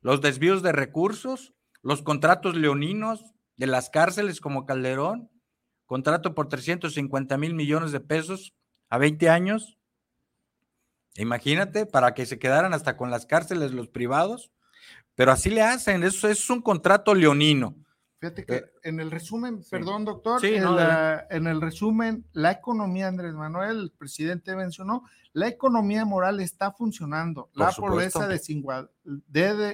Los 0.00 0.20
desvíos 0.20 0.62
de 0.62 0.72
recursos, 0.72 1.54
los 1.80 2.02
contratos 2.02 2.56
leoninos 2.56 3.24
de 3.56 3.66
las 3.66 3.88
cárceles 3.88 4.40
como 4.40 4.66
Calderón 4.66 5.30
contrato 5.86 6.34
por 6.34 6.48
350 6.48 7.38
mil 7.38 7.54
millones 7.54 7.92
de 7.92 8.00
pesos 8.00 8.54
a 8.88 8.98
20 8.98 9.28
años. 9.28 9.78
Imagínate, 11.16 11.86
para 11.86 12.12
que 12.14 12.26
se 12.26 12.38
quedaran 12.38 12.74
hasta 12.74 12.96
con 12.96 13.10
las 13.10 13.24
cárceles 13.24 13.72
los 13.72 13.88
privados, 13.88 14.50
pero 15.14 15.32
así 15.32 15.48
le 15.48 15.62
hacen, 15.62 16.04
eso, 16.04 16.28
es 16.28 16.50
un 16.50 16.60
contrato 16.60 17.14
leonino. 17.14 17.74
Fíjate 18.26 18.44
que 18.44 18.56
eh, 18.56 18.64
en 18.82 18.98
el 18.98 19.10
resumen, 19.12 19.62
perdón 19.70 20.04
doctor, 20.04 20.44
en, 20.44 21.46
el 21.46 21.60
resumen, 21.60 22.24
la 22.32 22.50
economía, 22.50 23.06
Andrés 23.06 23.34
Manuel, 23.34 23.78
el 23.78 23.92
presidente 23.92 24.56
mencionó, 24.56 25.04
la 25.32 25.46
economía 25.46 26.04
moral 26.04 26.40
está 26.40 26.72
funcionando, 26.72 27.50
la 27.54 27.70
pobreza 27.70 28.28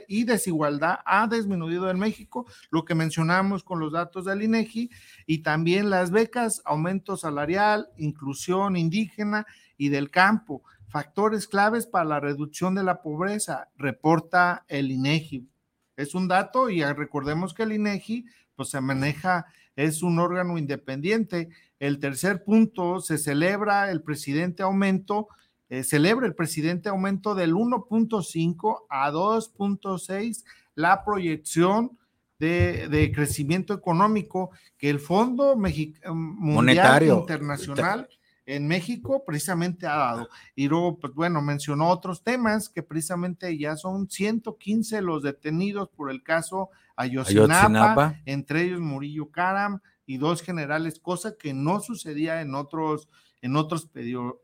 y 0.06 0.24
desigualdad 0.24 0.98
ha 1.06 1.26
disminuido 1.28 1.88
en 1.88 1.98
México, 1.98 2.46
lo 2.70 2.84
que 2.84 2.94
mencionamos 2.94 3.64
con 3.64 3.80
los 3.80 3.92
datos 3.92 4.26
del 4.26 4.42
INEGI, 4.42 4.90
y 5.24 5.38
también 5.38 5.88
las 5.88 6.10
becas, 6.10 6.60
aumento 6.66 7.16
salarial, 7.16 7.88
inclusión 7.96 8.76
indígena 8.76 9.46
y 9.78 9.88
del 9.88 10.10
campo, 10.10 10.62
factores 10.88 11.48
claves 11.48 11.86
para 11.86 12.04
la 12.04 12.20
reducción 12.20 12.74
de 12.74 12.82
la 12.82 13.00
pobreza, 13.00 13.70
reporta 13.76 14.66
el 14.68 14.90
INEGI. 14.90 15.48
Es 15.96 16.14
un 16.14 16.26
dato 16.26 16.70
y 16.70 16.82
recordemos 16.82 17.52
que 17.52 17.64
el 17.64 17.72
INEGI 17.72 18.24
pues 18.56 18.70
se 18.70 18.80
maneja, 18.80 19.46
es 19.76 20.02
un 20.02 20.18
órgano 20.18 20.58
independiente. 20.58 21.48
El 21.78 21.98
tercer 21.98 22.44
punto, 22.44 23.00
se 23.00 23.18
celebra 23.18 23.90
el 23.90 24.02
presidente 24.02 24.62
aumento, 24.62 25.28
eh, 25.68 25.82
celebra 25.84 26.26
el 26.26 26.34
presidente 26.34 26.88
aumento 26.88 27.34
del 27.34 27.54
1.5 27.54 28.86
a 28.88 29.10
2.6 29.10 30.44
la 30.74 31.04
proyección 31.04 31.98
de, 32.38 33.12
crecimiento 33.14 33.72
económico 33.72 34.50
que 34.76 34.90
el 34.90 34.98
Fondo 34.98 35.56
Mundial 35.56 37.04
Internacional 37.04 38.08
en 38.46 38.66
México 38.66 39.24
precisamente 39.24 39.86
ha 39.86 39.96
dado. 39.96 40.28
Y 40.56 40.68
luego, 40.68 40.98
pues 40.98 41.14
bueno, 41.14 41.40
mencionó 41.40 41.88
otros 41.88 42.22
temas 42.22 42.68
que 42.68 42.82
precisamente 42.82 43.56
ya 43.56 43.76
son 43.76 44.10
115 44.10 45.02
los 45.02 45.22
detenidos 45.22 45.88
por 45.90 46.10
el 46.10 46.22
caso 46.22 46.70
Ayotzinapa, 47.02 48.16
entre 48.24 48.62
ellos 48.62 48.80
Murillo 48.80 49.30
Karam 49.30 49.80
y 50.06 50.18
dos 50.18 50.42
generales, 50.42 50.98
cosa 51.00 51.36
que 51.38 51.54
no 51.54 51.80
sucedía 51.80 52.40
en 52.40 52.54
otros, 52.54 53.08
en 53.40 53.56
otros 53.56 53.88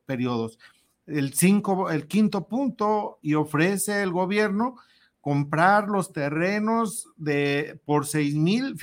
periodos. 0.06 0.58
El, 1.06 1.34
cinco, 1.34 1.90
el 1.90 2.06
quinto 2.06 2.46
punto, 2.48 3.18
y 3.22 3.34
ofrece 3.34 4.02
el 4.02 4.12
gobierno 4.12 4.76
comprar 5.20 5.88
los 5.88 6.12
terrenos 6.12 7.08
de 7.16 7.80
por 7.84 8.06
seis 8.06 8.34
mil, 8.34 8.76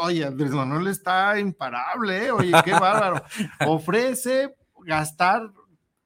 oye, 0.00 0.24
Andrés 0.24 0.52
Manuel 0.52 0.86
está 0.86 1.38
imparable, 1.38 2.26
¿eh? 2.26 2.30
oye, 2.30 2.52
qué 2.64 2.72
bárbaro, 2.72 3.22
ofrece 3.66 4.54
gastar, 4.84 5.52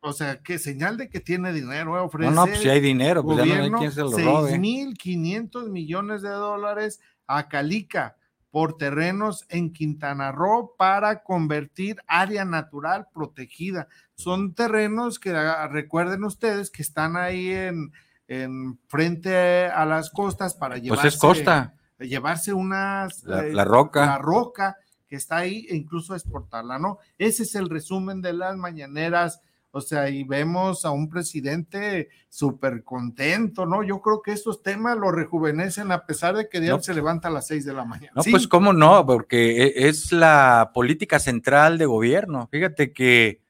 o 0.07 0.13
sea, 0.13 0.41
qué 0.41 0.61
señal 0.61 0.97
de 0.97 1.09
que 1.09 1.19
tiene 1.19 1.53
dinero, 1.53 2.03
ofrece. 2.05 2.31
No, 2.31 2.37
no, 2.37 2.47
pues 2.47 2.61
si 2.61 2.69
hay 2.69 2.81
dinero, 2.81 3.25
pues 3.25 3.39
gobierno, 3.39 3.83
ya 3.83 3.91
no 4.05 4.17
hay 4.17 4.47
quien 4.47 4.61
mil 4.61 4.95
quinientos 4.97 5.69
millones 5.69 6.23
de 6.23 6.29
dólares 6.29 7.01
a 7.27 7.49
Calica 7.49 8.17
por 8.53 8.77
terrenos 8.77 9.45
en 9.49 9.73
Quintana 9.73 10.31
Roo 10.31 10.77
para 10.79 11.25
convertir 11.25 11.97
área 12.07 12.45
natural 12.45 13.09
protegida. 13.13 13.89
Son 14.15 14.55
terrenos 14.55 15.19
que 15.19 15.31
ah, 15.31 15.67
recuerden 15.67 16.23
ustedes 16.23 16.71
que 16.71 16.83
están 16.83 17.17
ahí 17.17 17.51
en, 17.51 17.93
en 18.29 18.79
frente 18.87 19.67
a 19.67 19.85
las 19.87 20.11
costas 20.11 20.55
para 20.55 20.79
llevarse, 20.79 21.03
pues 21.03 21.15
es 21.15 21.21
costa. 21.21 21.75
llevarse 21.99 22.53
unas 22.53 23.25
la, 23.25 23.45
eh, 23.45 23.65
roca 23.65 24.07
la 24.07 24.19
roca 24.19 24.77
que 25.09 25.17
está 25.17 25.39
ahí 25.39 25.67
e 25.69 25.75
incluso 25.75 26.15
exportarla, 26.15 26.79
¿no? 26.79 26.99
Ese 27.19 27.43
es 27.43 27.57
el 27.57 27.69
resumen 27.69 28.23
de 28.23 28.35
las 28.35 28.57
mañaneras. 28.57 29.41
O 29.77 29.83
sea, 29.83 30.09
y 30.09 30.25
vemos 30.25 30.87
a 30.87 30.91
un 30.91 31.11
presidente 31.11 32.09
súper 32.31 32.83
contento, 32.83 33.67
¿no? 33.67 33.83
Yo 33.83 34.01
creo 34.01 34.23
que 34.23 34.33
estos 34.33 34.63
temas 34.63 34.97
lo 34.97 35.13
rejuvenecen 35.13 35.93
a 35.93 36.07
pesar 36.07 36.35
de 36.35 36.49
que 36.49 36.63
Dios 36.63 36.83
se 36.83 36.95
levanta 36.95 37.29
a 37.29 37.31
las 37.31 37.47
seis 37.47 37.67
de 37.67 37.75
la 37.75 37.85
mañana. 37.85 38.13
No, 38.17 38.23
pues 38.31 38.49
cómo 38.49 38.73
no, 38.73 39.05
porque 39.05 39.65
e, 39.65 39.89
es 39.89 40.13
la 40.13 40.71
política 40.73 41.19
central 41.19 41.77
de 41.77 41.85
gobierno. 41.85 42.49
Fíjate 42.51 42.95
que, 42.95 43.43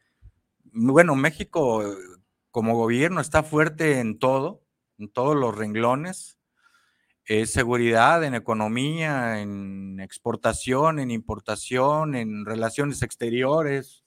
bueno, 0.73 1.15
México 1.15 1.85
como 2.51 2.75
gobierno 2.75 3.21
está 3.21 3.45
fuerte 3.45 4.01
en 4.01 4.19
todo, 4.19 4.65
en 4.99 5.09
todos 5.09 5.37
los 5.37 5.57
renglones. 5.57 6.39
Es 7.25 7.53
seguridad 7.53 8.25
en 8.25 8.35
economía, 8.35 9.41
en 9.41 10.01
exportación, 10.01 10.99
en 10.99 11.13
importación, 11.13 12.17
en 12.17 12.45
relaciones 12.45 13.03
exteriores. 13.03 14.03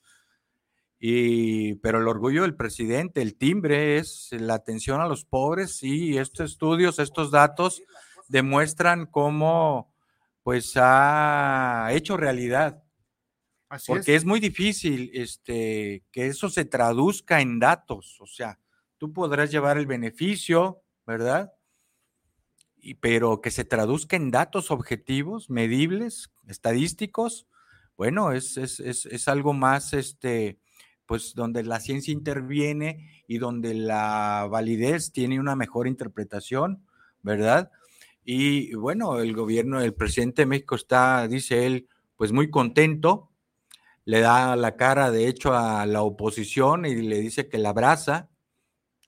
Y, 1.02 1.76
pero 1.76 2.00
el 2.00 2.08
orgullo 2.10 2.42
del 2.42 2.56
presidente, 2.56 3.22
el 3.22 3.36
timbre 3.36 3.98
es 3.98 4.30
la 4.32 4.56
atención 4.56 5.00
a 5.00 5.08
los 5.08 5.24
pobres 5.24 5.82
y 5.82 6.18
estos 6.18 6.52
estudios, 6.52 7.00
estos 7.00 7.32
datos 7.32 7.82
demuestran 8.28 9.06
cómo 9.06 9.94
pues 10.44 10.74
ha 10.76 11.90
hecho 11.92 12.18
realidad. 12.18 12.84
porque 13.88 14.16
es. 14.16 14.24
es. 14.24 14.26
muy 14.26 14.42
difícil 14.42 15.10
este, 15.14 16.04
que 16.12 16.28
eso 16.28 16.50
se 16.50 16.66
traduzca 16.66 17.40
en 17.40 17.60
datos, 17.60 18.20
o 18.20 18.28
sea, 18.28 18.60
tú 18.98 19.14
podrás 19.14 19.52
llevar 19.52 19.78
el 19.78 19.86
beneficio, 19.86 20.84
¿verdad? 21.06 21.54
Y, 22.76 22.96
pero 22.96 23.42
que 23.42 23.52
se 23.52 23.64
traduzca 23.64 24.18
en 24.18 24.32
datos 24.32 24.70
objetivos, 24.70 25.50
medibles, 25.50 26.30
estadísticos, 26.48 27.48
bueno, 27.96 28.32
es, 28.32 28.58
es, 28.58 28.80
es, 28.80 29.06
es 29.06 29.28
algo 29.28 29.54
más 29.54 29.94
este, 29.94 30.60
pues 31.10 31.34
donde 31.34 31.64
la 31.64 31.80
ciencia 31.80 32.14
interviene 32.14 33.24
y 33.26 33.40
donde 33.40 33.74
la 33.74 34.48
validez 34.48 35.12
tiene 35.12 35.40
una 35.40 35.56
mejor 35.56 35.88
interpretación, 35.88 36.86
¿verdad? 37.24 37.72
Y 38.24 38.76
bueno, 38.76 39.18
el 39.18 39.34
gobierno, 39.34 39.82
el 39.82 39.96
presidente 39.96 40.44
de 40.44 40.46
México 40.46 40.76
está, 40.76 41.28
dice 41.28 41.66
él, 41.66 41.88
pues 42.16 42.32
muy 42.32 42.52
contento, 42.52 43.32
le 44.06 44.20
da 44.20 44.56
la 44.56 44.76
cara 44.76 45.10
de 45.10 45.28
hecho 45.28 45.56
a 45.56 45.88
la 45.88 46.04
oposición 46.04 46.86
y 46.86 46.94
le 47.02 47.18
dice 47.18 47.50
que 47.50 47.58
la 47.58 47.70
abraza, 47.70 48.30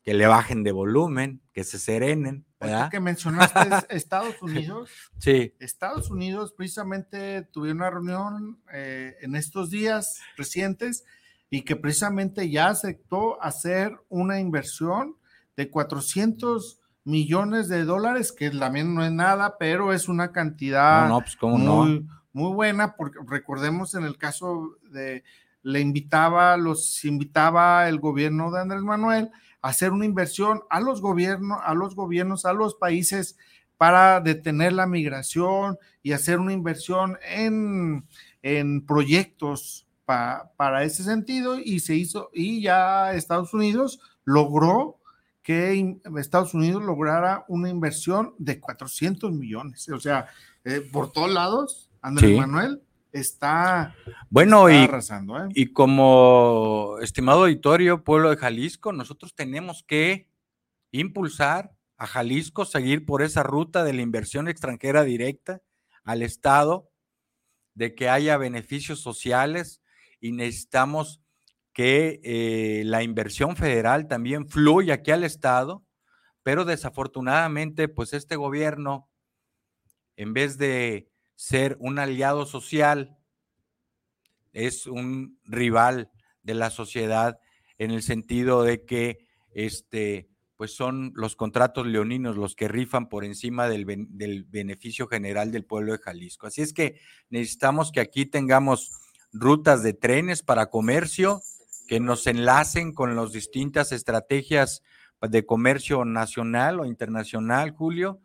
que 0.02 0.16
le 0.16 0.26
bajen 0.26 0.64
de 0.64 0.72
volumen, 0.72 1.44
que 1.54 1.64
se 1.64 1.78
serenen. 1.78 2.48
¿verdad? 2.60 2.90
que 2.90 3.00
mencionaste 3.00 3.60
Estados 3.96 4.42
Unidos. 4.42 4.90
Sí. 5.20 5.54
Estados 5.60 6.10
Unidos 6.10 6.52
precisamente 6.58 7.44
tuvieron 7.44 7.78
una 7.78 7.92
reunión 7.92 8.60
eh, 8.74 9.18
en 9.22 9.36
estos 9.36 9.70
días 9.70 10.20
recientes 10.36 11.06
y 11.52 11.64
que 11.64 11.76
precisamente 11.76 12.50
ya 12.50 12.70
aceptó 12.70 13.40
hacer 13.44 14.00
una 14.08 14.40
inversión 14.40 15.18
de 15.58 15.70
400 15.70 16.80
millones 17.04 17.68
de 17.68 17.84
dólares, 17.84 18.32
que 18.32 18.50
también 18.50 18.96
no 18.96 19.04
es 19.04 19.12
nada, 19.12 19.58
pero 19.60 19.92
es 19.92 20.08
una 20.08 20.32
cantidad 20.32 21.12
pues, 21.12 21.38
muy, 21.42 22.08
muy 22.32 22.54
buena, 22.54 22.96
porque 22.96 23.20
recordemos 23.28 23.94
en 23.96 24.06
el 24.06 24.18
caso 24.18 24.78
de, 24.92 25.26
le 25.62 25.82
invitaba, 25.82 26.56
los 26.56 27.04
invitaba 27.04 27.90
el 27.90 28.00
gobierno 28.00 28.50
de 28.50 28.62
Andrés 28.62 28.82
Manuel 28.82 29.30
hacer 29.62 29.92
una 29.92 30.06
inversión 30.06 30.62
a 30.70 30.80
los 30.80 31.02
gobiernos, 31.02 31.60
a 31.64 31.74
los 31.74 31.96
gobiernos, 31.96 32.46
a 32.46 32.54
los 32.54 32.76
países 32.76 33.38
para 33.78 34.22
detener 34.22 34.74
la 34.74 34.88
migración 34.88 35.78
y 36.02 36.14
hacer 36.14 36.40
una 36.40 36.54
inversión 36.54 37.18
en, 37.24 38.06
en 38.42 38.86
proyectos 38.86 39.86
para 40.06 40.84
ese 40.84 41.04
sentido 41.04 41.58
y 41.60 41.80
se 41.80 41.96
hizo 41.96 42.30
y 42.34 42.62
ya 42.62 43.14
Estados 43.14 43.54
Unidos 43.54 44.00
logró 44.26 45.02
que 45.44 45.98
Estados 46.18 46.54
Unidos 46.54 46.84
lograra 46.84 47.46
una 47.48 47.70
inversión 47.70 48.36
de 48.38 48.60
400 48.60 49.32
millones. 49.32 49.90
O 49.90 50.00
sea, 50.00 50.28
eh, 50.64 50.88
por 50.92 51.12
todos 51.12 51.32
lados, 51.32 51.90
Andrés 52.02 52.38
Manuel 52.38 52.82
está, 53.12 53.96
bueno, 54.30 54.70
y, 54.70 54.76
arrasando. 54.76 55.38
¿eh? 55.38 55.50
Y 55.54 55.74
como 55.74 56.98
estimado 57.02 57.42
auditorio, 57.42 58.04
pueblo 58.04 58.30
de 58.30 58.38
Jalisco, 58.38 58.94
nosotros 58.94 59.34
tenemos 59.34 59.84
que 59.84 60.28
impulsar 60.92 61.74
a 61.98 62.08
Jalisco, 62.08 62.66
seguir 62.66 63.06
por 63.06 63.22
esa 63.22 63.44
ruta 63.44 63.84
de 63.84 63.94
la 63.94 64.02
inversión 64.02 64.48
extranjera 64.48 65.04
directa 65.04 65.62
al 66.04 66.22
Estado, 66.22 66.90
de 67.74 67.96
que 67.96 68.10
haya 68.10 68.38
beneficios 68.38 69.00
sociales 69.00 69.81
y 70.22 70.32
necesitamos 70.32 71.22
que 71.74 72.22
eh, 72.24 72.84
la 72.86 73.04
inversión 73.04 73.56
federal 73.56 74.08
también 74.08 74.48
fluya 74.48 74.96
aquí 74.96 75.12
al 75.12 75.24
Estado, 75.24 75.84
pero 76.44 76.64
desafortunadamente, 76.64 77.88
pues 77.88 78.14
este 78.14 78.36
gobierno, 78.36 79.10
en 80.16 80.34
vez 80.34 80.58
de 80.58 81.10
ser 81.36 81.76
un 81.80 82.00
aliado 82.00 82.46
social, 82.46 83.18
es 84.54 84.86
un 84.86 85.40
rival 85.46 86.12
de 86.44 86.54
la 86.54 86.70
sociedad 86.70 87.40
en 87.78 87.92
el 87.92 88.04
sentido 88.04 88.64
de 88.64 88.86
que 88.86 89.26
este, 89.54 90.30
pues 90.58 90.76
son 90.76 91.14
los 91.16 91.36
contratos 91.36 91.88
leoninos 91.88 92.36
los 92.36 92.56
que 92.56 92.68
rifan 92.68 93.10
por 93.10 93.24
encima 93.24 93.68
del, 93.68 93.86
del, 94.10 94.44
beneficio 94.44 95.08
general 95.08 95.52
del 95.52 95.66
pueblo 95.66 95.94
de 95.94 96.00
Jalisco. 96.00 96.48
Así 96.48 96.62
es 96.62 96.74
que 96.74 97.00
necesitamos 97.30 97.92
que 97.92 98.02
aquí 98.02 98.26
tengamos 98.26 98.92
rutas 99.34 99.84
de 99.84 99.94
trenes 99.94 100.44
para 100.44 100.70
comercio 100.70 101.42
que 101.88 102.00
nos 102.00 102.28
enlacen 102.28 102.94
con 102.94 103.16
las 103.16 103.32
distintas 103.32 103.92
estrategias 103.92 104.82
de 105.22 105.46
comercio 105.46 106.06
nacional 106.06 106.80
o 106.80 106.86
internacional, 106.86 107.72
Julio, 107.72 108.22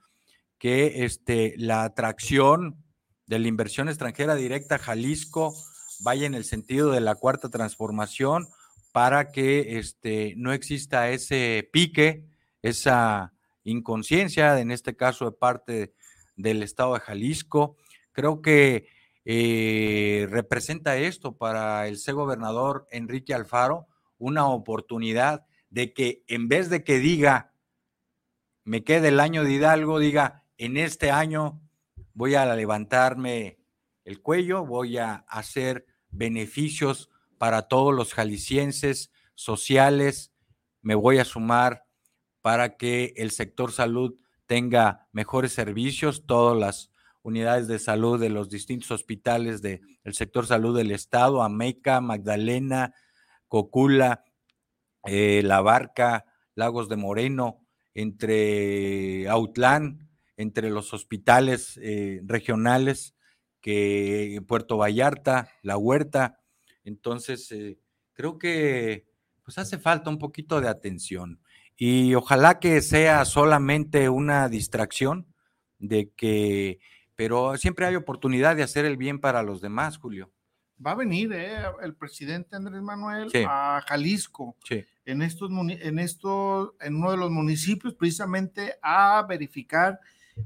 que 0.59 1.05
este, 1.05 1.55
la 1.59 1.85
atracción 1.85 2.83
de 3.27 3.39
la 3.39 3.49
inversión 3.49 3.89
extranjera 3.89 4.35
directa 4.35 4.77
a 4.77 4.79
Jalisco 4.79 5.55
vaya 6.01 6.27
en 6.27 6.35
el 6.35 6.45
sentido 6.45 6.93
de 6.93 7.01
la 7.01 7.15
cuarta 7.15 7.49
transformación 7.49 8.47
para 8.93 9.31
que 9.31 9.79
este, 9.79 10.35
no 10.37 10.53
exista 10.53 11.11
ese 11.11 11.69
pique, 11.73 12.25
esa 12.63 13.35
inconsciencia, 13.65 14.59
en 14.59 14.71
este 14.71 14.97
caso 14.97 15.27
de 15.27 15.33
parte 15.33 15.95
del 16.37 16.63
Estado 16.63 16.95
de 16.95 17.01
Jalisco. 17.01 17.77
Creo 18.13 18.41
que 18.41 18.89
eh, 19.29 20.29
representa 20.31 20.97
esto 20.99 21.37
para 21.37 21.89
el 21.89 21.99
gobernador 22.13 22.87
Enrique 22.93 23.35
Alfaro, 23.35 23.89
una 24.19 24.47
oportunidad 24.47 25.47
de 25.69 25.93
que 25.93 26.23
en 26.29 26.47
vez 26.47 26.71
de 26.71 26.85
que 26.85 27.01
diga, 27.01 27.53
me 28.63 28.85
quede 28.85 29.09
el 29.09 29.19
año 29.19 29.43
de 29.43 29.51
Hidalgo, 29.51 29.99
diga, 29.99 30.45
en 30.59 30.77
este 30.77 31.11
año 31.11 31.61
voy 32.15 32.37
a 32.37 32.55
levantarme 32.55 33.59
el 34.05 34.23
cuello, 34.23 34.65
voy 34.65 34.99
a 34.99 35.25
hacer 35.29 35.87
beneficios 36.11 37.11
para 37.37 37.63
todos 37.63 37.93
los 37.93 38.15
jaliscienses 38.15 39.11
sociales, 39.35 40.33
me 40.83 40.95
voy 40.95 41.19
a 41.19 41.25
sumar 41.25 41.85
para 42.43 42.77
que 42.77 43.13
el 43.17 43.33
sector 43.33 43.73
salud 43.73 44.15
tenga 44.47 45.09
mejores 45.11 45.53
servicios, 45.53 46.27
todas 46.27 46.57
las 46.57 46.93
unidades 47.27 47.67
de 47.67 47.81
salud 47.81 48.21
de 48.21 48.31
los 48.31 48.49
distintos 48.49 48.93
hospitales 48.93 49.61
del 49.61 49.81
sector 50.13 50.47
salud 50.47 50.77
del 50.77 50.93
estado, 50.93 51.43
Ameca, 51.43 52.01
Magdalena, 52.01 52.95
Cocula, 53.49 54.25
eh, 55.05 55.43
La 55.43 55.61
Barca, 55.61 56.25
Lagos 56.55 56.89
de 56.89 56.95
Moreno, 56.95 57.67
entre 57.95 59.29
Autlán, 59.29 60.09
entre 60.37 60.71
los 60.71 60.95
hospitales 60.95 61.81
eh, 61.83 62.21
regionales, 62.25 63.17
que 63.61 64.41
Puerto 64.47 64.77
Vallarta, 64.77 65.51
La 65.63 65.77
Huerta. 65.77 66.39
Entonces, 66.85 67.51
eh, 67.51 67.81
creo 68.13 68.39
que 68.39 69.09
pues 69.43 69.59
hace 69.59 69.79
falta 69.79 70.11
un 70.11 70.19
poquito 70.19 70.61
de 70.61 70.69
atención 70.69 71.41
y 71.77 72.15
ojalá 72.15 72.61
que 72.61 72.81
sea 72.83 73.25
solamente 73.25 74.09
una 74.09 74.49
distracción 74.49 75.27
de 75.81 76.11
que, 76.17 76.79
pero 77.17 77.57
siempre 77.57 77.87
hay 77.87 77.97
oportunidad 77.97 78.55
de 78.55 78.63
hacer 78.63 78.85
el 78.85 78.97
bien 78.97 79.19
para 79.19 79.43
los 79.43 79.61
demás, 79.61 79.99
Julio. 79.99 80.31
Va 80.85 80.93
a 80.93 80.95
venir 80.95 81.33
eh, 81.33 81.57
el 81.83 81.95
presidente 81.95 82.55
Andrés 82.55 82.83
Manuel 82.83 83.31
a 83.49 83.83
Jalisco 83.89 84.57
en 85.07 85.23
estos 85.23 85.51
en 85.51 85.99
estos 85.99 86.73
en 86.81 86.97
uno 86.97 87.13
de 87.13 87.17
los 87.17 87.31
municipios 87.31 87.95
precisamente 87.95 88.75
a 88.83 89.25
verificar 89.27 89.99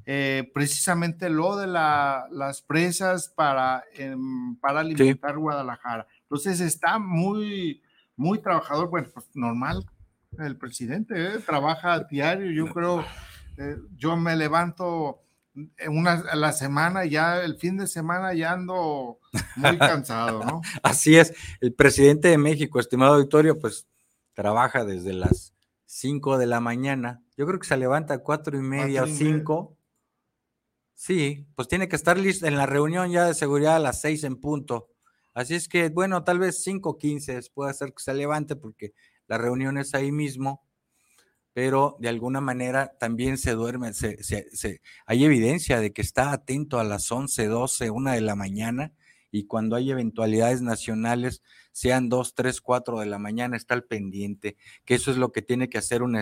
eh, 0.06 0.48
precisamente 0.54 1.28
lo 1.28 1.56
de 1.56 1.66
las 1.66 2.62
presas 2.62 3.28
para, 3.28 3.82
em, 3.94 4.54
para 4.56 4.80
alimentar 4.80 5.36
Guadalajara. 5.36 6.06
Entonces 6.22 6.60
está 6.60 7.00
muy, 7.00 7.82
muy 8.14 8.38
trabajador, 8.38 8.88
bueno, 8.88 9.08
pues 9.12 9.26
normal, 9.34 9.84
el 10.38 10.56
presidente 10.56 11.14
¿eh? 11.16 11.38
trabaja 11.44 11.94
a 11.94 12.04
diario, 12.04 12.52
yo 12.52 12.72
creo, 12.72 13.04
yo 13.96 14.16
me 14.16 14.36
levanto 14.36 15.24
una 15.88 16.12
a 16.12 16.36
la 16.36 16.52
semana, 16.52 17.04
ya 17.04 17.42
el 17.42 17.56
fin 17.56 17.76
de 17.76 17.86
semana 17.86 18.34
ya 18.34 18.52
ando 18.52 19.18
muy 19.56 19.78
cansado, 19.78 20.44
¿no? 20.44 20.60
Así 20.82 21.16
es, 21.16 21.34
el 21.60 21.72
presidente 21.72 22.28
de 22.28 22.38
México, 22.38 22.80
estimado 22.80 23.14
auditorio, 23.14 23.58
pues 23.58 23.86
trabaja 24.34 24.84
desde 24.84 25.12
las 25.12 25.54
5 25.86 26.38
de 26.38 26.46
la 26.46 26.60
mañana, 26.60 27.22
yo 27.36 27.46
creo 27.46 27.58
que 27.58 27.66
se 27.66 27.76
levanta 27.76 28.14
a 28.14 28.18
cuatro 28.18 28.56
y 28.56 28.62
media 28.62 29.02
o 29.02 29.06
5 29.06 29.76
Sí, 31.00 31.46
pues 31.54 31.66
tiene 31.66 31.88
que 31.88 31.96
estar 31.96 32.18
listo 32.18 32.46
en 32.46 32.58
la 32.58 32.66
reunión 32.66 33.10
ya 33.10 33.24
de 33.24 33.32
seguridad 33.32 33.76
a 33.76 33.78
las 33.78 34.02
seis 34.02 34.22
en 34.22 34.36
punto. 34.36 34.90
Así 35.32 35.54
es 35.54 35.66
que, 35.66 35.88
bueno, 35.88 36.24
tal 36.24 36.38
vez 36.38 36.62
cinco 36.62 36.98
quince 36.98 37.40
puede 37.54 37.72
ser 37.72 37.94
que 37.94 38.02
se 38.02 38.12
levante 38.12 38.54
porque 38.54 38.92
la 39.26 39.38
reunión 39.38 39.78
es 39.78 39.94
ahí 39.94 40.12
mismo, 40.12 40.62
pero 41.52 41.96
de 41.98 42.08
alguna 42.08 42.40
manera 42.40 42.92
también 42.98 43.38
se 43.38 43.52
duerme, 43.52 43.92
se, 43.92 44.22
se, 44.22 44.80
hay 45.06 45.24
evidencia 45.24 45.80
de 45.80 45.92
que 45.92 46.02
está 46.02 46.32
atento 46.32 46.78
a 46.78 46.84
las 46.84 47.10
once, 47.10 47.46
doce, 47.46 47.90
una 47.90 48.12
de 48.12 48.20
la 48.20 48.36
mañana 48.36 48.92
y 49.32 49.46
cuando 49.46 49.76
hay 49.76 49.90
eventualidades 49.90 50.60
nacionales, 50.62 51.42
sean 51.72 52.08
dos, 52.08 52.34
tres, 52.34 52.60
cuatro 52.60 52.98
de 53.00 53.06
la 53.06 53.18
mañana, 53.18 53.56
está 53.56 53.74
al 53.74 53.84
pendiente, 53.84 54.56
que 54.84 54.94
eso 54.94 55.10
es 55.10 55.16
lo 55.16 55.32
que 55.32 55.42
tiene 55.42 55.68
que 55.68 55.78
hacer 55.78 56.02
un, 56.02 56.20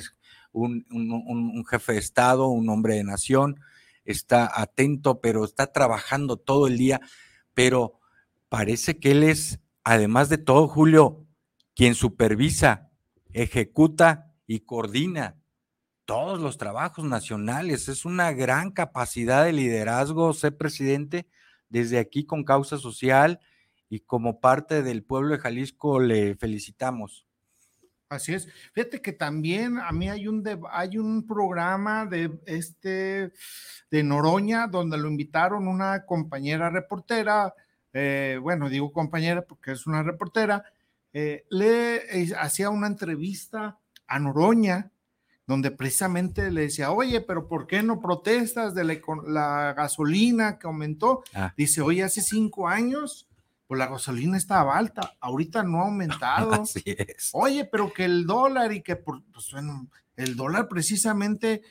un, 0.53 0.87
un 0.91 1.65
jefe 1.67 1.95
de 1.95 1.99
Estado, 1.99 2.49
un 2.49 2.69
hombre 2.69 2.97
de 2.97 3.05
nación, 3.05 3.61
está 4.05 4.51
atento, 4.61 5.21
pero 5.21 5.45
está 5.45 5.73
trabajando 5.73 6.37
todo 6.37 6.67
el 6.67 6.77
día, 6.77 7.01
pero 7.55 7.99
parece 8.49 8.99
que 8.99 9.13
él 9.13 9.23
es, 9.23 9.61
además 9.85 10.29
de 10.29 10.39
todo, 10.39 10.69
Julio, 10.69 11.27
quien 11.75 11.95
supervisa, 11.95 12.91
ejecuta 13.33 14.28
y 14.49 14.61
coordina 14.61 15.37
todos 16.07 16.41
los 16.41 16.57
trabajos 16.59 17.05
nacionales. 17.05 17.89
Es 17.89 18.05
una 18.05 18.33
gran 18.33 18.73
capacidad 18.73 19.45
de 19.45 19.53
liderazgo 19.53 20.33
ser 20.33 20.57
presidente 20.57 21.29
desde 21.69 21.99
aquí 21.99 22.25
con 22.25 22.43
causa 22.43 22.79
social 22.79 23.39
y 23.91 24.01
como 24.01 24.41
parte 24.41 24.83
del 24.83 25.05
pueblo 25.05 25.35
de 25.35 25.41
Jalisco 25.41 26.01
le 26.01 26.35
felicitamos. 26.35 27.27
Así 28.09 28.33
es. 28.33 28.49
Fíjate 28.73 29.03
que 29.03 29.13
también 29.13 29.79
a 29.79 29.93
mí 29.93 30.09
hay 30.09 30.27
un, 30.29 30.43
hay 30.71 30.97
un 30.97 31.27
programa 31.27 32.07
de 32.07 32.41
este 32.47 33.33
de 33.91 34.03
Noroña 34.03 34.67
donde 34.67 34.97
lo 34.97 35.09
invitaron 35.09 35.69
una 35.69 36.07
compañera 36.07 36.71
reportera, 36.71 37.55
eh, 37.93 38.39
bueno, 38.41 38.71
digo 38.71 38.93
compañera 38.93 39.43
porque 39.43 39.73
es 39.73 39.87
una 39.87 40.03
reportera, 40.03 40.65
eh, 41.13 41.45
le 41.51 41.97
eh, 42.23 42.35
hacía 42.39 42.71
una 42.71 42.87
entrevista 42.87 43.79
a 44.09 44.19
Noroña 44.19 44.91
donde 45.47 45.71
precisamente 45.71 46.51
le 46.51 46.63
decía, 46.63 46.91
oye, 46.91 47.23
pero 47.23 47.49
¿por 47.49 47.67
qué 47.67 47.83
no 47.83 48.01
protestas 48.01 48.75
de 48.75 48.85
la, 48.85 49.73
gasolina 49.73 50.59
que 50.59 50.67
aumentó? 50.67 51.23
Ah. 51.35 51.55
Dice, 51.57 51.81
oye, 51.81 52.05
hace 52.05 52.21
cinco 52.21 52.69
años 52.69 53.29
pues 53.69 53.79
la 53.79 53.87
gasolina 53.87 54.39
estaba 54.39 54.79
alta, 54.79 55.15
ahorita 55.21 55.63
no 55.63 55.81
ha 55.81 55.85
aumentado. 55.85 56.53
Así 56.63 56.83
es. 56.85 57.31
Oye, 57.35 57.67
pero 57.67 57.93
que 57.93 58.07
el 58.07 58.27
dólar 58.27 58.73
y 58.73 58.83
que 58.83 58.97
por, 58.97 59.23
pues 59.31 59.51
bueno, 59.53 59.89
el 60.17 60.37
dólar 60.37 60.69
precisamente 60.69 61.63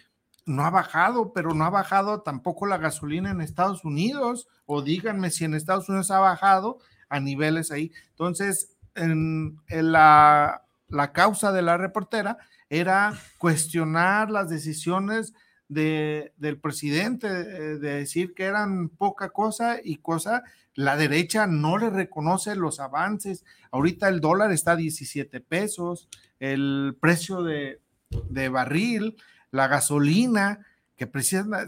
no 0.46 0.64
ha 0.64 0.70
bajado, 0.70 1.34
pero 1.34 1.54
no 1.54 1.66
ha 1.66 1.70
bajado 1.72 2.22
tampoco 2.22 2.68
la 2.68 2.78
gasolina 2.78 3.32
en 3.32 3.42
Estados 3.42 3.84
Unidos, 3.84 4.48
o 4.66 4.84
díganme 4.84 5.32
si 5.32 5.44
en 5.44 5.56
Estados 5.56 5.90
Unidos 5.90 6.12
ha 6.12 6.20
bajado 6.20 6.78
a 7.10 7.20
niveles 7.20 7.72
ahí. 7.72 7.92
Entonces, 8.12 8.78
en, 8.96 9.60
la, 9.70 10.67
la 10.90 11.12
causa 11.12 11.52
de 11.52 11.62
la 11.62 11.78
reportera 11.78 12.38
era 12.70 13.14
cuestionar 13.38 14.30
las 14.30 14.50
decisiones 14.50 15.34
de, 15.70 16.34
del 16.38 16.60
presidente, 16.60 17.28
de, 17.28 17.78
de 17.80 17.94
decir 17.96 18.34
que 18.34 18.44
eran 18.44 18.90
poca 18.90 19.30
cosa 19.30 19.78
y 19.84 19.98
cosa 19.98 20.44
la 20.78 20.96
derecha 20.96 21.48
no 21.48 21.80
le 21.80 21.90
reconoce 21.90 22.56
los 22.56 22.80
avances. 22.80 23.44
Ahorita 23.72 24.08
el 24.10 24.22
dólar 24.22 24.52
está 24.52 24.74
a 24.74 24.76
17 24.76 25.42
pesos, 25.42 26.08
el 26.40 26.96
precio 27.00 27.42
de, 27.42 27.80
barril, 28.50 29.18
la 29.50 29.68
gasolina, 29.68 30.60
que 30.96 31.10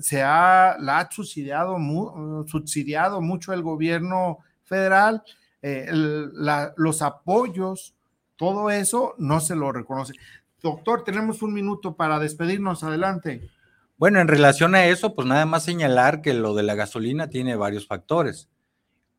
se 0.01 0.21
ha, 0.21 0.77
la 0.79 0.99
ha 0.99 1.11
subsidiado, 1.11 1.75
subsidiado 2.45 3.19
mucho 3.19 3.51
el 3.51 3.63
gobierno 3.63 4.39
federal, 4.63 5.23
eh, 5.63 5.87
los 5.91 7.01
apoyos, 7.01 7.95
todo 8.39 8.69
eso 8.69 9.15
no 9.17 9.41
se 9.41 9.53
lo 9.53 9.73
reconoce. 9.73 10.13
Doctor, 10.63 11.03
tenemos 11.03 11.41
un 11.41 11.53
minuto 11.53 11.97
para 11.97 12.19
despedirnos. 12.19 12.85
Adelante. 12.85 13.49
Bueno, 13.97 14.21
en 14.21 14.29
relación 14.29 14.75
a 14.75 14.85
eso, 14.85 15.13
pues 15.13 15.27
nada 15.27 15.45
más 15.45 15.65
señalar 15.65 16.21
que 16.21 16.33
lo 16.33 16.55
de 16.55 16.63
la 16.63 16.75
gasolina 16.75 17.29
tiene 17.29 17.57
varios 17.57 17.85
factores. 17.85 18.47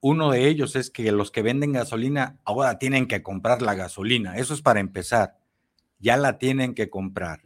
Uno 0.01 0.31
de 0.31 0.49
ellos 0.49 0.75
es 0.75 0.91
que 0.91 1.13
los 1.13 1.31
que 1.31 1.43
venden 1.43 1.75
gasolina 1.75 2.41
ahora 2.45 2.79
tienen 2.79 3.07
que 3.07 3.23
comprar 3.23 3.61
la 3.61 3.75
gasolina. 3.75 4.39
Eso 4.39 4.55
es 4.55 4.63
para 4.63 4.81
empezar. 4.81 5.37
Ya 5.99 6.17
la 6.17 6.39
tienen 6.39 6.75
que 6.75 6.89
comprar. 6.89 7.43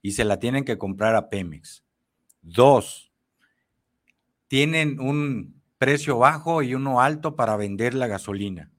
Y 0.00 0.12
se 0.12 0.24
la 0.24 0.38
tienen 0.38 0.64
que 0.64 0.78
comprar 0.78 1.16
a 1.16 1.28
Pemex. 1.28 1.84
Dos, 2.40 3.12
tienen 4.48 5.00
un 5.00 5.60
precio 5.76 6.16
bajo 6.16 6.62
y 6.62 6.74
uno 6.74 7.02
alto 7.02 7.36
para 7.36 7.56
vender 7.56 7.92
la 7.92 8.06
gasolina. 8.06 8.70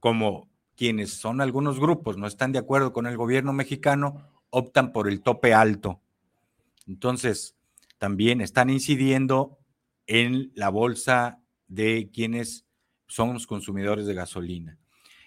Como 0.00 0.50
quienes 0.76 1.14
son 1.14 1.40
algunos 1.40 1.80
grupos 1.80 2.16
no 2.16 2.26
están 2.26 2.52
de 2.52 2.58
acuerdo 2.58 2.92
con 2.92 3.06
el 3.06 3.16
gobierno 3.16 3.52
mexicano, 3.52 4.30
optan 4.50 4.92
por 4.92 5.08
el 5.08 5.22
tope 5.22 5.54
alto. 5.54 6.00
Entonces, 6.86 7.56
también 7.98 8.40
están 8.40 8.70
incidiendo 8.70 9.58
en 10.06 10.52
la 10.54 10.68
bolsa 10.68 11.40
de 11.68 12.10
quienes 12.12 12.64
somos 13.06 13.46
consumidores 13.46 14.06
de 14.06 14.14
gasolina. 14.14 14.78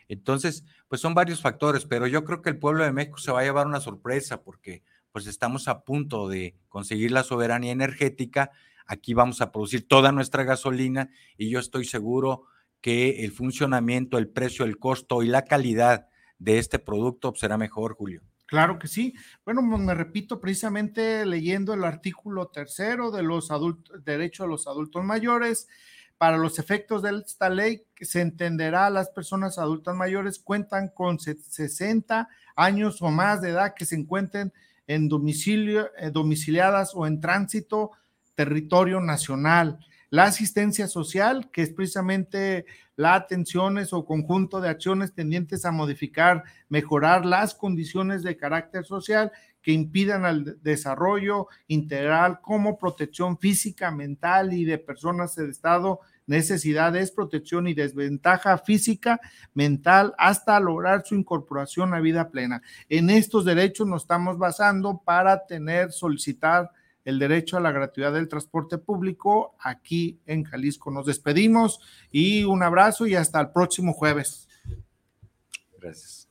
Entonces, 0.08 0.64
pues 0.88 1.02
son 1.02 1.14
varios 1.14 1.42
factores, 1.42 1.86
pero 1.86 2.08
yo 2.08 2.24
creo 2.24 2.42
que 2.42 2.50
el 2.50 2.58
pueblo 2.58 2.84
de 2.84 2.92
México 2.92 3.18
se 3.18 3.32
va 3.32 3.42
a 3.42 3.44
llevar 3.44 3.68
una 3.68 3.80
sorpresa 3.80 4.42
porque 4.42 4.84
pues 5.12 5.28
estamos 5.28 5.68
a 5.68 5.84
punto 5.84 6.28
de 6.28 6.56
conseguir 6.68 7.12
la 7.12 7.24
soberanía 7.24 7.72
energética. 7.72 8.52
Aquí 8.86 9.14
vamos 9.14 9.42
a 9.42 9.52
producir 9.52 9.88
toda 9.88 10.12
nuestra 10.12 10.44
gasolina 10.44 11.10
y 11.38 11.50
yo 11.50 11.60
estoy 11.60 11.86
seguro 11.86 12.46
que 12.82 13.24
el 13.24 13.32
funcionamiento, 13.32 14.18
el 14.18 14.30
precio, 14.30 14.66
el 14.66 14.78
costo 14.78 15.24
y 15.24 15.28
la 15.28 15.46
calidad 15.46 16.08
de 16.38 16.58
este 16.58 16.80
producto 16.80 17.34
será 17.36 17.58
mejor, 17.58 17.96
Julio. 17.96 18.22
Claro 18.46 18.80
que 18.80 18.88
sí. 18.88 19.14
Bueno, 19.46 19.62
me 19.62 19.94
repito, 19.94 20.40
precisamente 20.40 21.26
leyendo 21.26 21.74
el 21.74 21.84
artículo 21.84 22.48
tercero 22.48 23.12
de 23.12 23.22
los 23.22 23.52
adultos, 23.52 24.04
derecho 24.04 24.44
a 24.44 24.48
los 24.48 24.66
adultos 24.66 25.04
mayores, 25.04 25.68
para 26.18 26.38
los 26.38 26.60
efectos 26.60 27.02
de 27.02 27.22
esta 27.26 27.50
ley, 27.50 27.86
se 28.02 28.20
entenderá 28.22 28.90
las 28.90 29.10
personas 29.10 29.58
adultas 29.58 29.96
mayores 29.96 30.38
cuentan 30.40 30.90
con 30.90 31.18
60 31.18 32.28
años 32.58 33.02
o 33.02 33.10
más 33.10 33.42
de 33.42 33.52
edad 33.52 33.74
que 33.74 33.86
se 33.86 33.96
encuentren 33.96 34.52
en 34.86 35.08
domicilio, 35.08 35.92
eh, 35.98 36.10
domiciliadas 36.12 36.92
o 36.94 37.08
en 37.08 37.22
tránsito 37.22 37.92
territorio 38.36 39.00
nacional. 39.00 39.80
La 40.10 40.24
asistencia 40.24 40.88
social, 40.88 41.52
que 41.52 41.62
es 41.62 41.72
precisamente 41.72 42.66
la 42.96 43.14
atenciones 43.14 43.94
o 43.94 44.06
conjunto 44.06 44.60
de 44.60 44.70
acciones 44.70 45.14
tendientes 45.14 45.66
a 45.66 45.72
modificar, 45.72 46.44
mejorar 46.68 47.26
las 47.26 47.54
condiciones 47.54 48.24
de 48.24 48.36
carácter 48.36 48.86
social 48.86 49.32
que 49.62 49.72
impidan 49.72 50.26
al 50.26 50.62
desarrollo 50.64 51.48
integral 51.68 52.42
como 52.42 52.78
protección 52.78 53.38
física, 53.38 53.92
mental 53.92 54.54
y 54.54 54.66
de 54.66 54.80
personas 54.80 55.36
de 55.36 55.50
estado 55.50 56.00
necesidades, 56.26 57.12
protección 57.12 57.68
y 57.68 57.74
desventaja 57.74 58.58
física, 58.60 59.20
mental, 59.54 60.14
hasta 60.18 60.60
lograr 60.60 61.04
su 61.04 61.16
incorporación 61.16 61.94
a 61.94 62.00
vida 62.00 62.30
plena. 62.30 62.62
En 62.88 63.10
estos 63.10 63.46
derechos 63.46 63.88
nos 63.88 64.04
estamos 64.04 64.38
basando 64.38 65.02
para 65.04 65.46
tener, 65.48 65.92
solicitar 65.92 66.72
el 67.06 67.20
derecho 67.20 67.58
a 67.58 67.62
la 67.62 67.72
gratuidad 67.72 68.14
del 68.14 68.28
transporte 68.28 68.78
público 68.78 69.56
aquí 69.60 70.20
en 70.26 70.44
Jalisco. 70.44 70.92
Nos 70.92 71.06
despedimos 71.06 71.80
y 72.12 72.44
un 72.44 72.64
abrazo 72.64 73.08
y 73.08 73.16
hasta 73.16 73.40
el 73.42 73.52
próximo 73.52 73.94
jueves. 73.94 74.48
Gracias. 75.80 76.29